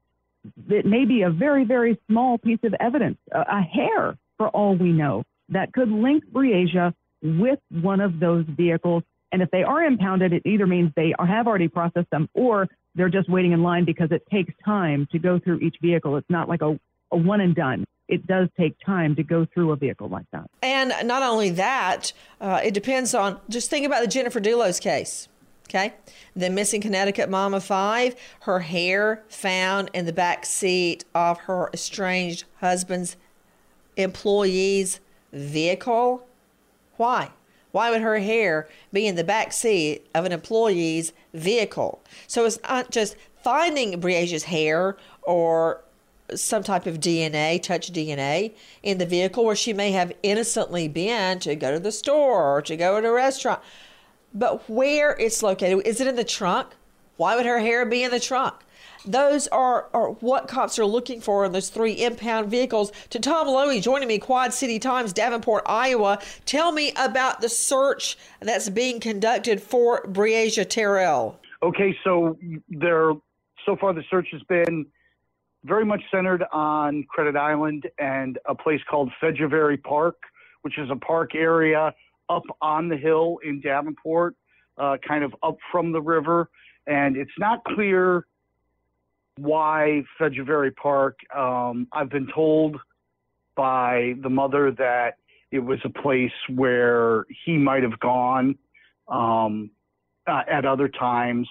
It 0.68 0.86
may 0.86 1.04
be 1.04 1.22
a 1.22 1.30
very, 1.30 1.64
very 1.64 1.98
small 2.08 2.38
piece 2.38 2.60
of 2.62 2.74
evidence, 2.78 3.18
a, 3.32 3.40
a 3.40 3.60
hair 3.60 4.16
for 4.36 4.48
all 4.48 4.76
we 4.76 4.92
know, 4.92 5.24
that 5.48 5.72
could 5.72 5.90
link 5.90 6.24
Breasia 6.26 6.94
with 7.22 7.58
one 7.70 8.00
of 8.00 8.20
those 8.20 8.44
vehicles 8.46 9.02
and 9.32 9.42
if 9.42 9.50
they 9.50 9.62
are 9.62 9.82
impounded, 9.82 10.32
it 10.32 10.42
either 10.44 10.66
means 10.66 10.92
they 10.96 11.14
have 11.18 11.46
already 11.46 11.68
processed 11.68 12.10
them 12.10 12.28
or 12.34 12.68
they're 12.94 13.08
just 13.08 13.28
waiting 13.28 13.52
in 13.52 13.62
line 13.62 13.84
because 13.84 14.10
it 14.10 14.22
takes 14.30 14.52
time 14.64 15.06
to 15.12 15.18
go 15.18 15.38
through 15.38 15.58
each 15.58 15.76
vehicle. 15.82 16.16
It's 16.16 16.30
not 16.30 16.48
like 16.48 16.62
a, 16.62 16.78
a 17.12 17.16
one 17.16 17.40
and 17.40 17.54
done. 17.54 17.84
It 18.08 18.26
does 18.26 18.48
take 18.58 18.74
time 18.84 19.14
to 19.16 19.22
go 19.22 19.46
through 19.52 19.72
a 19.72 19.76
vehicle 19.76 20.08
like 20.08 20.24
that. 20.32 20.46
And 20.62 20.92
not 21.04 21.22
only 21.22 21.50
that, 21.50 22.12
uh, 22.40 22.60
it 22.64 22.72
depends 22.72 23.14
on 23.14 23.38
just 23.50 23.68
think 23.68 23.84
about 23.84 24.00
the 24.00 24.08
Jennifer 24.08 24.40
Dulos 24.40 24.80
case. 24.80 25.28
Okay. 25.68 25.92
The 26.34 26.48
missing 26.48 26.80
Connecticut 26.80 27.28
mom 27.28 27.52
of 27.52 27.62
five, 27.62 28.16
her 28.40 28.60
hair 28.60 29.22
found 29.28 29.90
in 29.92 30.06
the 30.06 30.14
back 30.14 30.46
seat 30.46 31.04
of 31.14 31.40
her 31.40 31.68
estranged 31.74 32.44
husband's 32.60 33.16
employee's 33.98 35.00
vehicle. 35.30 36.26
Why? 36.96 37.30
Why 37.72 37.90
would 37.90 38.00
her 38.00 38.18
hair 38.18 38.68
be 38.92 39.06
in 39.06 39.16
the 39.16 39.24
back 39.24 39.52
seat 39.52 40.06
of 40.14 40.24
an 40.24 40.32
employee's 40.32 41.12
vehicle? 41.34 42.02
So 42.26 42.44
it's 42.44 42.58
not 42.62 42.90
just 42.90 43.16
finding 43.42 43.98
Breasia's 44.00 44.44
hair 44.44 44.96
or 45.22 45.82
some 46.34 46.62
type 46.62 46.86
of 46.86 47.00
DNA, 47.00 47.62
touch 47.62 47.92
DNA 47.92 48.52
in 48.82 48.98
the 48.98 49.06
vehicle 49.06 49.44
where 49.44 49.56
she 49.56 49.72
may 49.72 49.92
have 49.92 50.12
innocently 50.22 50.88
been 50.88 51.38
to 51.40 51.54
go 51.54 51.72
to 51.72 51.80
the 51.80 51.92
store 51.92 52.56
or 52.56 52.62
to 52.62 52.76
go 52.76 53.00
to 53.00 53.08
a 53.08 53.12
restaurant. 53.12 53.60
But 54.34 54.68
where 54.68 55.16
it's 55.18 55.42
located, 55.42 55.86
is 55.86 56.00
it 56.00 56.06
in 56.06 56.16
the 56.16 56.24
trunk? 56.24 56.68
Why 57.16 57.34
would 57.34 57.46
her 57.46 57.60
hair 57.60 57.84
be 57.86 58.02
in 58.02 58.10
the 58.10 58.20
trunk? 58.20 58.54
Those 59.08 59.48
are, 59.48 59.88
are 59.94 60.10
what 60.10 60.48
cops 60.48 60.78
are 60.78 60.84
looking 60.84 61.22
for 61.22 61.46
in 61.46 61.52
those 61.52 61.70
three 61.70 61.92
impound 61.92 62.50
vehicles. 62.50 62.92
To 63.10 63.18
Tom 63.18 63.46
Loewy 63.46 63.80
joining 63.80 64.06
me, 64.06 64.18
Quad 64.18 64.52
City 64.52 64.78
Times, 64.78 65.14
Davenport, 65.14 65.62
Iowa. 65.66 66.18
Tell 66.44 66.72
me 66.72 66.92
about 66.96 67.40
the 67.40 67.48
search 67.48 68.18
that's 68.40 68.68
being 68.68 69.00
conducted 69.00 69.62
for 69.62 70.02
Breasia 70.06 70.66
Terrell. 70.66 71.40
Okay, 71.62 71.96
so 72.04 72.36
they're 72.68 73.14
so 73.64 73.76
far, 73.76 73.92
the 73.92 74.04
search 74.10 74.28
has 74.32 74.42
been 74.42 74.86
very 75.64 75.84
much 75.84 76.00
centered 76.10 76.44
on 76.52 77.04
Credit 77.08 77.36
Island 77.36 77.86
and 77.98 78.38
a 78.46 78.54
place 78.54 78.80
called 78.88 79.10
Fejervary 79.22 79.82
Park, 79.82 80.16
which 80.62 80.78
is 80.78 80.88
a 80.90 80.96
park 80.96 81.34
area 81.34 81.92
up 82.28 82.44
on 82.60 82.88
the 82.88 82.96
hill 82.96 83.38
in 83.44 83.60
Davenport, 83.60 84.36
uh, 84.76 84.96
kind 85.06 85.24
of 85.24 85.34
up 85.42 85.56
from 85.72 85.92
the 85.92 86.00
river. 86.00 86.50
And 86.86 87.16
it's 87.16 87.30
not 87.38 87.64
clear 87.64 88.26
why 89.38 90.02
Fejervary 90.20 90.74
Park. 90.74 91.18
Um, 91.34 91.86
I've 91.92 92.10
been 92.10 92.28
told 92.34 92.76
by 93.56 94.14
the 94.22 94.28
mother 94.28 94.72
that 94.72 95.16
it 95.50 95.60
was 95.60 95.78
a 95.84 95.88
place 95.88 96.32
where 96.54 97.24
he 97.44 97.56
might 97.56 97.82
have 97.82 97.98
gone 98.00 98.56
um, 99.08 99.70
uh, 100.26 100.42
at 100.50 100.64
other 100.64 100.88
times. 100.88 101.48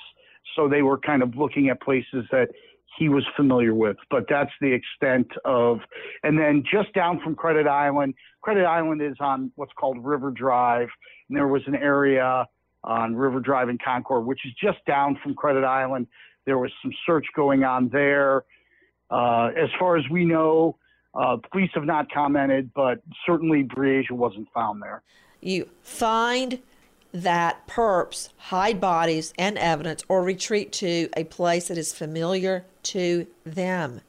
So 0.56 0.70
they 0.70 0.82
were 0.82 0.98
kind 0.98 1.24
of 1.24 1.36
looking 1.36 1.70
at 1.70 1.82
places 1.82 2.26
that 2.32 2.50
he 2.98 3.10
was 3.10 3.24
familiar 3.36 3.74
with, 3.74 3.98
but 4.10 4.24
that's 4.30 4.52
the 4.60 4.74
extent 4.74 5.28
of. 5.46 5.80
And 6.24 6.38
then 6.38 6.64
just 6.70 6.94
down 6.94 7.20
from 7.24 7.36
Credit 7.36 7.68
Island, 7.68 8.16
Credit 8.42 8.66
Island 8.66 9.02
is 9.02 9.16
on 9.20 9.52
what's 9.56 9.74
called 9.80 10.04
River 10.04 10.32
Drive, 10.32 10.90
and 11.30 11.38
there 11.38 11.48
was 11.48 11.62
an 11.68 11.76
area 11.76 12.46
on 12.84 13.16
River 13.16 13.40
Drive 13.40 13.70
in 13.70 13.78
Concord, 13.84 14.26
which 14.26 14.40
is 14.46 14.54
just 14.62 14.84
down 14.86 15.20
from 15.22 15.36
Credit 15.36 15.64
Island. 15.64 16.08
There 16.48 16.58
was 16.58 16.72
some 16.82 16.94
search 17.06 17.28
going 17.36 17.66
on 17.66 17.90
there. 17.90 18.46
Uh, 19.12 19.52
as 19.58 19.70
far 19.78 19.98
as 19.98 20.06
we 20.10 20.24
know, 20.24 20.78
uh, 21.14 21.36
police 21.52 21.70
have 21.76 21.84
not 21.84 22.10
commented, 22.10 22.72
but 22.74 23.02
certainly 23.26 23.64
Breasia 23.64 24.14
wasn't 24.14 24.48
found 24.54 24.82
there. 24.82 25.04
You 25.42 25.68
find 25.82 26.60
that 27.12 27.68
perps 27.68 28.30
hide 28.38 28.80
bodies 28.80 29.34
and 29.38 29.58
evidence 29.58 30.04
or 30.08 30.24
retreat 30.24 30.72
to 30.72 31.10
a 31.18 31.26
place 31.26 31.68
that 31.68 31.78
is 31.78 31.94
familiar 31.94 32.66
to 32.84 33.28
them. 33.46 34.00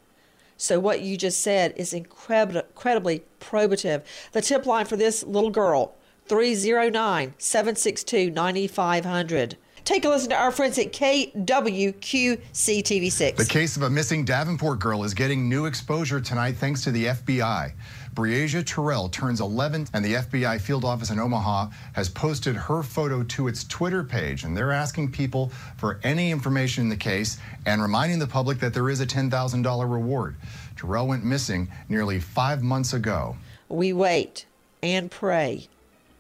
So, 0.57 0.79
what 0.79 1.01
you 1.01 1.17
just 1.17 1.41
said 1.41 1.75
is 1.77 1.93
incredible, 1.93 2.61
incredibly 2.61 3.25
probative. 3.41 4.05
The 4.31 4.43
tip 4.43 4.65
line 4.65 4.87
for 4.87 4.97
this 4.97 5.25
little 5.25 5.51
girl 5.51 5.97
309 6.27 7.35
762 7.39 8.31
9500. 8.31 9.57
Take 9.89 10.05
a 10.05 10.09
listen 10.11 10.29
to 10.29 10.37
our 10.37 10.51
friends 10.51 10.77
at 10.77 10.93
KWQC-TV6. 10.93 13.37
The 13.37 13.45
case 13.47 13.75
of 13.75 13.85
a 13.85 13.89
missing 13.89 14.23
Davenport 14.23 14.81
girl 14.81 15.03
is 15.03 15.15
getting 15.15 15.49
new 15.49 15.65
exposure 15.65 16.21
tonight 16.21 16.59
thanks 16.59 16.85
to 16.85 16.91
the 16.91 17.07
FBI. 17.07 17.73
Breasia 18.13 18.63
Terrell 18.63 19.09
turns 19.09 19.41
11, 19.41 19.87
and 19.95 20.05
the 20.05 20.17
FBI 20.17 20.61
field 20.61 20.85
office 20.85 21.09
in 21.09 21.19
Omaha 21.19 21.69
has 21.95 22.11
posted 22.11 22.55
her 22.55 22.83
photo 22.83 23.23
to 23.23 23.49
its 23.49 23.65
Twitter 23.65 24.05
page. 24.05 24.45
And 24.45 24.55
they're 24.55 24.73
asking 24.73 25.11
people 25.11 25.49
for 25.79 26.01
any 26.05 26.31
information 26.31 26.83
in 26.83 26.91
the 26.91 26.97
case 26.97 27.39
and 27.65 27.81
reminding 27.81 28.19
the 28.19 28.27
public 28.27 28.59
that 28.59 28.75
there 28.75 28.91
is 28.91 29.01
a 29.01 29.07
$10,000 29.07 29.91
reward. 29.91 30.37
Terrell 30.77 31.07
went 31.07 31.25
missing 31.25 31.67
nearly 31.89 32.21
five 32.21 32.63
months 32.63 32.93
ago. 32.93 33.39
We 33.71 33.95
wait 33.95 34.45
and 34.83 35.11
pray 35.11 35.69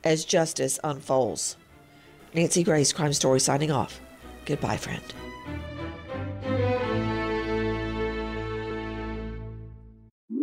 as 0.03 0.25
justice 0.25 0.81
unfolds. 0.83 1.58
Nancy 2.39 2.63
Grace, 2.63 2.93
Crime 2.93 3.13
Story, 3.13 3.41
signing 3.41 3.73
off. 3.73 4.01
Goodbye, 4.45 4.77
friend. 4.77 5.03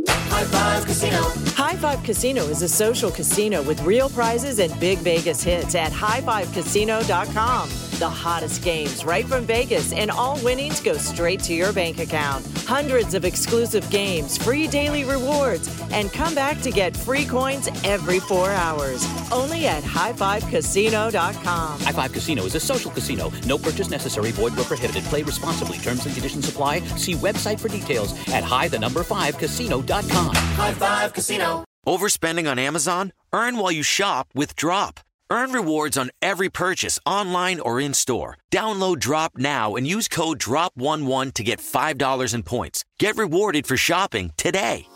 High 0.09 0.43
Five 0.43 0.85
Casino. 0.85 1.21
High 1.55 1.77
Five 1.77 2.03
Casino 2.03 2.43
is 2.43 2.61
a 2.63 2.67
social 2.67 3.09
casino 3.09 3.63
with 3.63 3.81
real 3.83 4.09
prizes 4.09 4.59
and 4.59 4.77
big 4.77 4.97
Vegas 4.99 5.41
hits 5.41 5.73
at 5.73 5.93
highfivecasino.com. 5.93 7.84
The 7.95 8.09
hottest 8.09 8.61
games 8.61 9.05
right 9.05 9.23
from 9.25 9.45
Vegas, 9.45 9.93
and 9.93 10.11
all 10.11 10.37
winnings 10.43 10.81
go 10.81 10.97
straight 10.97 11.39
to 11.43 11.53
your 11.53 11.71
bank 11.71 11.99
account. 11.99 12.45
Hundreds 12.67 13.13
of 13.13 13.23
exclusive 13.23 13.89
games, 13.89 14.37
free 14.37 14.67
daily 14.67 15.05
rewards, 15.05 15.69
and 15.93 16.11
come 16.11 16.35
back 16.35 16.59
to 16.63 16.71
get 16.71 16.93
free 16.93 17.23
coins 17.23 17.69
every 17.85 18.19
four 18.19 18.51
hours. 18.51 19.07
Only 19.31 19.67
at 19.67 19.81
highfivecasino.com. 19.81 21.79
High 21.79 21.91
Five 21.93 22.11
Casino 22.11 22.43
is 22.43 22.55
a 22.55 22.59
social 22.59 22.91
casino. 22.91 23.31
No 23.45 23.57
purchase 23.57 23.89
necessary. 23.89 24.31
Void 24.31 24.57
where 24.57 24.65
prohibited. 24.65 25.05
Play 25.05 25.23
responsibly. 25.23 25.77
Terms 25.77 26.05
and 26.05 26.13
conditions 26.13 26.49
apply. 26.49 26.81
See 26.97 27.13
website 27.13 27.61
for 27.61 27.69
details 27.69 28.11
at 28.33 28.43
high 28.43 28.67
the 28.67 28.77
number 28.77 29.03
five 29.03 29.37
casino.com. 29.37 30.35
High 30.35 30.73
Five 30.73 31.13
Casino. 31.13 31.63
Overspending 31.87 32.51
on 32.51 32.59
Amazon? 32.59 33.13
Earn 33.31 33.57
while 33.57 33.71
you 33.71 33.83
shop 33.83 34.27
with 34.33 34.53
Drop. 34.57 34.99
Earn 35.35 35.51
rewards 35.51 35.97
on 35.97 36.11
every 36.21 36.47
purchase 36.47 36.97
online 37.05 37.59
or 37.59 37.77
in 37.77 37.93
store. 37.93 38.37
Download 38.53 38.97
Drop 38.97 39.33
now 39.37 39.75
and 39.75 39.85
use 39.85 40.07
code 40.07 40.39
DROP11 40.39 41.33
to 41.33 41.43
get 41.43 41.59
$5 41.59 42.33
in 42.33 42.41
points. 42.41 42.85
Get 42.99 43.17
rewarded 43.17 43.67
for 43.67 43.75
shopping 43.75 44.31
today. 44.37 44.87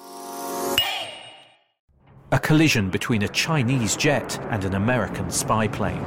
A 2.32 2.40
collision 2.40 2.90
between 2.90 3.24
a 3.24 3.28
Chinese 3.28 3.98
jet 3.98 4.40
and 4.50 4.64
an 4.64 4.76
American 4.76 5.30
spy 5.30 5.68
plane. 5.68 6.06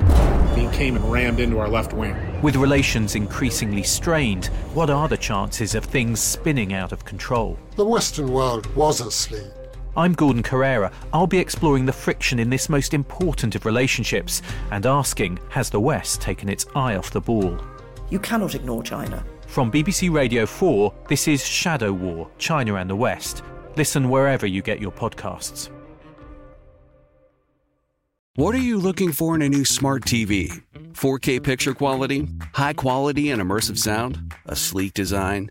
He 0.57 0.67
came 0.75 0.97
and 0.97 1.13
rammed 1.13 1.39
into 1.39 1.59
our 1.59 1.69
left 1.69 1.93
wing. 1.93 2.17
With 2.41 2.57
relations 2.57 3.15
increasingly 3.15 3.83
strained, 3.83 4.47
what 4.73 4.89
are 4.89 5.09
the 5.09 5.19
chances 5.19 5.75
of 5.75 5.85
things 5.85 6.21
spinning 6.21 6.73
out 6.73 6.93
of 6.93 7.05
control? 7.05 7.59
The 7.77 7.85
Western 7.85 8.33
world 8.33 8.65
was 8.75 9.03
asleep. 9.03 9.53
I'm 9.95 10.15
Gordon 10.15 10.43
Corera. 10.43 10.91
I'll 11.13 11.27
be 11.27 11.39
exploring 11.39 11.85
the 11.85 11.93
friction 11.93 12.39
in 12.39 12.49
this 12.49 12.71
most 12.71 12.95
important 12.95 13.55
of 13.55 13.67
relationships 13.67 14.41
and 14.71 14.87
asking 14.87 15.39
Has 15.51 15.69
the 15.69 15.81
West 15.81 16.23
taken 16.23 16.49
its 16.49 16.65
eye 16.75 16.97
off 16.97 17.11
the 17.11 17.21
ball? 17.21 17.61
You 18.09 18.19
cannot 18.19 18.55
ignore 18.55 18.83
China. 18.83 19.23
From 19.47 19.71
BBC 19.71 20.11
Radio 20.11 20.47
4, 20.47 20.95
this 21.11 21.29
is 21.29 21.47
Shadow 21.47 21.93
War 21.93 22.31
China 22.39 22.77
and 22.77 22.89
the 22.89 22.97
West. 22.97 23.43
Listen 23.77 24.09
wherever 24.09 24.47
you 24.47 24.63
get 24.63 24.81
your 24.81 24.93
podcasts. 24.93 25.69
What 28.37 28.55
are 28.55 28.59
you 28.59 28.79
looking 28.79 29.13
for 29.13 29.35
in 29.35 29.43
a 29.43 29.49
new 29.49 29.67
smart 29.67 30.05
TV? 30.05 30.63
4K 30.95 31.43
picture 31.43 31.75
quality? 31.75 32.29
High 32.55 32.73
quality 32.73 33.31
and 33.31 33.43
immersive 33.43 33.77
sound? 33.77 34.33
A 34.47 34.57
sleek 34.57 34.95
design? 34.95 35.51